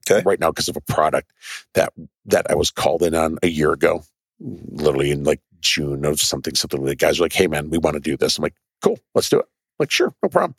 [0.09, 0.23] Okay.
[0.25, 1.31] right now because of a product
[1.73, 1.93] that
[2.25, 4.03] that I was called in on a year ago,
[4.39, 6.83] literally in like June of something something.
[6.85, 9.29] The guys are like, "Hey, man, we want to do this." I'm like, "Cool, let's
[9.29, 9.45] do it."
[9.79, 10.55] Like, sure, no problem.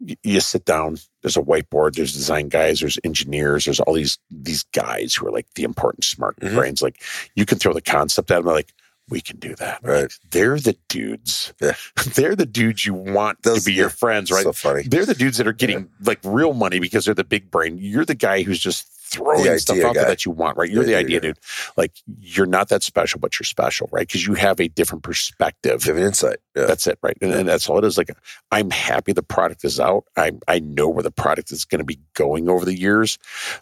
[0.00, 0.98] You, you sit down.
[1.22, 1.94] There's a whiteboard.
[1.94, 2.80] There's design guys.
[2.80, 3.64] There's engineers.
[3.64, 6.54] There's all these these guys who are like the important smart Mhm.
[6.54, 6.82] brains.
[6.82, 7.02] Like,
[7.34, 8.44] you can throw the concept at them.
[8.46, 8.72] They're like,
[9.10, 9.80] we can do that.
[9.82, 10.12] Right.
[10.30, 11.52] They're the dudes.
[11.60, 11.74] Yeah.
[12.14, 14.44] They're the dudes you want Those- to be your friends, right?
[14.44, 14.84] So funny.
[14.84, 17.76] They're the dudes that are getting like real money because they're the big brain.
[17.78, 20.70] You're the guy who's just throwing stuff out there that you want, right?
[20.70, 21.38] You're The the idea idea dude.
[21.76, 24.06] Like you're not that special, but you're special, right?
[24.06, 25.84] Because you have a different perspective.
[25.88, 26.36] An insight.
[26.54, 26.66] Yeah.
[26.66, 27.16] That's it, right?
[27.20, 27.98] And, and that's all it is.
[27.98, 28.10] Like
[28.52, 30.04] I'm happy the product is out.
[30.16, 33.18] I I know where the product is going to be going over the years.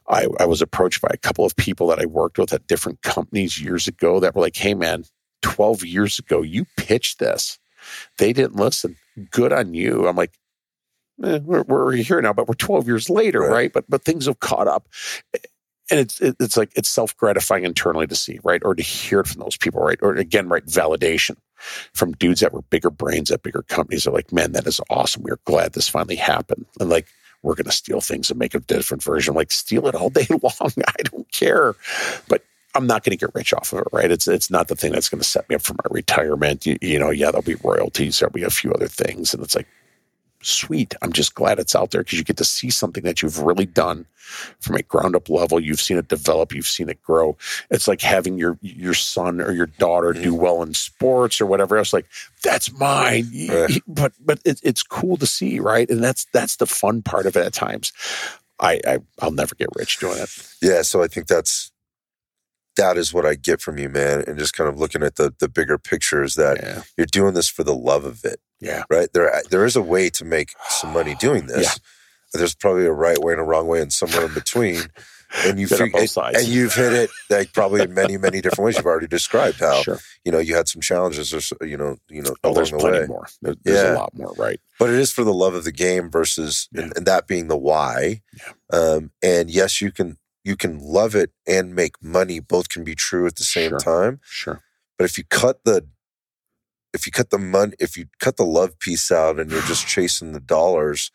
[0.07, 3.01] I, I was approached by a couple of people that I worked with at different
[3.01, 5.05] companies years ago that were like, "Hey, man,
[5.43, 7.59] 12 years ago you pitched this.
[8.18, 8.97] They didn't listen.
[9.30, 10.34] Good on you." I'm like.
[11.24, 13.51] eh, we're, we're here now, but we're 12 years later, Right.
[13.53, 13.72] right?
[13.72, 14.89] But but things have caught up,
[15.91, 19.28] and it's it's like it's self gratifying internally to see, right, or to hear it
[19.28, 21.36] from those people, right, or again, right, validation
[21.95, 25.22] from dudes that were bigger brains at bigger companies are like, man, that is awesome.
[25.24, 26.66] We're glad this finally happened.
[26.80, 27.07] And like,
[27.43, 29.34] we're going to steal things and make a different version.
[29.34, 30.72] Like, steal it all day long.
[30.86, 31.74] I don't care.
[32.28, 32.45] But
[32.75, 34.11] I'm not going to get rich off of it, right?
[34.11, 36.66] It's it's not the thing that's going to set me up for my retirement.
[36.66, 39.57] You, you know, yeah, there'll be royalties, there'll be a few other things, and it's
[39.57, 39.66] like,
[40.43, 40.95] sweet.
[41.03, 43.66] I'm just glad it's out there because you get to see something that you've really
[43.66, 44.07] done
[44.61, 45.59] from a ground up level.
[45.59, 47.37] You've seen it develop, you've seen it grow.
[47.71, 50.43] It's like having your your son or your daughter do mm-hmm.
[50.43, 51.93] well in sports or whatever else.
[51.93, 52.07] Like
[52.43, 53.83] that's mine, Right.
[53.87, 55.89] but but it, it's cool to see, right?
[55.89, 57.93] And that's that's the fun part of it at times.
[58.61, 60.31] I, I I'll never get rich doing it.
[60.61, 61.73] Yeah, so I think that's
[62.79, 65.35] that is what I get from you, man, and just kind of looking at the
[65.39, 68.85] the bigger picture is that Yeah, you're doing this for the love of it, yeah,
[68.89, 69.09] right?
[69.12, 71.79] There there is a way to make some money doing this.
[72.33, 74.81] There's probably a right way and a wrong way, and somewhere in between.
[75.45, 76.39] And you've both and, sides.
[76.39, 78.76] and you've hit it like probably in many many different ways.
[78.76, 79.99] You've already described how sure.
[80.24, 82.79] you know you had some challenges, or you know you know Oh, along there's the
[82.79, 83.07] plenty way.
[83.07, 83.26] more.
[83.43, 83.95] There, there's Yeah.
[83.95, 84.59] a lot more, right?
[84.79, 87.57] But it is for the love of the game versus and, and that being the
[87.59, 88.22] why.
[88.72, 90.16] Um, and yes, you can
[90.49, 92.40] you can love it and make money.
[92.40, 93.78] Both can be true at the same Sure.
[93.78, 94.20] time.
[94.24, 94.62] Sure.
[94.96, 95.86] But if you cut the
[96.94, 99.86] if you cut the money if you cut the love piece out and you're just
[99.97, 101.10] chasing the dollars.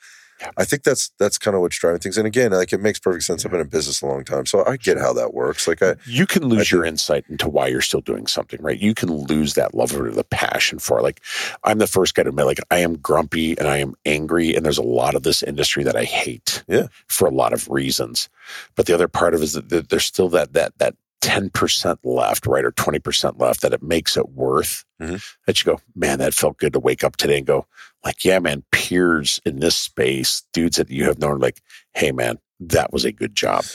[0.58, 2.18] I think that's that's kind of what's driving things.
[2.18, 3.46] And again, like it makes perfect sense.
[3.46, 5.68] I've been in business a long time, so I get how that works.
[5.68, 8.80] Like I you can lose I your insight into why you're still doing something, right?
[8.80, 11.04] You can lose that love or the passion for it.
[11.04, 11.22] Like,
[11.64, 14.66] I'm the first guy to admit, like, I am grumpy and I am angry, and
[14.66, 16.88] there's a lot of this industry that I hate, Yeah.
[17.08, 18.30] for a lot of reasons.
[18.76, 22.46] But the other part of it is that there's still that that that 10% left,
[22.46, 24.84] right, or 20% left that it makes it worth.
[25.02, 25.24] Mhm.
[25.48, 27.66] That you go, man, that felt good to wake up today and go,
[28.04, 31.62] like, yeah, man, peers in this space, dudes that you have known, like,
[31.94, 33.66] hey, man, that was a good job.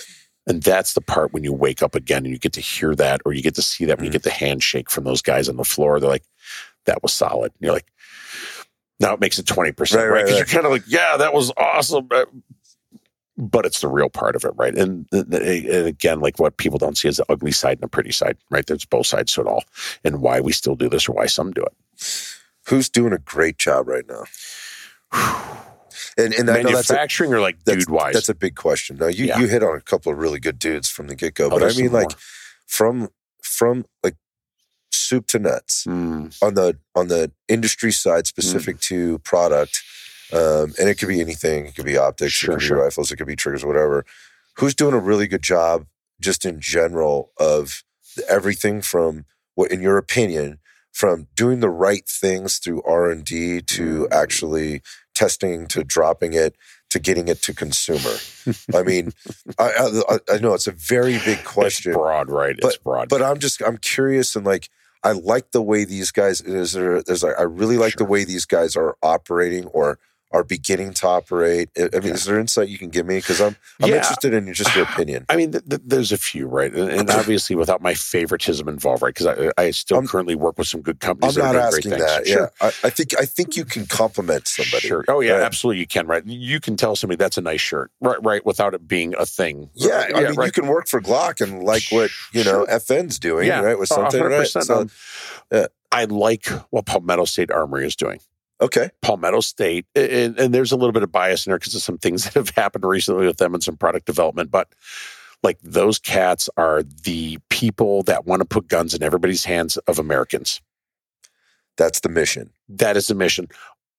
[0.46, 3.20] And that's the part when you wake up again and you get to hear that
[3.24, 4.14] or you get to see that when you Mhm.
[4.14, 6.00] get the handshake from those guys on the floor.
[6.00, 6.24] They're like,
[6.86, 7.52] that was solid.
[7.54, 7.90] And you're like,
[9.00, 10.10] now it makes it 20%, Right, right?
[10.12, 10.52] right, Because right.
[10.52, 12.08] you're kind of like, yeah, that was awesome.
[13.40, 14.76] But it's the real part of it, right?
[14.76, 15.32] And, and
[15.86, 18.66] again, like what people don't see is the ugly side and the pretty side, right?
[18.66, 19.62] There's both sides to it all,
[20.02, 21.72] and why we still do this or why some do it.
[22.66, 24.24] Who's doing a great job right now?
[26.16, 28.14] And, and manufacturing a, or like dude wise?
[28.14, 28.96] That's a big question.
[28.96, 29.38] Now you, yeah.
[29.38, 31.62] you hit on a couple of really good dudes from the get go, oh, but
[31.62, 32.18] I mean like more.
[32.66, 33.08] from
[33.42, 34.16] from like
[34.90, 36.36] soup to nuts mm.
[36.42, 38.80] on the on the industry side specific mm.
[38.80, 39.82] to product
[40.32, 41.66] um, and it could be anything.
[41.66, 42.76] It could be optics, sure, it could sure.
[42.78, 44.04] be rifles, it could be triggers, whatever.
[44.56, 45.86] Who's doing a really good job,
[46.20, 47.84] just in general, of
[48.28, 49.24] everything from
[49.54, 50.58] what, in your opinion,
[50.92, 54.12] from doing the right things through R and D to mm.
[54.12, 54.82] actually
[55.14, 56.56] testing to dropping it
[56.90, 58.16] to getting it to consumer.
[58.74, 59.12] I mean,
[59.58, 61.92] I, I, I know it's a very big question.
[61.92, 62.56] It's broad, right?
[62.60, 63.08] But, it's broad.
[63.08, 64.68] But I'm just I'm curious and like
[65.04, 67.02] I like the way these guys is there.
[67.02, 68.06] There's like I really like sure.
[68.06, 69.98] the way these guys are operating or
[70.30, 71.70] are beginning to operate?
[71.76, 72.12] I mean, yeah.
[72.12, 73.16] is there insight you can give me?
[73.16, 73.96] Because I'm I'm yeah.
[73.96, 75.24] interested in just your opinion.
[75.28, 76.72] I mean, th- th- there's a few, right?
[76.72, 79.14] And, and obviously, without my favoritism involved, right?
[79.14, 81.36] Because I, I still I'm, currently work with some good companies.
[81.36, 82.26] I'm that not asking that.
[82.26, 82.40] Sure.
[82.42, 84.86] Yeah, I, I, think I think you can compliment somebody.
[84.86, 85.04] Sure.
[85.08, 85.42] Oh yeah, right?
[85.42, 85.80] absolutely.
[85.80, 86.06] You can.
[86.06, 86.24] Right.
[86.26, 88.22] You can tell somebody that's a nice shirt, right?
[88.22, 88.44] Right.
[88.44, 89.70] Without it being a thing.
[89.74, 90.08] Yeah.
[90.14, 90.46] I mean, right.
[90.46, 92.78] you can work for Glock and like what you know sure.
[92.78, 93.60] FN's doing, yeah.
[93.60, 93.78] right?
[93.78, 94.38] With something, 100%.
[94.38, 94.46] right?
[94.48, 94.90] So, um,
[95.52, 95.66] yeah.
[95.90, 98.20] I like what Palmetto State Armory is doing.
[98.60, 98.90] Okay.
[99.02, 99.86] Palmetto State.
[99.94, 102.34] And, and there's a little bit of bias in there because of some things that
[102.34, 104.50] have happened recently with them and some product development.
[104.50, 104.68] But
[105.42, 109.98] like those cats are the people that want to put guns in everybody's hands of
[109.98, 110.60] Americans.
[111.76, 112.50] That's the mission.
[112.68, 113.48] That is the mission.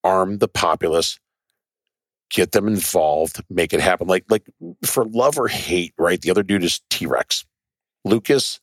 [0.03, 1.19] Arm the populace,
[2.29, 4.07] get them involved, make it happen.
[4.07, 4.45] Like, like
[4.83, 6.21] for love or hate, right?
[6.21, 7.45] The other dude is T Rex.
[8.05, 8.59] Lucas,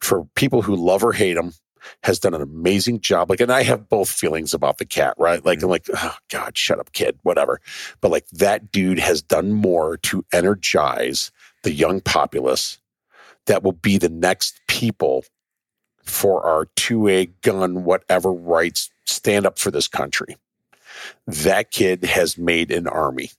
[0.00, 1.52] for people who love or hate him,
[2.02, 3.30] has done an amazing job.
[3.30, 5.44] Like, and I have both feelings about the cat, right?
[5.44, 5.66] Like, mm-hmm.
[5.66, 7.60] I'm like, oh God, shut up, kid, whatever.
[8.00, 11.30] But like that dude has done more to energize
[11.62, 12.78] the young populace
[13.46, 15.24] that will be the next people
[16.04, 20.36] for our 2A gun, whatever rights stand up for this country.
[21.26, 23.30] That kid has made an army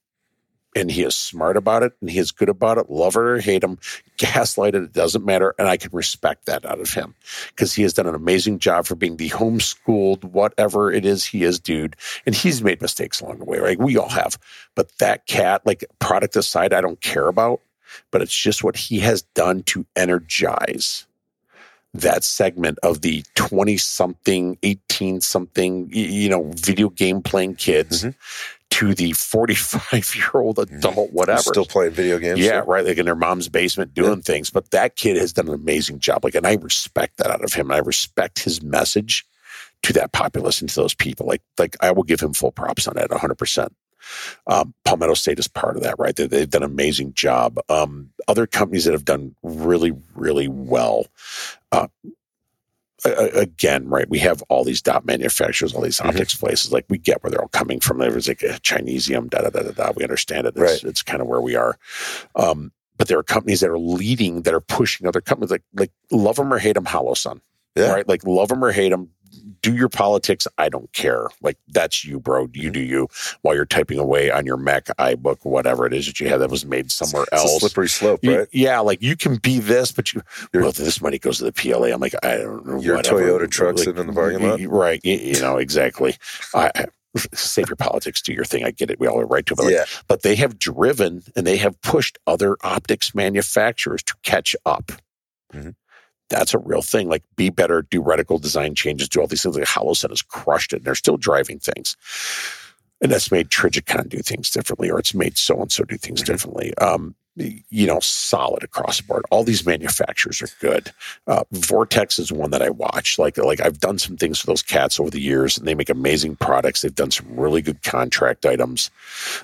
[0.75, 3.39] and he is smart about it and he is good about it, love it or
[3.39, 3.77] hate him,
[4.17, 5.53] gaslight it, it doesn't matter.
[5.59, 7.15] And I can respect that out of him
[7.49, 11.43] because he has done an amazing job for being the homeschooled, whatever it is he
[11.43, 11.95] is, dude.
[12.25, 13.79] And he's made mistakes along the way, right?
[13.79, 14.37] We all have.
[14.75, 17.61] But that cat, like product aside, I don't care about,
[18.09, 21.05] but it's just what he has done to energize
[21.93, 28.11] that segment of the 20 something, 18 something, you know, video game playing kids mm-hmm
[28.71, 30.77] to the 45 year old mm-hmm.
[30.77, 31.41] adult, whatever.
[31.41, 32.39] Still playing video games.
[32.39, 32.85] Yeah, right.
[32.85, 34.23] Like in their mom's basement doing yeah.
[34.23, 34.49] things.
[34.49, 36.23] But that kid has done an amazing job.
[36.23, 37.69] Like, and I respect that out of him.
[37.69, 39.25] And I respect his message
[39.83, 41.27] to that populace and to those people.
[41.27, 43.69] Like, like I will give him full props on that 100%.
[44.47, 46.15] Um, Palmetto State is part of that, right?
[46.15, 47.57] They, have done an amazing job.
[47.69, 51.07] Um, other companies that have done really, really well.
[51.71, 51.87] Uh,
[53.05, 54.09] again, right?
[54.09, 56.09] We have all these dot manufacturers, all these mm-hmm.
[56.09, 56.45] optics mm-hmm.
[56.45, 56.71] places.
[56.71, 57.97] Like we get where they're all coming from.
[57.97, 59.91] There's like a Chinesium, da da da da da.
[59.95, 60.53] We understand it.
[60.55, 60.83] It's, right.
[60.83, 61.77] it's kind of where we are.
[62.35, 65.51] Um, but there are companies that are leading, that are pushing other companies.
[65.51, 67.41] Like like love them or hate them, Holosun.
[67.75, 67.91] Yeah.
[67.91, 68.07] Right?
[68.07, 69.09] Like love them or hate them,
[69.61, 70.47] do your politics.
[70.57, 71.27] I don't care.
[71.41, 72.49] Like that's you, bro.
[72.53, 72.71] You mm-hmm.
[72.71, 73.07] do you
[73.41, 76.49] while you're typing away on your Mac iBook, whatever it is that you have that
[76.49, 77.59] was made somewhere it's else.
[77.59, 78.47] slippery slope, you, right?
[78.51, 80.21] Yeah, like you can be this, but you
[80.53, 81.87] well, this money goes to the PLA.
[81.87, 82.81] I'm like, I don't know.
[82.81, 83.21] Your whatever.
[83.21, 85.01] Toyota truck like, in the parking lot, right?
[85.03, 86.15] You, you know exactly.
[86.53, 86.85] I, I
[87.33, 88.63] save your politics, do your thing.
[88.63, 88.99] I get it.
[88.99, 89.57] We all are right to it.
[89.57, 89.85] But, yeah.
[90.07, 94.91] but they have driven and they have pushed other optics manufacturers to catch up.
[95.53, 95.71] Mm-hmm
[96.31, 97.09] that's a real thing.
[97.09, 99.57] Like be better, do radical design changes, do all these things.
[99.57, 101.95] Like Holosun has crushed it and they're still driving things.
[103.01, 106.21] And that's made Trijicon do things differently, or it's made so and so do things
[106.21, 106.31] mm-hmm.
[106.31, 106.77] differently.
[106.77, 109.23] Um, you know, solid across the board.
[109.31, 110.91] All these manufacturers are good.
[111.27, 113.17] Uh, Vortex is one that I watch.
[113.17, 115.89] Like, like I've done some things for those cats over the years, and they make
[115.89, 116.81] amazing products.
[116.81, 118.91] They've done some really good contract items.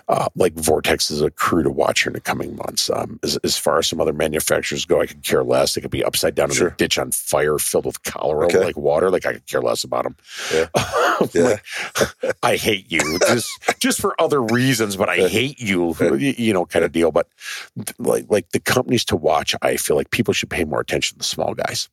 [0.09, 2.89] Uh, like Vortex is a crew to watch here in the coming months.
[2.89, 5.73] Um, as, as, far as some other manufacturers go, I could care less.
[5.73, 6.67] They could be upside down sure.
[6.67, 8.63] in a ditch on fire, filled with cholera, okay.
[8.63, 9.09] like water.
[9.09, 10.15] Like I could care less about them.
[10.53, 10.67] Yeah.
[11.33, 11.41] yeah.
[11.43, 13.49] like, I hate you just
[13.79, 15.95] just for other reasons, but I hate you.
[16.17, 17.11] You know, kind of deal.
[17.11, 17.27] But
[17.99, 21.19] like like the companies to watch, I feel like people should pay more attention to
[21.19, 21.89] the small guys.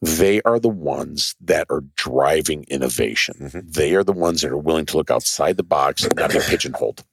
[0.00, 3.34] They are the ones that are driving innovation.
[3.38, 3.70] Mm-hmm.
[3.70, 6.40] They are the ones that are willing to look outside the box and not be
[6.40, 7.04] pigeonholed.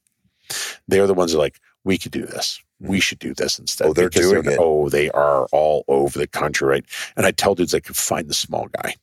[0.86, 2.60] They're the ones that are like, we could do this.
[2.80, 3.00] We mm-hmm.
[3.00, 3.88] should do this instead.
[3.88, 4.58] Oh, they're doing they're, it.
[4.60, 6.84] Oh, they are all over the country, right?
[7.16, 8.94] And I tell dudes I could find the small guy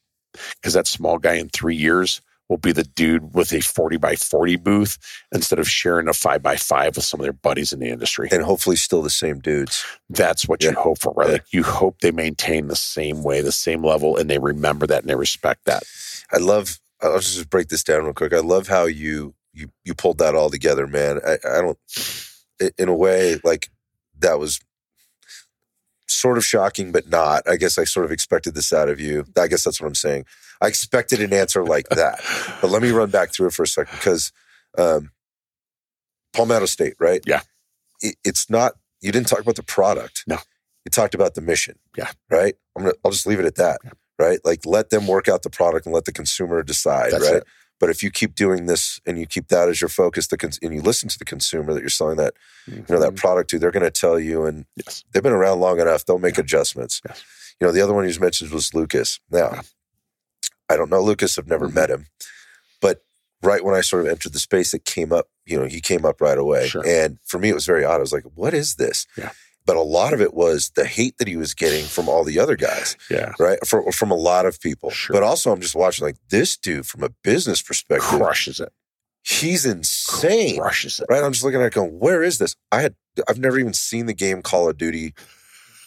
[0.55, 4.15] because that small guy in three years will be the dude with a 40 by
[4.15, 4.97] 40 booth
[5.33, 8.29] instead of sharing a 5 by 5 with some of their buddies in the industry.
[8.31, 9.83] And hopefully still the same dudes.
[10.09, 11.27] That's what you hope for, right?
[11.27, 11.33] Yeah.
[11.33, 15.01] Like you hope they maintain the same way, the same level, and they remember that
[15.01, 15.83] and they respect that.
[16.31, 16.79] I love.
[17.01, 18.33] I'll just break this down real quick.
[18.33, 21.19] I love how you you you pulled that all together, man.
[21.25, 21.77] I, I don't.
[22.77, 23.69] In a way, like
[24.19, 24.59] that was
[26.07, 27.47] sort of shocking, but not.
[27.47, 29.25] I guess I sort of expected this out of you.
[29.37, 30.25] I guess that's what I'm saying.
[30.61, 32.21] I expected an answer like that.
[32.61, 34.31] But let me run back through it for a second because
[34.77, 35.11] um,
[36.33, 37.21] Palmetto State, right?
[37.25, 37.41] Yeah.
[38.01, 38.73] It, it's not.
[39.01, 40.23] You didn't talk about the product.
[40.27, 40.37] No.
[40.85, 41.77] You talked about the mission.
[41.97, 42.11] Yeah.
[42.29, 42.55] Right.
[42.75, 42.95] I'm gonna.
[43.03, 43.79] I'll just leave it at that.
[43.83, 43.91] Yeah.
[44.17, 44.39] Right.
[44.45, 47.11] Like let them work out the product and let the consumer decide.
[47.11, 47.37] That's right.
[47.37, 47.47] it.
[47.79, 50.59] But if you keep doing this and you keep that as your focus, the cons-
[50.63, 52.33] and you listen to the consumer that you're selling that
[52.67, 55.03] you know that product to, they're going to tell you, and Yes.
[55.11, 56.43] they've been around long enough, they'll make Yeah.
[56.45, 57.01] adjustments.
[57.05, 57.23] Yes.
[57.59, 59.19] You know, the other one you just mentioned was Lucas.
[59.29, 59.61] Now, Yeah.
[60.69, 61.37] I don't know Lucas.
[61.37, 61.73] I've never Mhm.
[61.73, 62.07] met him,
[62.81, 63.03] but
[63.41, 65.29] right when I sort of entered the space, it came up.
[65.45, 66.85] You know, he came up right away, Sure.
[66.85, 67.95] and for me, it was very odd.
[67.97, 69.31] I was like, "What is this?" Yeah.
[69.67, 72.39] But a lot of it was the hate that he was getting from all the
[72.39, 73.33] other guys, Yeah.
[73.39, 73.57] right?
[73.65, 74.91] For, from a lot of people.
[74.91, 75.13] Sure.
[75.15, 78.07] But also, I'm just watching like this dude from a business perspective.
[78.07, 78.71] Crushes it.
[79.23, 81.07] He's insane, Crushes it.
[81.09, 81.23] right?
[81.23, 82.55] I'm just looking at it going, where is this?
[82.71, 82.95] I had,
[83.27, 85.15] I've never even seen the game Call of Duty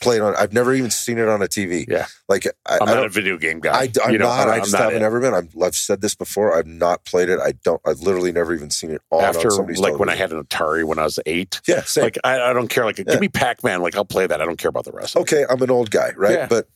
[0.00, 0.34] played on.
[0.36, 1.84] I've never even seen it on a TV.
[1.88, 2.06] Yeah.
[2.28, 3.72] like I, I'm not a video game guy.
[3.78, 4.48] I, am you know, not.
[4.48, 5.04] I'm, I just not haven't it.
[5.04, 5.34] ever been.
[5.34, 6.56] I've, I've said this before.
[6.56, 7.38] I've not played it.
[7.40, 7.80] I don't.
[7.86, 10.42] I've literally never even seen it on, After on somebody's like when I had an
[10.42, 11.60] Atari when I was eight.
[11.66, 12.04] yeah, same.
[12.04, 12.84] Like I, I don't care.
[12.84, 13.04] Like Yeah.
[13.04, 13.82] give me Pac Man.
[13.82, 14.40] Like I'll play that.
[14.40, 15.16] I don't care about the rest.
[15.16, 16.32] okay, I'm an old guy, right?
[16.32, 16.46] Yeah.
[16.48, 16.68] But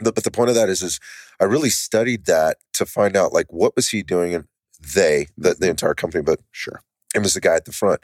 [0.00, 0.98] the, but the point of that is, is
[1.40, 4.44] I really studied that to find out like what was he doing, and
[4.94, 6.82] they, the, the entire company, but Sure.
[7.14, 8.00] it was the guy at the front.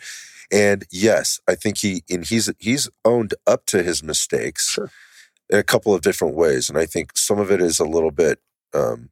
[0.52, 4.90] And yes, I think he and he's he's owned up to his mistakes Sure.
[5.48, 8.10] in a couple of different ways, and I think some of it is a little
[8.10, 8.40] bit
[8.74, 9.10] um,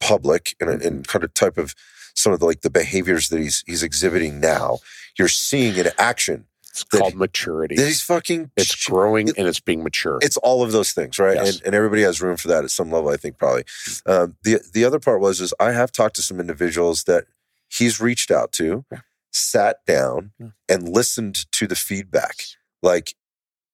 [0.00, 0.86] public and Mm-hmm.
[0.86, 1.74] and kind of type of
[2.14, 4.78] some of the like the behaviors that he's he's exhibiting now.
[5.18, 7.76] You're seeing in action It's called he- maturity.
[7.76, 8.50] that he's fucking.
[8.56, 10.18] It's growing and it's being mature.
[10.22, 11.36] It's all of those things, right?
[11.36, 11.56] Yes.
[11.58, 13.10] And, and everybody has room for that at some level.
[13.10, 13.64] I think probably.
[14.06, 17.24] Um, the the other part was is I have talked to some individuals that
[17.68, 18.98] he's reached out to, Yeah.
[19.32, 20.32] Sat down,
[20.68, 22.36] and listened to the feedback.
[22.82, 23.14] Like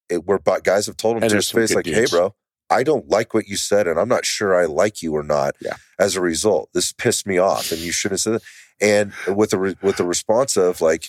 [0.08, 2.34] it, where guys have told him And to his face, like, "Hey, bro,
[2.70, 5.54] I don't like what you said, and I'm not sure I like you or not."
[5.60, 5.76] Yeah.
[5.98, 8.42] As a result, this pissed me off, and you shouldn't have said that.
[8.80, 11.08] And with the re- with the response of like,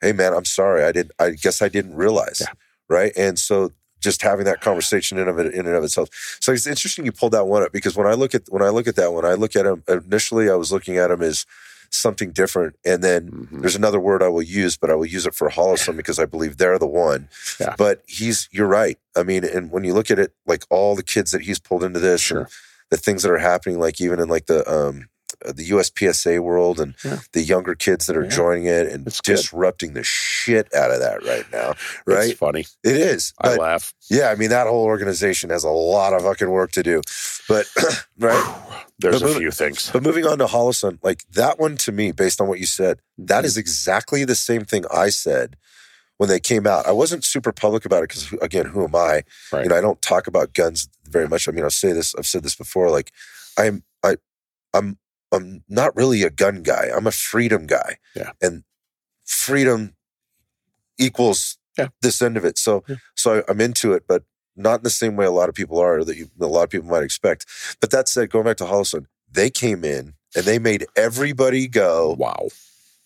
[0.00, 0.84] "Hey, man, I'm sorry.
[0.84, 1.12] I didn't.
[1.18, 2.52] I guess I didn't realize." Yeah.
[2.88, 3.12] Right.
[3.16, 3.72] And so
[4.02, 6.08] just having that conversation in of it in and of itself.
[6.40, 8.68] So it's interesting you pulled that one up because when I look at when I
[8.68, 10.50] look at that one, I look at him initially.
[10.50, 11.46] I was looking at him as
[11.92, 13.60] something different, and then Mhm.
[13.60, 16.24] there's another word I will use, but I will use it for Holosun because I
[16.24, 17.28] believe they're the one.
[17.60, 17.74] Yeah.
[17.76, 18.98] But he's you're right.
[19.14, 21.84] I mean, and when you look at it, like all the kids that he's pulled
[21.84, 22.38] into this, Sure.
[22.40, 22.48] and
[22.90, 25.08] the things that are happening, like even in like the um
[25.44, 27.18] the USPSA world and Yeah.
[27.32, 28.28] the younger kids that are Yeah.
[28.30, 29.36] joining it and It's good.
[29.36, 31.74] disrupting the shit out of that right now.
[32.06, 32.30] Right?
[32.30, 32.66] It's funny.
[32.84, 33.32] it is.
[33.40, 33.92] I laugh.
[34.08, 37.00] yeah, I mean that whole organization has a lot of fucking work to do.
[37.48, 37.66] But
[38.18, 38.54] right.
[39.02, 39.90] There's But a move- few things.
[39.92, 43.00] But moving on to Holosun, like that one to me, based on what you said,
[43.18, 43.58] that Mm-hmm.
[43.60, 45.56] exactly the same thing I said
[46.18, 46.86] when they came out.
[46.86, 49.22] I wasn't super public about it because, again, who am I?
[49.52, 49.64] Right.
[49.64, 51.48] You know, I don't talk about guns very much.
[51.48, 52.14] I mean, I'll say this.
[52.16, 52.90] I've said this before.
[52.90, 53.12] Like,
[53.58, 54.16] I'm, I,
[54.72, 54.98] I'm,
[55.32, 56.88] I'm not really a gun guy.
[56.94, 57.96] I'm a freedom guy.
[58.14, 58.32] Yeah.
[58.40, 58.64] And
[59.24, 59.94] freedom
[60.98, 61.88] equals Yeah.
[62.02, 62.58] this end of it.
[62.58, 62.96] So, Yeah.
[63.16, 64.24] so I, I'm into it, but
[64.56, 66.70] not in the same way a lot of people are that you, a lot of
[66.70, 67.46] people might expect.
[67.80, 72.14] But that said, going back to Holosun, they came in and they made everybody go,
[72.18, 72.48] wow.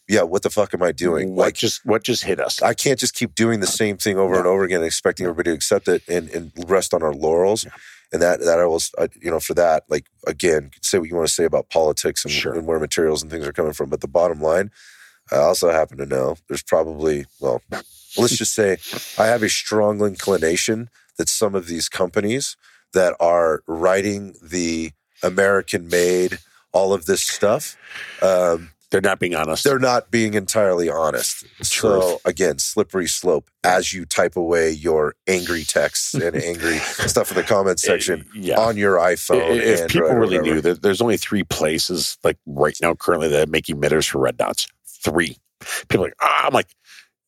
[0.09, 2.63] "Yeah, what the fuck am I doing?" What Like, just what just hit us?
[2.63, 5.55] I can't just keep doing the same thing over and over again, expecting everybody to
[5.57, 7.65] accept it and, and rest on our laurels.
[7.65, 7.71] Yeah.
[8.13, 11.09] And that that I will, I, uh, you know, for that, like again, say what
[11.09, 12.55] you want to say about politics and, Sure.
[12.55, 14.71] and where materials and things are coming from, but the bottom line,
[15.33, 17.63] I also happen to know there's probably well,
[18.17, 18.79] let's just say
[19.19, 22.57] I have a strong inclination that some of these companies
[22.93, 26.39] that are writing the American made
[26.73, 27.77] all of this stuff.
[28.23, 29.65] Um, They're not being honest.
[29.65, 31.45] they're not being entirely honest.
[31.65, 37.37] So again, slippery slope as you type away your angry texts and angry stuff in
[37.37, 38.61] the comment section Uh, yeah.
[38.61, 39.57] on your iPhone.
[39.57, 43.49] if Android, people really knew that there's only three places like right now currently that
[43.49, 44.69] make emitters for red dots.
[45.03, 45.37] Three.
[45.89, 46.69] People are like, ah, I'm like,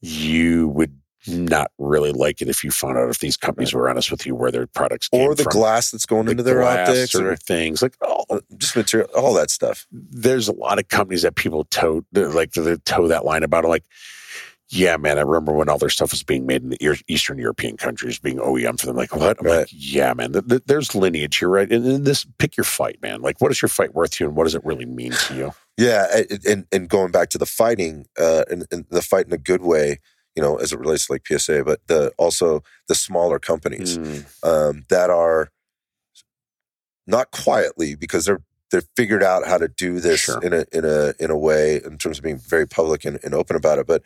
[0.01, 0.97] you would
[1.28, 4.34] not really like it if you found out if these companies were honest with you
[4.34, 5.52] where their products came or the from.
[5.52, 9.34] glass that's going The into their optics, or things like oh, uh, just material, all
[9.34, 9.86] that stuff.
[9.92, 11.66] there's a lot of companies that people
[12.12, 13.68] they're like they toe that line about it.
[13.68, 13.84] Like
[14.70, 17.78] yeah, man, I remember when all their stuff was being made in the Eastern European
[17.78, 18.96] countries, being OEM for them.
[18.96, 19.38] Like, what?
[19.40, 19.59] I'm Right.
[19.60, 21.72] like, yeah, man, th- th- there's lineage here, right?
[21.72, 23.22] And, and this, pick your fight, man.
[23.22, 25.34] Like, what is your fight worth to you and what does it really mean to
[25.34, 25.55] you?
[25.78, 29.32] Yeah, and- and and going back to the fighting, uh, and, and the fight in
[29.32, 30.00] a good way,
[30.36, 34.24] you know, as it relates to like PSA, but the also the smaller companies Mm,
[34.44, 35.50] um, that are
[37.06, 40.40] not quietly because they're they're figured out how to do this Sure.
[40.42, 43.34] in a in a in a way in terms of being very public and, and
[43.34, 43.86] open about it.
[43.86, 44.02] But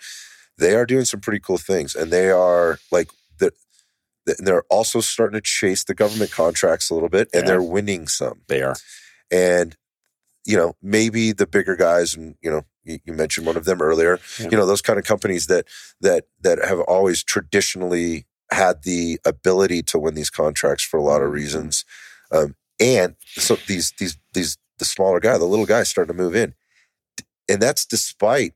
[0.59, 3.51] they are doing some pretty cool things, and they are like they're,
[4.39, 7.49] they're also starting to chase the government contracts a little bit, and Yeah.
[7.49, 8.77] they're winning some they are.
[9.33, 9.77] and
[10.45, 13.81] you know maybe the bigger guys and you know you, you mentioned one of them
[13.81, 14.49] earlier Yeah.
[14.51, 15.67] you know those kind of companies that
[16.01, 21.23] that that have always traditionally had the ability to win these contracts for a lot
[21.23, 21.85] of reasons
[22.33, 26.35] um, and so these these these the smaller guy the little guy starting to move
[26.35, 26.55] in
[27.49, 28.53] and that's despite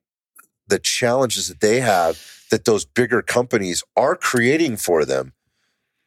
[0.68, 5.32] the challenges that they have that those bigger companies are creating for them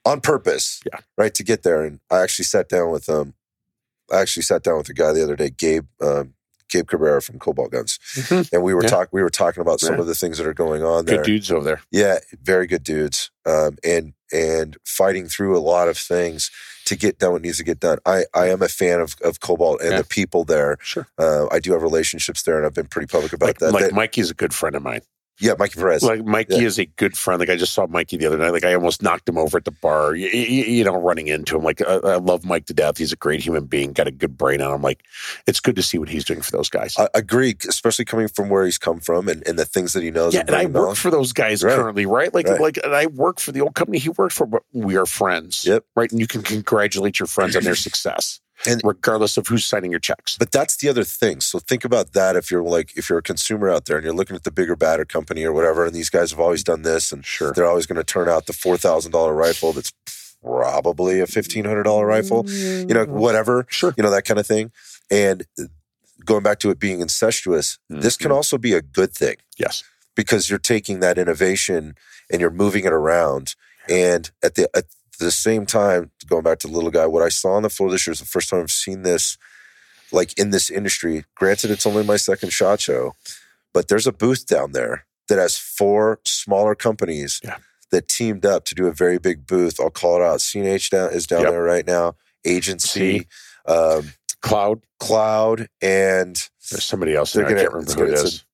[0.05, 0.99] on purpose Yeah.
[1.17, 3.33] right to get there and i actually sat down with um
[4.11, 6.33] I actually sat down with a guy the other day, Gabe um,
[6.69, 8.49] Gabe Cabrera from Cobalt Guns, Mhm.
[8.53, 8.89] and we were Yeah.
[8.89, 10.01] talking we were talking about some Yeah.
[10.01, 11.17] of the things that are going on there.
[11.17, 11.81] Good dudes over there.
[11.91, 16.51] Yeah, very good dudes, um, and and fighting through a lot of things
[16.85, 17.97] to get done what needs to get done.
[18.05, 19.97] I I am a fan of of Cobalt and Yeah.
[19.99, 20.77] the people there.
[20.81, 21.07] Sure.
[21.17, 23.71] Uh, I do have relationships there, and I've been pretty public about Like, that.
[23.73, 25.01] like That- Mikey's a good friend of mine.
[25.39, 26.03] Yeah, Mikey Perez.
[26.03, 26.61] Like Mikey Yeah.
[26.67, 27.39] is a good friend.
[27.39, 28.51] Like I just saw Mikey the other night.
[28.51, 30.15] Like I almost knocked him over at the bar.
[30.15, 31.63] You, you know, running into him.
[31.63, 32.97] Like I, I love Mike to death.
[32.97, 33.93] He's a great human being.
[33.93, 34.81] Got a good brain on him.
[34.81, 35.03] Like
[35.47, 36.95] it's good to see what he's doing for those guys.
[36.97, 40.11] I agree, especially coming from where he's come from and, and the things that he
[40.11, 40.33] knows.
[40.33, 41.75] yeah, and I work for those guys Right.
[41.75, 42.33] currently, right?
[42.33, 42.59] Like, Right.
[42.61, 45.65] like, and I work for the old company he works for, but we are friends,
[45.65, 45.85] Yep.
[45.95, 46.11] right?
[46.11, 49.99] And you can congratulate your friends on their success, And- regardless of who's signing your
[50.01, 50.35] checks.
[50.37, 51.39] But that's the other thing.
[51.41, 54.13] So think about that if you're like if you're a consumer out there and you're
[54.13, 57.11] looking at the bigger, badder company or whatever, and these guys have always done this,
[57.11, 57.53] and Sure.
[57.53, 59.93] they're always going to turn out the four thousand dollar rifle that's
[60.43, 63.93] probably a fifteen hundred dollar rifle, you know, whatever, Sure.
[63.97, 64.71] you know, that kind of thing.
[65.11, 65.45] And
[66.25, 68.35] going back to it being incestuous, this can Mhm.
[68.35, 69.83] also be a good thing Yes.
[70.15, 71.95] because you're taking that innovation
[72.29, 73.55] and you're moving it around.
[73.87, 74.85] And at the at
[75.19, 77.89] the same time, going back to the little guy, what I saw on the floor
[77.91, 79.37] this year is the first time I've seen this
[80.11, 81.25] like in this industry.
[81.35, 83.13] Granted, it's only my second shot show,
[83.73, 87.57] but there's a booth down there that has four smaller companies Yeah.
[87.91, 89.79] that teamed up to do a very big booth.
[89.79, 90.39] I'll call it out.
[90.41, 91.51] CNH down is down Yep.
[91.51, 92.15] there right now.
[92.45, 93.27] Agency,
[93.67, 94.81] um, Cloud.
[94.99, 96.41] Cloud, and
[96.71, 97.33] There's somebody else.
[97.33, 97.51] They're there.
[97.59, 98.45] I gonna- can't remember who it's is.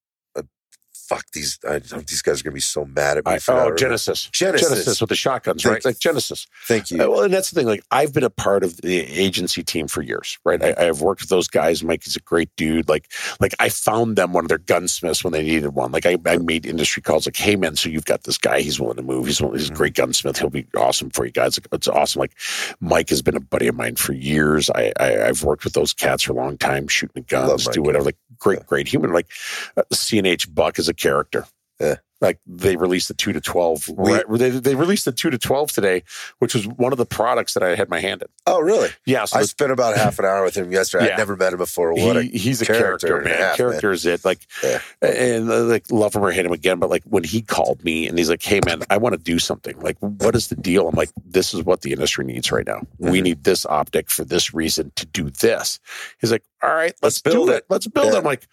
[1.08, 1.58] Fuck these.
[1.68, 3.32] I, these guys are gonna be so mad at me.
[3.32, 4.28] I, for oh, Genesis.
[4.32, 4.68] Genesis.
[4.68, 5.84] Genesis with the shotguns, Thank right?
[5.84, 6.46] Like Genesis.
[6.66, 7.02] Thank you.
[7.02, 7.66] Uh, Well, and that's the thing.
[7.66, 10.62] Like, I've been a part of the agency team for years, right?
[10.62, 11.82] I, I've worked with those guys.
[11.82, 12.88] Mike is a great dude.
[12.88, 13.10] Like,
[13.40, 15.92] like I found them one of their gunsmiths when they needed one.
[15.92, 17.26] Like, I, I made industry calls.
[17.26, 18.60] Like, hey man, so you've got this guy.
[18.60, 19.26] He's willing to move.
[19.26, 20.38] He's willing, he's a great gunsmith.
[20.38, 21.58] He'll be awesome for you guys.
[21.58, 22.20] Like, it's awesome.
[22.20, 22.34] Like,
[22.80, 24.70] Mike has been a buddy of mine for years.
[24.70, 28.04] I, I I've worked with those cats for a long time, shooting guns, do whatever.
[28.04, 29.12] Like, great, great human.
[29.12, 29.28] Like,
[29.76, 31.46] uh, CNH Buck is a character.
[31.80, 31.96] Yeah.
[32.20, 33.88] Like they released the two to twelve.
[33.88, 34.24] We- right?
[34.28, 36.02] They, they released the two to twelve today,
[36.38, 38.28] which was one of the products that I had my hand in.
[38.46, 38.88] oh, really?
[39.04, 41.06] Yeah, so I the- spent about half an hour with him yesterday.
[41.08, 41.12] Yeah.
[41.12, 41.92] I'd never met him before.
[41.92, 43.36] What a he, he's a character a man.
[43.36, 44.24] half, character is it.
[44.24, 44.80] Like, Yeah.
[45.02, 46.78] and uh, like love him or hate him again.
[46.78, 49.38] But like when he called me and he's like, "Hey, man, I want to do
[49.38, 49.78] something.
[49.80, 52.80] Like, what is the deal?" I'm like, "This is what the industry needs right now.
[52.98, 53.24] We Mhm.
[53.24, 55.78] need this optic for this reason to do this."
[56.20, 57.64] He's like, "All right, let's, Let's build it." it.
[57.68, 58.12] Let's build Yeah.
[58.14, 58.48] it." I'm like,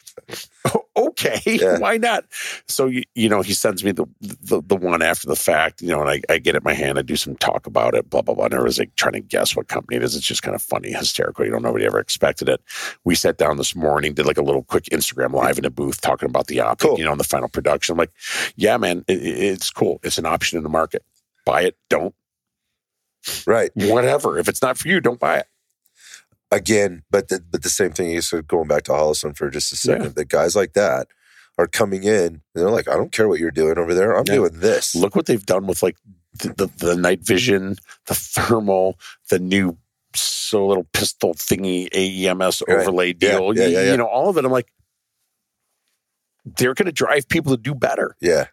[0.66, 2.26] "Oh, "Okay, why not?"
[2.68, 5.82] So you, you know, he sends me the, the the one after the fact.
[5.82, 7.00] You know, and I, I get it in my hand.
[7.00, 8.10] I do some talk about it.
[8.10, 8.46] Blah blah blah.
[8.46, 10.16] And everyone's like trying to guess what company it is.
[10.16, 11.46] It's just kind of funny, hysterical.
[11.46, 12.62] You don't know; nobody ever expected it.
[13.04, 16.02] We sat down this morning, did like a little quick Instagram live in a booth
[16.02, 16.90] talking about the optic.
[16.90, 17.00] Cool.
[17.00, 17.94] You know, in the final production.
[17.94, 18.12] I'm like,
[18.56, 20.00] yeah, man, it, it- it's cool.
[20.04, 21.04] It's an option in the market.
[21.46, 21.78] Buy it.
[21.90, 22.14] Don't.
[23.48, 23.72] right.
[23.76, 24.38] Whatever.
[24.38, 25.48] If it's not for you, don't buy it.
[26.52, 28.12] Again, but the, but the same thing.
[28.12, 30.04] You said going back to Holosun for just a second.
[30.04, 30.10] Yeah.
[30.16, 31.08] That guys like that
[31.58, 32.26] are coming in.
[32.26, 34.14] And they're like, I don't care what you're doing over there.
[34.16, 34.36] I'm Yeah.
[34.36, 34.96] doing this.
[34.96, 35.98] Look what they've done with like
[36.40, 37.78] the, the, the night vision,
[38.08, 39.00] the thermal,
[39.30, 39.78] the new
[40.16, 42.80] so little pistol thingy AEMS Right.
[42.80, 43.58] overlay Yeah, deal.
[43.58, 43.92] yeah, yeah, yeah.
[43.92, 44.46] you know, all of it.
[44.46, 44.72] I'm like,
[46.46, 48.16] they're going to drive people to do better.
[48.22, 48.46] yeah.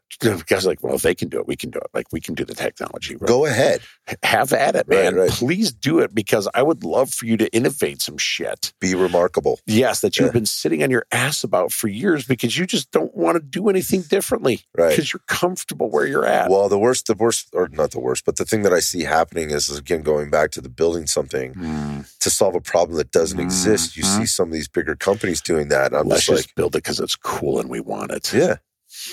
[0.46, 1.86] Guys like, well, if they can do it, we can do it.
[1.94, 3.16] Like we can do the technology.
[3.16, 3.26] Right?
[3.28, 3.80] Go ahead.
[4.22, 5.14] Have at it, man.
[5.14, 5.30] right.
[5.30, 8.74] Please do it because I would love for you to innovate some shit.
[8.80, 9.60] Be remarkable.
[9.66, 10.32] Yes, that you've Yeah.
[10.32, 13.70] been sitting on your ass about for years because you just don't want to do
[13.70, 14.90] anything differently Right.
[14.90, 16.50] because you're comfortable where you're at.
[16.50, 19.04] Well, the worst, the worst, or not the worst, but the thing that I see
[19.04, 22.98] happening is, is again going back to the building something Mm, to solve a problem
[22.98, 23.96] that doesn't exist.
[23.96, 24.18] You Mhm.
[24.18, 25.94] see some of these bigger companies doing that.
[25.94, 28.32] I'm let's just just like, build it because it's cool and we want it.
[28.32, 28.56] yeah,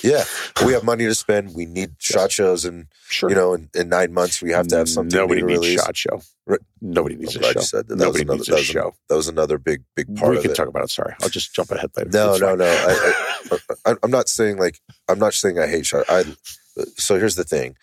[0.02, 0.24] Yeah,
[0.66, 1.54] we have money to spend.
[1.54, 3.30] We need shot shows, and Sure.
[3.30, 5.16] you know, in, in nine months we have to have something.
[5.18, 5.80] Nobody needs release.
[5.82, 6.20] shot show.
[6.46, 6.60] Right.
[6.80, 7.60] Nobody needs a show.
[7.60, 7.96] said that.
[7.96, 8.94] That Nobody was another, needs a was, show.
[9.08, 10.90] that was another big, big part we can talk about it.
[10.90, 12.10] Sorry, I'll just jump ahead later.
[12.12, 12.58] No, It's no, fine.
[12.58, 13.58] no.
[13.86, 16.04] I, I'm not saying like I'm not saying I hate shot.
[16.08, 16.24] I
[16.96, 17.76] so here's the thing.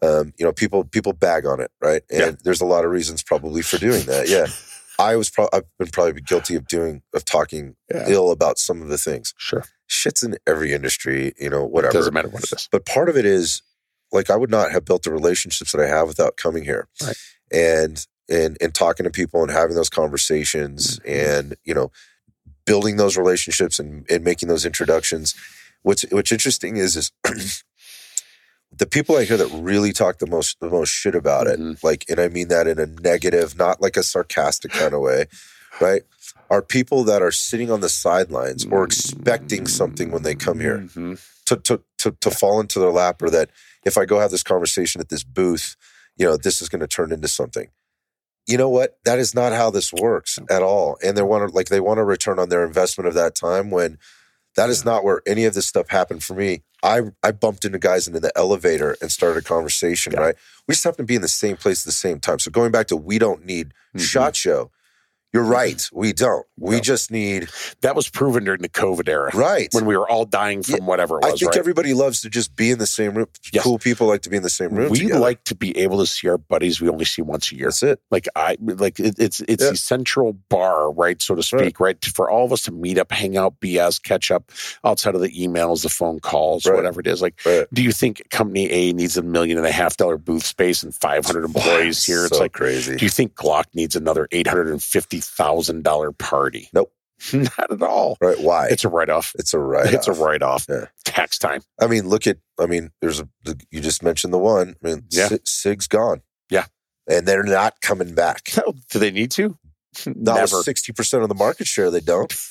[0.00, 2.02] Um, you know, people people bag on it, right?
[2.10, 2.30] And Yeah.
[2.44, 4.28] there's a lot of reasons probably for doing that.
[4.28, 4.46] Yeah,
[4.98, 8.06] I was probably I've been probably guilty of doing of talking Yeah.
[8.08, 9.34] ill about some of the things.
[9.38, 9.64] Sure.
[9.86, 11.92] Shit's in every industry, you know, whatever.
[11.92, 12.68] Doesn't matter what it is.
[12.70, 13.62] But part of it is
[14.12, 16.88] like I would not have built the relationships that I have without coming here.
[17.02, 17.16] Right.
[17.52, 21.38] And and and talking to people and having those conversations Mhm.
[21.38, 21.90] and, you know,
[22.66, 25.34] building those relationships and, and making those introductions.
[25.82, 27.12] What's what's interesting is is
[28.76, 31.82] the people I hear that really talk the most the most shit about it, Mhm.
[31.82, 35.26] like and I mean that in a negative, not like a sarcastic kind of way,
[35.80, 36.02] right?
[36.50, 40.78] Are people that are sitting on the sidelines or expecting something when they come here
[40.78, 41.18] Mhm.
[41.46, 43.50] to, to, to, to fall into their lap or that
[43.84, 45.76] if I go have this conversation at this booth,
[46.16, 47.68] you know, this is going to turn into something.
[48.46, 48.98] You know what?
[49.04, 50.98] That is not how this works at all.
[51.02, 53.70] And they want to like they want to return on their investment of that time
[53.70, 53.98] when
[54.56, 56.62] that is not where any of this stuff happened for me.
[56.82, 60.20] I I bumped into guys into the elevator and started a conversation, Yeah.
[60.20, 60.34] right?
[60.66, 62.38] We just happen to be in the same place at the same time.
[62.38, 64.00] So going back to we don't need Mhm.
[64.00, 64.70] shot show.
[65.32, 65.86] You're right.
[65.92, 66.46] We don't.
[66.56, 66.80] We No.
[66.80, 67.48] just need
[67.82, 69.68] That was proven during the COVID era right.
[69.72, 71.58] when we were all dying from Yeah, whatever it I think right?
[71.58, 73.26] everybody loves to just be in the same room.
[73.52, 73.62] Yes.
[73.62, 74.90] Cool people like to be in the same room.
[74.90, 75.20] we together.
[75.20, 77.66] like to be able to see our buddies we only see once a year.
[77.66, 78.00] That's it.
[78.10, 79.70] Like I like it, it's it's Yeah.
[79.70, 82.02] the central bar, right, so to speak, right.
[82.04, 84.50] For all of us to meet up, hang out, BS, catch up
[84.84, 86.74] outside of the emails, the phone calls, Right.
[86.74, 87.20] whatever it is.
[87.22, 87.66] Like, Right.
[87.72, 90.94] do you think company A needs a million and a half dollar booth space and
[90.94, 92.24] five hundred employees here?
[92.24, 92.96] It's so like, crazy.
[92.96, 94.46] do you think Glock needs another eight
[95.18, 96.68] hundred and fifty thousand dollar party?
[96.72, 96.92] Nope.
[97.32, 98.16] Not at all.
[98.20, 98.38] right?
[98.38, 98.68] Why?
[98.68, 99.32] It's a write off.
[99.38, 99.92] It's a write.
[99.92, 100.66] It's a write off.
[100.68, 100.86] Yeah.
[101.04, 101.62] Tax time.
[101.80, 102.38] I mean, look at.
[102.60, 103.28] I mean, there's a.
[103.70, 104.76] You just mentioned the one.
[104.84, 105.26] I mean, Yeah.
[105.28, 106.22] Si- Sig's gone.
[106.50, 106.66] Yeah.
[107.08, 108.52] and they're not coming back.
[108.90, 109.58] Do they need to?
[110.06, 110.62] Not Never.
[110.62, 111.90] sixty percent of the market share.
[111.90, 112.32] They don't.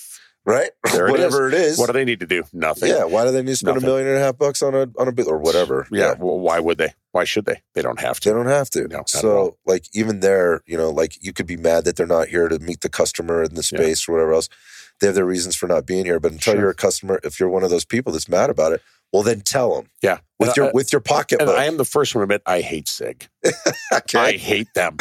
[0.47, 0.71] Right.
[0.93, 1.77] There Whatever it is.
[1.77, 2.43] What do they need to do?
[2.53, 2.89] Nothing.
[2.89, 3.03] yeah.
[3.03, 3.83] Why do they need to spend Nothing.
[3.89, 5.85] a million and a half bucks on a on a bit or whatever?
[5.91, 6.15] Yeah.
[6.17, 6.93] Well, why would they?
[7.11, 7.61] Why should they?
[7.75, 8.29] They don't have to.
[8.29, 8.87] They don't have to.
[8.87, 9.21] No, not at all.
[9.21, 12.47] so, like, even there, you know, like you could be mad that they're not here
[12.47, 13.79] to meet the customer in the Yeah.
[13.79, 14.49] space or whatever else.
[15.01, 16.19] They have their reasons for not being here.
[16.19, 16.61] But until Sure.
[16.61, 18.81] you're a customer, if you're one of those people that's mad about it,
[19.13, 20.19] well, then tell them Yeah.
[20.39, 21.49] with And your I- with your And pocketbook.
[21.49, 23.27] I am the first one to admit I hate SIG.
[23.93, 24.97] okay, I hate them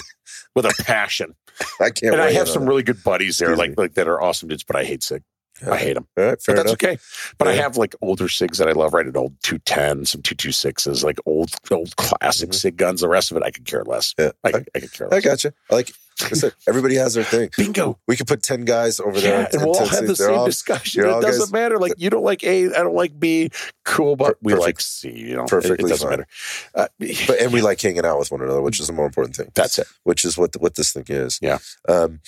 [0.57, 1.35] with a passion.
[1.81, 2.13] I can't.
[2.15, 3.75] and I have some on really good buddies there, Excuse like me.
[3.79, 5.23] like that are awesome dudes, but I hate SIG.
[5.63, 5.69] It.
[5.69, 6.07] I hate them.
[6.17, 6.93] All right, fair But that's enough.
[6.95, 6.99] okay.
[7.39, 9.07] But I have like older SIGs that I love, right?
[9.07, 12.55] An old 210, some 226s, like old old classic Mhm.
[12.55, 13.01] SIG guns.
[13.01, 14.15] The rest of it, I could care less.
[14.19, 15.25] Yeah, I, I, I could care I less.
[15.25, 15.53] got you.
[15.71, 15.93] Like
[16.23, 17.51] I said, everybody has their thing.
[17.59, 17.99] Bingo.
[18.09, 20.35] We could put ten guys over there, Yeah, and we'll all have the They're same
[20.39, 21.05] all- discussion.
[21.05, 21.79] It doesn't guys- matter.
[21.79, 23.51] Like you don't like A, I don't like B.
[23.85, 24.67] Cool, but Per- we perfect.
[24.67, 25.11] like C.
[25.11, 26.19] You know, It- Perfectly It, doesn't fine.
[26.21, 26.27] matter.
[26.75, 26.89] Uh,
[27.27, 29.51] But and we like hanging out with one another, which is the more important thing.
[29.55, 29.87] that's it.
[30.05, 31.39] which is what what this thing is.
[31.43, 31.59] Yeah.
[31.87, 32.21] Um,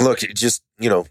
[0.00, 1.06] look, just you know,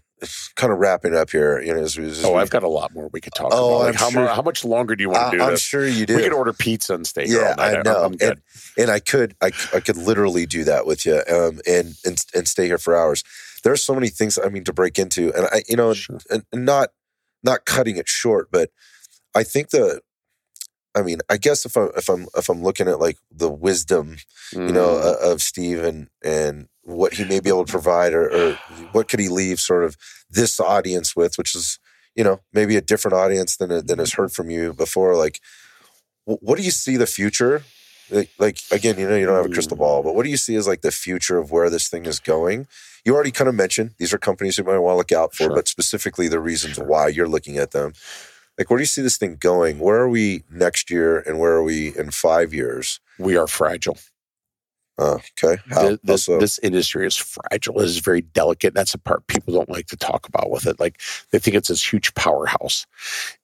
[0.54, 1.60] kind of wrapping up here.
[1.60, 3.50] You know, as, we- as Oh, we- I've got a lot more we could talk
[3.52, 3.86] Oh, about.
[3.86, 4.26] Like how, sure.
[4.28, 5.60] how much longer do you want to do I'm this?
[5.60, 6.16] sure you do.
[6.16, 7.76] We could order pizza and stay here Yeah, all night.
[7.78, 8.04] I know.
[8.04, 8.40] I'm good.
[8.78, 12.48] and I could, I, I could literally do that with you, um, and and and
[12.48, 13.22] stay here for hours.
[13.62, 16.18] There are so many things I mean to break into, and I, you know, Sure.
[16.30, 16.90] and, and not
[17.42, 18.70] not cutting it short, but
[19.34, 20.00] I think the,
[20.96, 24.16] I mean, I guess if I'm if I'm if I'm looking at like the wisdom
[24.52, 25.04] you know, Mm.
[25.04, 28.52] uh, of Steve and and what he may be able to provide, or, or
[28.92, 29.96] what could he leave sort of
[30.30, 31.78] this audience with, which is
[32.14, 35.14] you know maybe a different audience than than has heard from you before.
[35.16, 35.40] Like,
[36.24, 37.62] what do you see the future?
[38.08, 40.36] Like, like again, you know, you don't have a crystal ball, but what do you
[40.36, 42.68] see as like the future of where this thing is going?
[43.04, 45.44] You already kind of mentioned these are companies you might want to look out for,
[45.44, 45.54] Sure.
[45.54, 47.92] but specifically the reasons why you're looking at them.
[48.58, 49.78] Like, where do you see this thing going?
[49.78, 53.00] Where are we next year, and where are we in five years?
[53.18, 53.98] we are fragile.
[54.98, 56.38] Uh, okay, how, Th- this, so?
[56.38, 57.80] this industry is fragile.
[57.80, 58.72] It is very delicate.
[58.72, 60.80] That's the part people don't like to talk about with it.
[60.80, 61.00] Like
[61.30, 62.86] they think it's this huge powerhouse.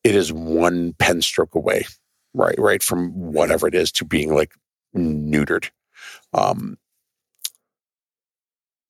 [0.02, 1.84] It is one pen stroke away,
[2.32, 2.59] right?
[2.59, 4.55] Right from whatever it is to being like
[4.97, 5.68] neutered.
[6.32, 6.78] Um,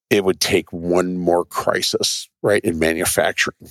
[0.09, 3.71] it would take one more crisis, right, in manufacturing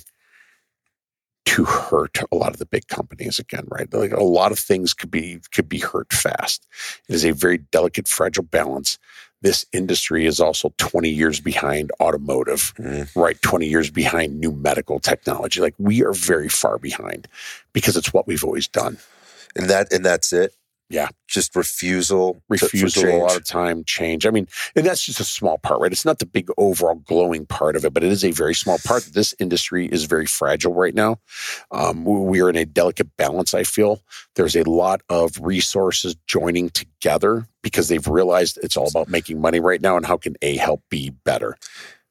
[1.52, 3.92] to hurt a lot of the big companies again, right?
[3.92, 6.66] Like a lot of things could be could be hurt fast.
[7.08, 8.98] It is a very delicate, fragile balance.
[9.42, 13.08] This industry is also 20 years behind automotive, Mhm.
[13.16, 13.40] right?
[13.42, 15.60] 20 years behind new medical technology.
[15.60, 17.28] Like we are very far behind
[17.72, 18.98] because it's what we've always done.
[19.54, 20.54] and that and that's it.
[20.92, 21.08] Yeah.
[21.26, 22.42] Just refusal.
[22.50, 24.26] refusal a lot of time change.
[24.26, 24.46] I mean
[24.76, 25.90] and that's just a small part right?
[25.90, 28.78] It's not the big overall glowing part of it but it is a very small
[28.84, 29.04] part.
[29.14, 31.16] This industry is very fragile right now.
[31.70, 34.02] Um, we we are in a delicate balance i feel.
[34.36, 39.60] There's a lot of resources joining together because they've realized it's all about making money
[39.60, 41.56] right now and how can a help b better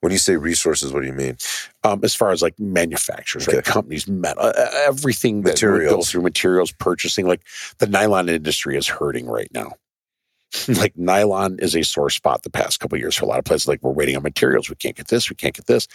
[0.01, 1.37] When you say resources, what do you mean?
[1.83, 3.63] um, as far as like manufacturers, right?
[3.63, 4.53] Companies, metal, uh,
[4.85, 6.11] everything that would go Materials.
[6.11, 7.27] through materials purchasing.
[7.27, 7.41] Like
[7.79, 9.73] the nylon industry is hurting right now.
[10.67, 13.45] like nylon is a sore spot the past couple of years for a lot of
[13.45, 13.67] places.
[13.67, 14.69] Like we're waiting on materials.
[14.69, 15.29] We can't get this.
[15.29, 15.87] We can't get this.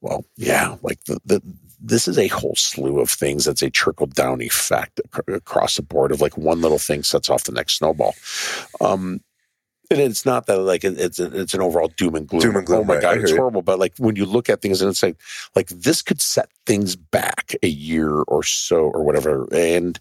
[0.00, 1.42] Well, yeah, like the, the
[1.80, 6.12] this is a whole slew of things that's a trickle down effect across the board
[6.12, 8.14] of like one little thing sets off the next snowball.
[8.80, 9.20] Um,
[9.90, 12.42] and it's not that like it- it's it's an overall doom and gloom.
[12.42, 13.02] Doom and gloom, Oh my right.
[13.02, 13.62] God, it's horrible.
[13.62, 15.16] But like when you look at things and it's like
[15.56, 20.00] like this could set things back a year or so or whatever, and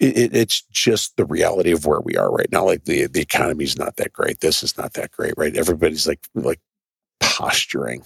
[0.00, 2.64] it, it, it's just the reality of where we are right now.
[2.66, 4.40] Like the the economy's not that great.
[4.40, 5.56] This is not that great, right?
[5.56, 6.60] Everybody's like like
[7.20, 8.02] posturing.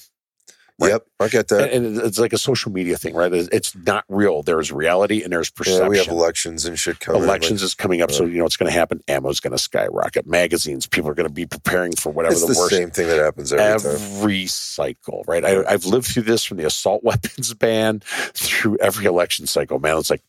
[0.80, 0.92] Right.
[0.92, 1.72] Yep, I get that.
[1.72, 3.32] And, and it's like a social media thing, right?
[3.32, 4.42] It's it's not real.
[4.42, 5.82] There's reality and there's perception.
[5.82, 7.22] yeah, we have elections and shit coming.
[7.22, 9.00] Elections like- is coming up, so you know what's going to happen.
[9.06, 10.26] Ammo's going to skyrocket.
[10.26, 13.06] Magazines, people are going to be preparing for whatever it's the, the, worst same thing
[13.08, 13.92] that happens every, time.
[13.94, 15.44] every cycle, right?
[15.44, 18.00] I, I've lived through this from the assault weapons ban
[18.34, 19.78] through every election cycle.
[19.78, 20.22] Man, it's like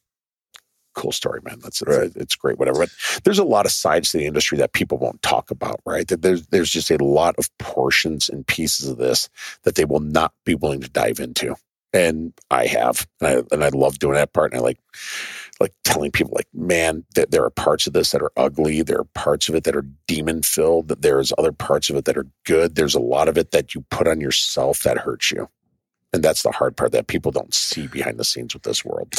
[0.94, 1.60] cool story, man.
[1.62, 2.12] That's it's, Right.
[2.16, 2.80] it's great, whatever.
[2.80, 2.90] But
[3.24, 6.08] there's a lot of sides to the industry that people won't talk about, right?
[6.08, 9.30] That there's there's just a lot of portions and pieces of this
[9.64, 11.56] that they will not be willing to dive into.
[11.94, 14.52] And I have, and I and I love doing that part.
[14.54, 14.80] And I like
[15.60, 18.82] like telling people, like, man, that there are parts of this that are ugly.
[18.82, 20.88] There are parts of it that are demon filled.
[20.88, 22.76] That there's other parts of it that are good.
[22.76, 25.50] There's a lot of it that you put on yourself that hurts you.
[26.14, 29.14] And that's the hard part that people don't see behind the scenes with this world.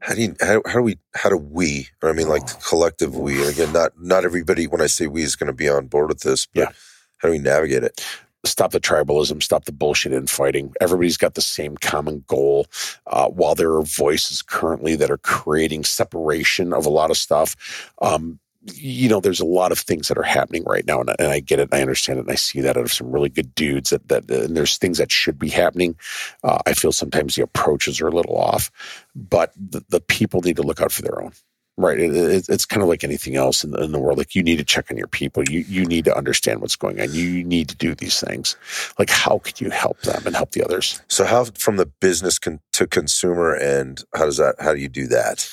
[0.00, 2.54] How do you how, how do we how do we or I mean like the
[2.66, 5.68] collective we and again not not everybody when I say we is going to be
[5.68, 6.70] on board with this but Yeah.
[7.18, 8.00] how do we navigate it
[8.44, 10.72] stop the tribalism, stop the bullshit infighting.
[10.80, 12.66] Everybody's got the same common goal.
[13.06, 17.92] Uh, while there are voices currently that are creating separation of a lot of stuff,
[18.00, 21.28] um, you know, there's a lot of things that are happening right now, and, and
[21.28, 23.54] I get it, I understand it, and I see that out of some really good
[23.54, 23.90] dudes.
[23.90, 25.96] That that and there's things that should be happening.
[26.42, 28.70] Uh, I feel sometimes the approaches are a little off,
[29.14, 31.32] but the, the people need to look out for their own.
[31.80, 32.00] Right.
[32.00, 34.18] It, it, it's kind of like anything else in the, in the world.
[34.18, 35.44] Like you need to check on your people.
[35.48, 37.14] You you need to understand what's going on.
[37.14, 38.56] You need to do these things.
[38.98, 41.00] Like how could you help them and help the others?
[41.06, 44.88] so how from the business con- to consumer end how does that how do you
[44.88, 45.48] do that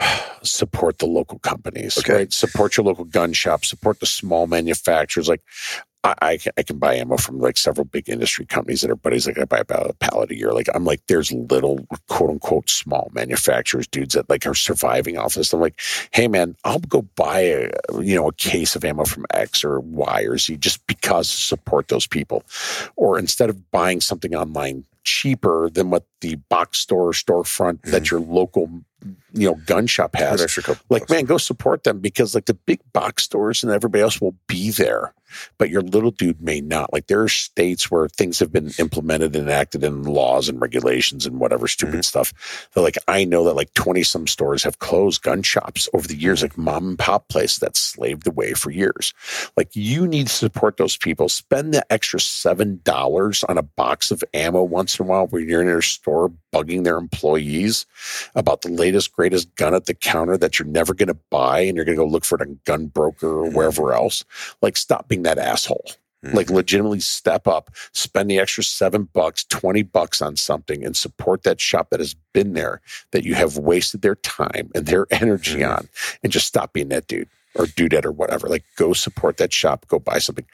[0.42, 1.98] Support the local companies.
[1.98, 2.14] Okay.
[2.14, 2.32] Right.
[2.32, 3.64] Support your local gun shop.
[3.64, 5.28] Support the small manufacturers.
[5.28, 5.42] Like
[6.04, 8.96] I, I, can, I can buy ammo from like several big industry companies that are
[8.96, 9.26] buddies.
[9.26, 10.52] Like I buy about a pallet a year.
[10.52, 15.34] Like I'm like, there's little quote unquote small manufacturers, dudes that like are surviving off
[15.34, 15.52] this.
[15.52, 15.80] I'm like,
[16.12, 17.70] hey man, I'll go buy a
[18.00, 21.88] you know a case of ammo from X or Y or Z just because support
[21.88, 22.44] those people.
[22.96, 28.10] Or instead of buying something online cheaper than what the box store or storefront that
[28.10, 28.70] your local
[29.32, 30.40] you know gun shop has.
[30.90, 34.36] Like man go support them because like the big box stores and everybody else will
[34.46, 35.12] be there
[35.56, 36.92] but your little dude may not.
[36.92, 41.24] Like there are states where things have been implemented and enacted in laws and regulations
[41.24, 42.00] and whatever stupid Mm-hmm.
[42.02, 46.06] stuff that like i know that like 20 some stores have closed gun shops over
[46.06, 46.22] the Mm-hmm.
[46.22, 49.14] years like mom and pop place that slaved away for years.
[49.56, 51.28] Like you need to support those people.
[51.30, 55.48] Spend the extra seven dollars on a box of ammo once in a while when
[55.48, 57.86] you're in their store bugging their employees
[58.34, 61.76] about the latest greatest gun at the counter that you're never going to buy and
[61.76, 63.56] you're going to go look for it on GunBroker or Mm-hmm.
[63.56, 64.24] wherever else
[64.62, 65.84] like stop being that asshole
[66.24, 66.34] Mhm.
[66.34, 71.42] like legitimately step up spend the extra seven bucks 20 bucks on something and support
[71.42, 75.58] that shop that has been there that you have wasted their time and their energy
[75.58, 75.76] Mhm.
[75.78, 75.88] on
[76.22, 79.52] and just stop being that dude or do dudette or whatever like go support that
[79.52, 80.46] shop go buy something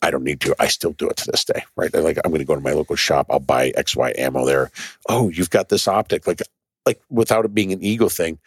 [0.00, 0.54] I don't need to.
[0.60, 1.92] I still do it to this day, right?
[1.92, 3.26] Like I'm going to go to my local shop.
[3.30, 4.70] I'll buy XY ammo there.
[5.08, 6.24] Oh, you've got this optic.
[6.24, 6.40] Like,
[6.86, 8.38] like without it being an ego thing,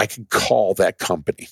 [0.00, 1.46] I could call that company,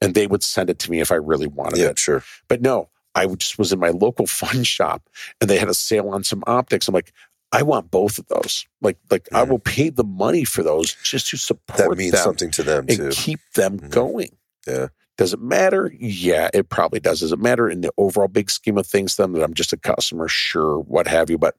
[0.00, 1.98] and they would send it to me if I really wanted yeah it.
[1.98, 5.02] sure But no, I just was in my local fun shop,
[5.38, 6.88] and they had a sale on some optics.
[6.88, 7.12] I'm like,
[7.52, 8.64] I want both of those.
[8.80, 9.48] Like, like I Mhm.
[9.50, 12.96] will pay the money for those just to support that means something to them and
[12.96, 13.90] too keep them Mhm.
[13.90, 14.36] going.
[14.66, 14.88] Yeah.
[15.16, 15.92] Does it matter?
[15.98, 17.20] Yeah, it probably does.
[17.20, 19.76] Does it matter in the overall big scheme of things, then that I'm just a
[19.76, 20.26] customer?
[20.28, 21.38] Sure, what have you.
[21.38, 21.56] But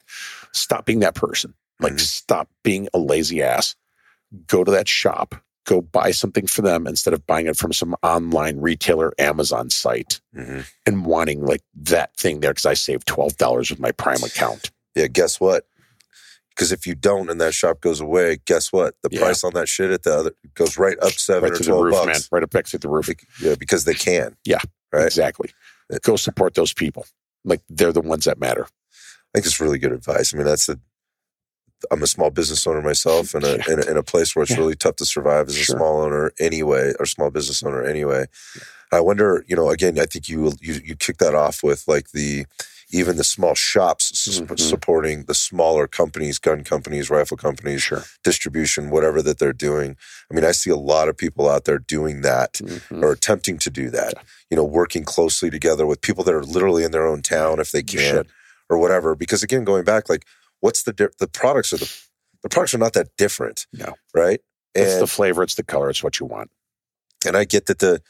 [0.52, 1.53] stop being that person.
[1.80, 1.99] Like, Mhm.
[2.02, 3.76] stop being a lazy ass.
[4.48, 5.36] Go to that shop.
[5.65, 10.22] Go buy something for them instead of buying it from some online retailer Amazon site
[10.34, 14.23] hmm and wanting like that thing there because I saved twelve dollars with my Prime
[14.23, 14.69] account.
[14.94, 15.65] yeah guess what
[16.56, 18.95] Because if you don't and that shop goes away, guess what?
[19.03, 19.19] The Yeah.
[19.22, 21.84] price on that shit at the other goes right up seven right or the twelve
[21.84, 22.06] roof, bucks.
[22.07, 22.22] man.
[22.32, 23.07] Right up back to the roof.
[23.07, 24.38] Be- Yeah, because they can.
[24.45, 24.60] Yeah.
[24.94, 25.06] Right.
[25.06, 25.49] Exactly.
[26.03, 27.06] Go support those people.
[27.44, 28.64] Like they're the ones that matter.
[28.64, 30.34] I think it's really good advice.
[30.34, 30.80] I mean, that's a.
[31.91, 34.52] I'm a small business owner myself, in a in a, in a place where it's
[34.52, 34.57] Yeah.
[34.60, 38.26] really tough to survive as a small owner anyway, or small business owner anyway.
[38.94, 42.11] I wonder, you know, again, I think you you you kick that off with like
[42.11, 42.45] the
[42.95, 44.59] even the small shops Mhm.
[44.59, 48.03] supporting the smaller companies, gun companies, rifle companies, Sure.
[48.23, 49.97] distribution, whatever that they're doing.
[50.30, 53.03] I mean, I see a lot of people out there doing that Mhm.
[53.03, 54.13] or attempting to do that.
[54.49, 57.72] You know, working closely together with people that are literally in their own town if
[57.72, 58.26] they can
[58.69, 59.13] or whatever.
[59.15, 60.23] Because again, going back, like,
[60.61, 61.91] what's the di- the products are the
[62.43, 63.95] the products are not that different, No.
[64.13, 64.39] right?
[64.76, 66.51] It's the flavor, it's the color, it's what you want.
[67.26, 68.01] and I get that the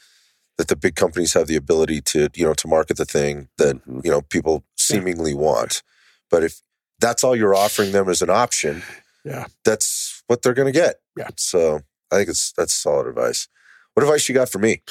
[0.58, 3.76] that the big companies have the ability to you know to market the thing that
[3.86, 4.04] Mhm.
[4.04, 5.82] you know people seemingly want,
[6.30, 6.60] but if
[7.00, 8.82] that's all you're offering them as an option,
[9.24, 9.46] Yeah.
[9.64, 10.96] that's what they're going to get.
[11.16, 11.28] Yeah.
[11.36, 11.80] So
[12.10, 13.48] I think it's that's solid advice.
[13.94, 14.82] What advice you got for me?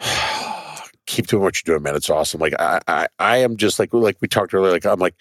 [1.06, 1.96] Keep doing what you're doing, man.
[1.96, 2.40] It's awesome.
[2.40, 4.72] Like I, I, I am just like like we talked earlier.
[4.72, 5.14] Like I'm like,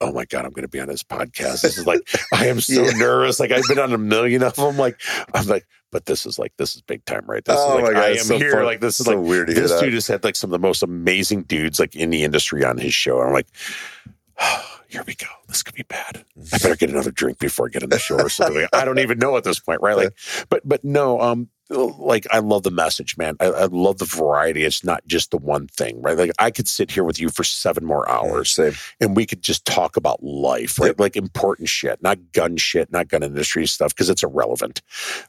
[0.00, 1.62] oh my god, I'm going to be on this podcast.
[1.62, 2.00] This is like
[2.32, 2.90] I am so Yeah.
[2.98, 3.40] nervous.
[3.40, 4.76] Like I've been on a million of them.
[4.76, 5.00] Like
[5.34, 7.44] I'm like, but this is like this is big time, right?
[7.44, 8.52] This Oh is my like God, I am so here.
[8.52, 8.64] fun.
[8.64, 10.82] Like this is So like weird this dude has had like some of the most
[10.82, 13.18] amazing dudes like in the industry on his show.
[13.20, 13.48] And I'm like,
[14.88, 15.26] here we go.
[15.48, 16.24] This could be bad.
[16.52, 18.66] I better get another drink before I get on the show or something.
[18.72, 19.96] I don't even know at this point, right?
[19.96, 20.16] Like,
[20.48, 23.36] but but no, um, like I love the message, man.
[23.40, 24.64] I, I love the variety.
[24.64, 26.16] It's not just the one thing, right?
[26.16, 28.72] Like I could sit here with you for seven more hours Same.
[29.00, 30.88] and we could just talk about life, right?
[30.88, 31.00] Yep.
[31.00, 34.82] Like important shit, not gun shit, not gun industry stuff, because it's irrelevant.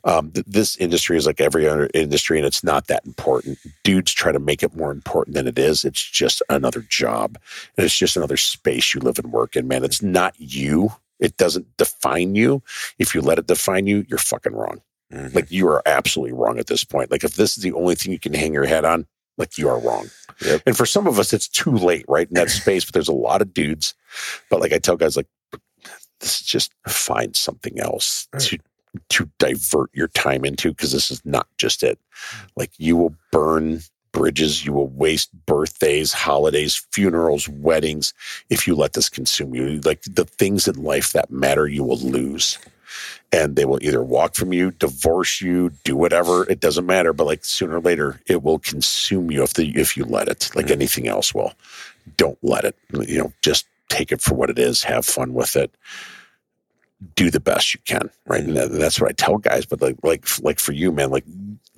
[0.04, 3.60] Um, th- this industry is like every other industry, and it's not that important.
[3.84, 5.86] Dudes try to make it more important than it is.
[5.86, 7.38] It's just another job,
[7.78, 9.84] and it's just another space you live and work in, man.
[9.84, 10.92] It's not you.
[11.20, 12.64] It doesn't define you.
[12.98, 14.82] If you let it define you, you're fucking wrong.
[15.12, 15.34] Mhm.
[15.36, 17.12] Like you are absolutely wrong at this point.
[17.12, 19.06] Like if this is the only thing you can hang your head on,
[19.38, 20.10] like you are wrong.
[20.46, 20.62] Yep.
[20.66, 22.28] And for some of us, it's too late, right?
[22.28, 23.94] In that space, but there's a lot of dudes.
[24.50, 25.28] But like I tell guys, like
[26.20, 28.42] this is just find something else Right.
[28.44, 28.58] to
[29.10, 31.98] to divert your time into because this is not just it.
[32.58, 33.82] Like you will burn
[34.12, 38.14] bridges, you will waste birthdays, holidays, funerals, weddings
[38.50, 39.80] if you let this consume you.
[39.86, 42.58] Like the things in life that matter, you will lose
[43.32, 46.50] and they will either walk from you, divorce you, do whatever.
[46.50, 49.96] It doesn't matter, but like sooner or later, it will consume you if the if
[49.98, 50.72] you let it, like Mhm.
[50.72, 51.54] anything else will.
[52.18, 52.76] Don't let it.
[52.94, 54.84] You know, just take it for what it is.
[54.84, 55.72] Have fun with it.
[57.16, 58.44] Do the best you can, right?
[58.44, 59.66] And that's what I tell guys.
[59.66, 61.26] But like, like, like for you, man, like,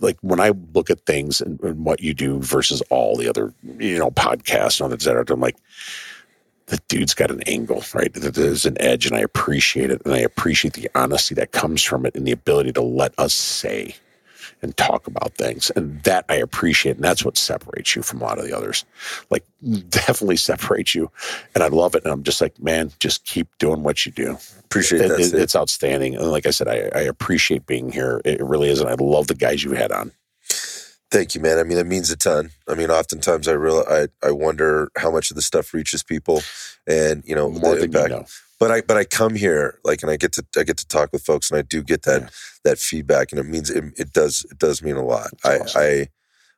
[0.01, 3.53] like when I look at things and, and what you do versus all the other,
[3.77, 5.55] you know, podcasts and all that, I'm like,
[6.73, 8.11] the dude's got an angle, right?
[8.13, 10.01] There- There's an edge, and I appreciate it.
[10.05, 13.33] And I appreciate the honesty that comes from it and the ability to let us
[13.33, 13.95] say
[14.63, 15.69] and talk about things.
[15.75, 16.95] And that I appreciate.
[16.95, 18.85] And that's what separates you from a lot of the others.
[19.29, 19.43] Like,
[19.89, 21.11] definitely separates you.
[21.53, 22.03] And I love it.
[22.05, 24.37] And I'm just like, man, just keep doing what you do.
[24.63, 25.19] Appreciate It- that.
[25.19, 26.15] it- it's outstanding.
[26.15, 28.19] And like I said, I, I appreciate being here.
[28.25, 28.79] It really is.
[28.79, 30.11] And I love the guys you had on.
[31.13, 31.59] Thank you, man.
[31.59, 32.49] I mean, it means a ton.
[32.67, 36.41] I mean, oftentimes I real I, I wonder how much of the stuff reaches people,
[36.87, 38.25] and you know More the than you know.
[38.59, 41.13] But I but I come here like, and I get to I get to talk
[41.13, 42.29] with folks, and I do get that Yeah.
[42.63, 45.29] that feedback, and it means it, it does it does mean a lot.
[45.45, 45.81] I awesome.
[45.81, 46.07] I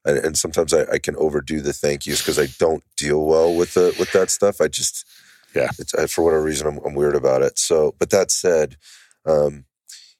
[0.05, 3.73] and, sometimes I, I can overdo the thank yous because I don't deal well with
[3.73, 4.61] the with that stuff.
[4.61, 5.05] I just
[5.53, 5.71] Yeah.
[5.79, 7.59] it's I, for whatever reason I'm, I'm weird about it.
[7.59, 8.77] So, but that said,
[9.25, 9.65] um,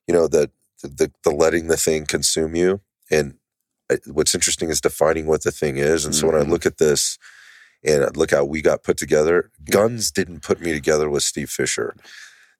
[0.08, 0.52] you know that
[0.84, 3.36] the the letting the thing consume you and
[4.08, 6.06] what's interesting is defining what the thing is.
[6.06, 6.50] And so when I Mhm.
[6.50, 7.18] look at this
[7.84, 11.96] and look how we got put together, guns didn't put me together with Steve Fisher.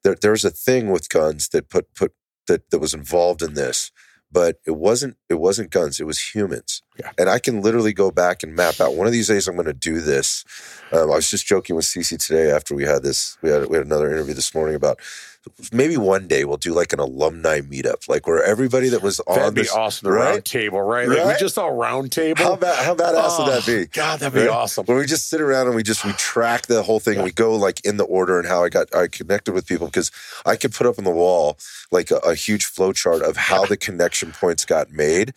[0.04, 2.12] There, there's a thing with guns that put put
[2.46, 3.90] that that was involved in this,
[4.30, 5.98] but it wasn't it wasn't guns.
[6.00, 6.82] It was humans.
[6.98, 7.10] Yeah.
[7.18, 8.94] And I can literally go back and map out.
[8.94, 10.44] One of these days, I'm going to do this.
[10.92, 13.36] Um, I was just joking with Cece today after we had this.
[13.42, 14.98] We had we had another interview this morning about
[15.72, 19.36] maybe one day we'll do like an alumni meetup, like where everybody that was on
[19.36, 19.72] That'd be this.
[19.72, 20.06] awesome.
[20.06, 20.30] The right?
[20.30, 21.08] round table, right?
[21.08, 22.42] Like we just all round table.
[22.42, 23.86] How about how badass would that Oh, be?
[23.86, 24.48] God, that'd be Right?
[24.50, 24.86] awesome.
[24.86, 27.24] When we just sit around and we just we track the whole thing, Yeah.
[27.24, 30.10] we go like in the order and how I got I connected with people because
[30.44, 31.58] I could put up on the wall
[31.92, 35.32] like a, a huge flow chart of how the connection points got made,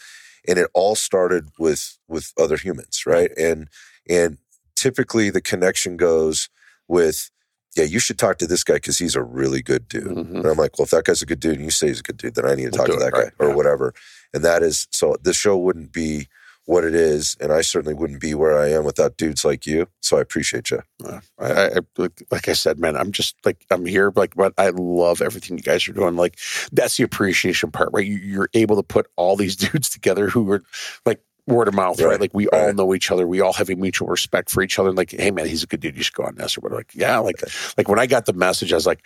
[0.49, 3.31] and it all started with with other humans, right?
[3.37, 3.69] And
[4.09, 4.37] and
[4.75, 6.49] typically the connection goes
[6.87, 7.29] with
[7.77, 10.07] yeah, you should talk to this guy because he's a really good dude.
[10.07, 10.37] Mhm.
[10.37, 12.03] And I'm like, well, if that guy's a good dude and you say he's a
[12.03, 13.55] good dude, then I need to We'll talk to that guy or yeah.
[13.55, 13.93] whatever.
[14.33, 16.27] And that is so the show wouldn't be
[16.69, 19.87] what it is, and I certainly wouldn't be where I am without dudes like you.
[20.03, 20.83] So I appreciate you.
[21.03, 24.69] Uh, I, I, like, I said, man, I'm just like I'm here, like, but I
[24.69, 26.15] love everything you guys are doing.
[26.15, 26.37] Like,
[26.71, 28.05] that's the appreciation part, right?
[28.05, 30.61] You, you're able to put all these dudes together who are
[31.07, 32.09] like word of mouth, right?
[32.09, 33.25] Right, Like we all know each other.
[33.25, 34.89] We all have a mutual respect for each other.
[34.89, 35.97] And like, hey man, he's a good dude.
[35.97, 36.81] You should go on this or whatever.
[36.81, 37.41] Like, yeah, like
[37.79, 39.03] like when I got the message, I was like,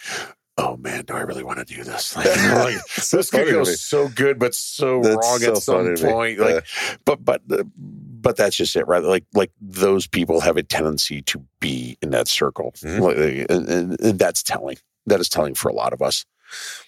[0.58, 2.16] oh man, do I really want to do this?
[2.16, 5.76] Like, like, so this could go so good, but so That's wrong so at some
[5.86, 6.12] funny to me.
[6.12, 6.40] point.
[6.40, 6.96] Like, Yeah.
[7.06, 9.04] but but uh, but that's just it, right?
[9.04, 13.00] Like like those people have a tendency to be in that circle, Mhm.
[13.02, 14.78] Like, and, and, and that's telling.
[15.08, 16.26] That is telling for a lot of us.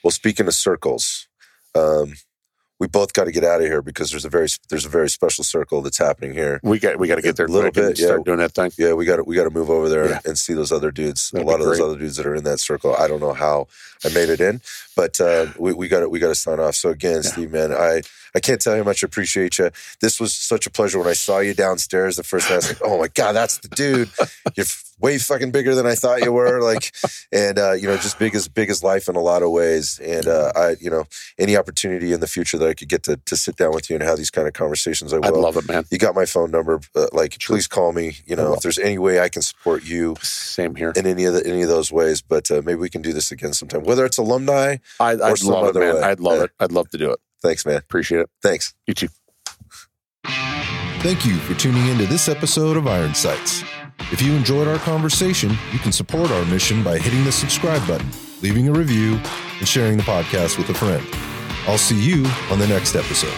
[0.03, 1.27] Well, speaking of circles,
[1.73, 2.13] um,
[2.79, 5.09] we both got to get out of here because there's a very there's a very
[5.09, 6.59] special circle that's happening here.
[6.63, 8.07] We got we got to get there A little bit, yeah.
[8.07, 8.71] start doing that thing.
[8.77, 10.19] Yeah, we got to we got to move over there Yeah.
[10.25, 11.31] and see those other dudes.
[11.31, 12.95] That'd a lot of those other dudes that are in that circle.
[12.95, 13.67] I don't know how
[14.03, 14.61] I made it in,
[14.95, 16.75] but uh, we we got to we got to sign off.
[16.75, 17.31] So again, Yeah.
[17.31, 18.01] Steve, man, I
[18.35, 19.71] I can't tell you how much I appreciate you.
[20.01, 22.55] This was such a pleasure when I saw you downstairs the first time.
[22.55, 24.09] I was like, oh my god, that's the dude.
[24.55, 24.65] You're
[24.99, 26.61] way fucking bigger than I thought you were.
[26.61, 26.93] Like,
[27.31, 29.99] and uh, you know, just big as big as life in a lot of ways.
[29.99, 31.05] And uh, I, you know,
[31.37, 33.95] any opportunity in the future that I could get to to sit down with you
[33.95, 35.25] and have these kind of conversations, I will.
[35.25, 35.83] I'd love it, man.
[35.91, 36.79] you got my phone number.
[36.95, 38.17] Uh, like, please call me.
[38.25, 40.93] You know, if there's any way I can support you Same here.
[40.95, 42.21] in any of the, any of those ways.
[42.21, 43.83] But uh, maybe we can do this again sometime.
[43.83, 44.77] Whether it's alumni.
[44.99, 45.95] I, I'd some love it, man.
[45.95, 46.01] way.
[46.01, 46.43] I'd love Yeah.
[46.45, 46.51] it.
[46.59, 47.19] I'd love to do it.
[47.41, 47.77] Thanks, man.
[47.77, 48.29] Appreciate it.
[48.41, 48.73] Thanks.
[48.87, 49.07] You too.
[50.25, 53.63] Thank you for tuning into this episode of Iron Sights.
[54.11, 58.07] If you enjoyed our conversation, you can support our mission by hitting the subscribe button,
[58.41, 59.19] leaving a review,
[59.59, 61.05] and sharing the podcast with a friend.
[61.67, 63.33] I'll see you on the next episode.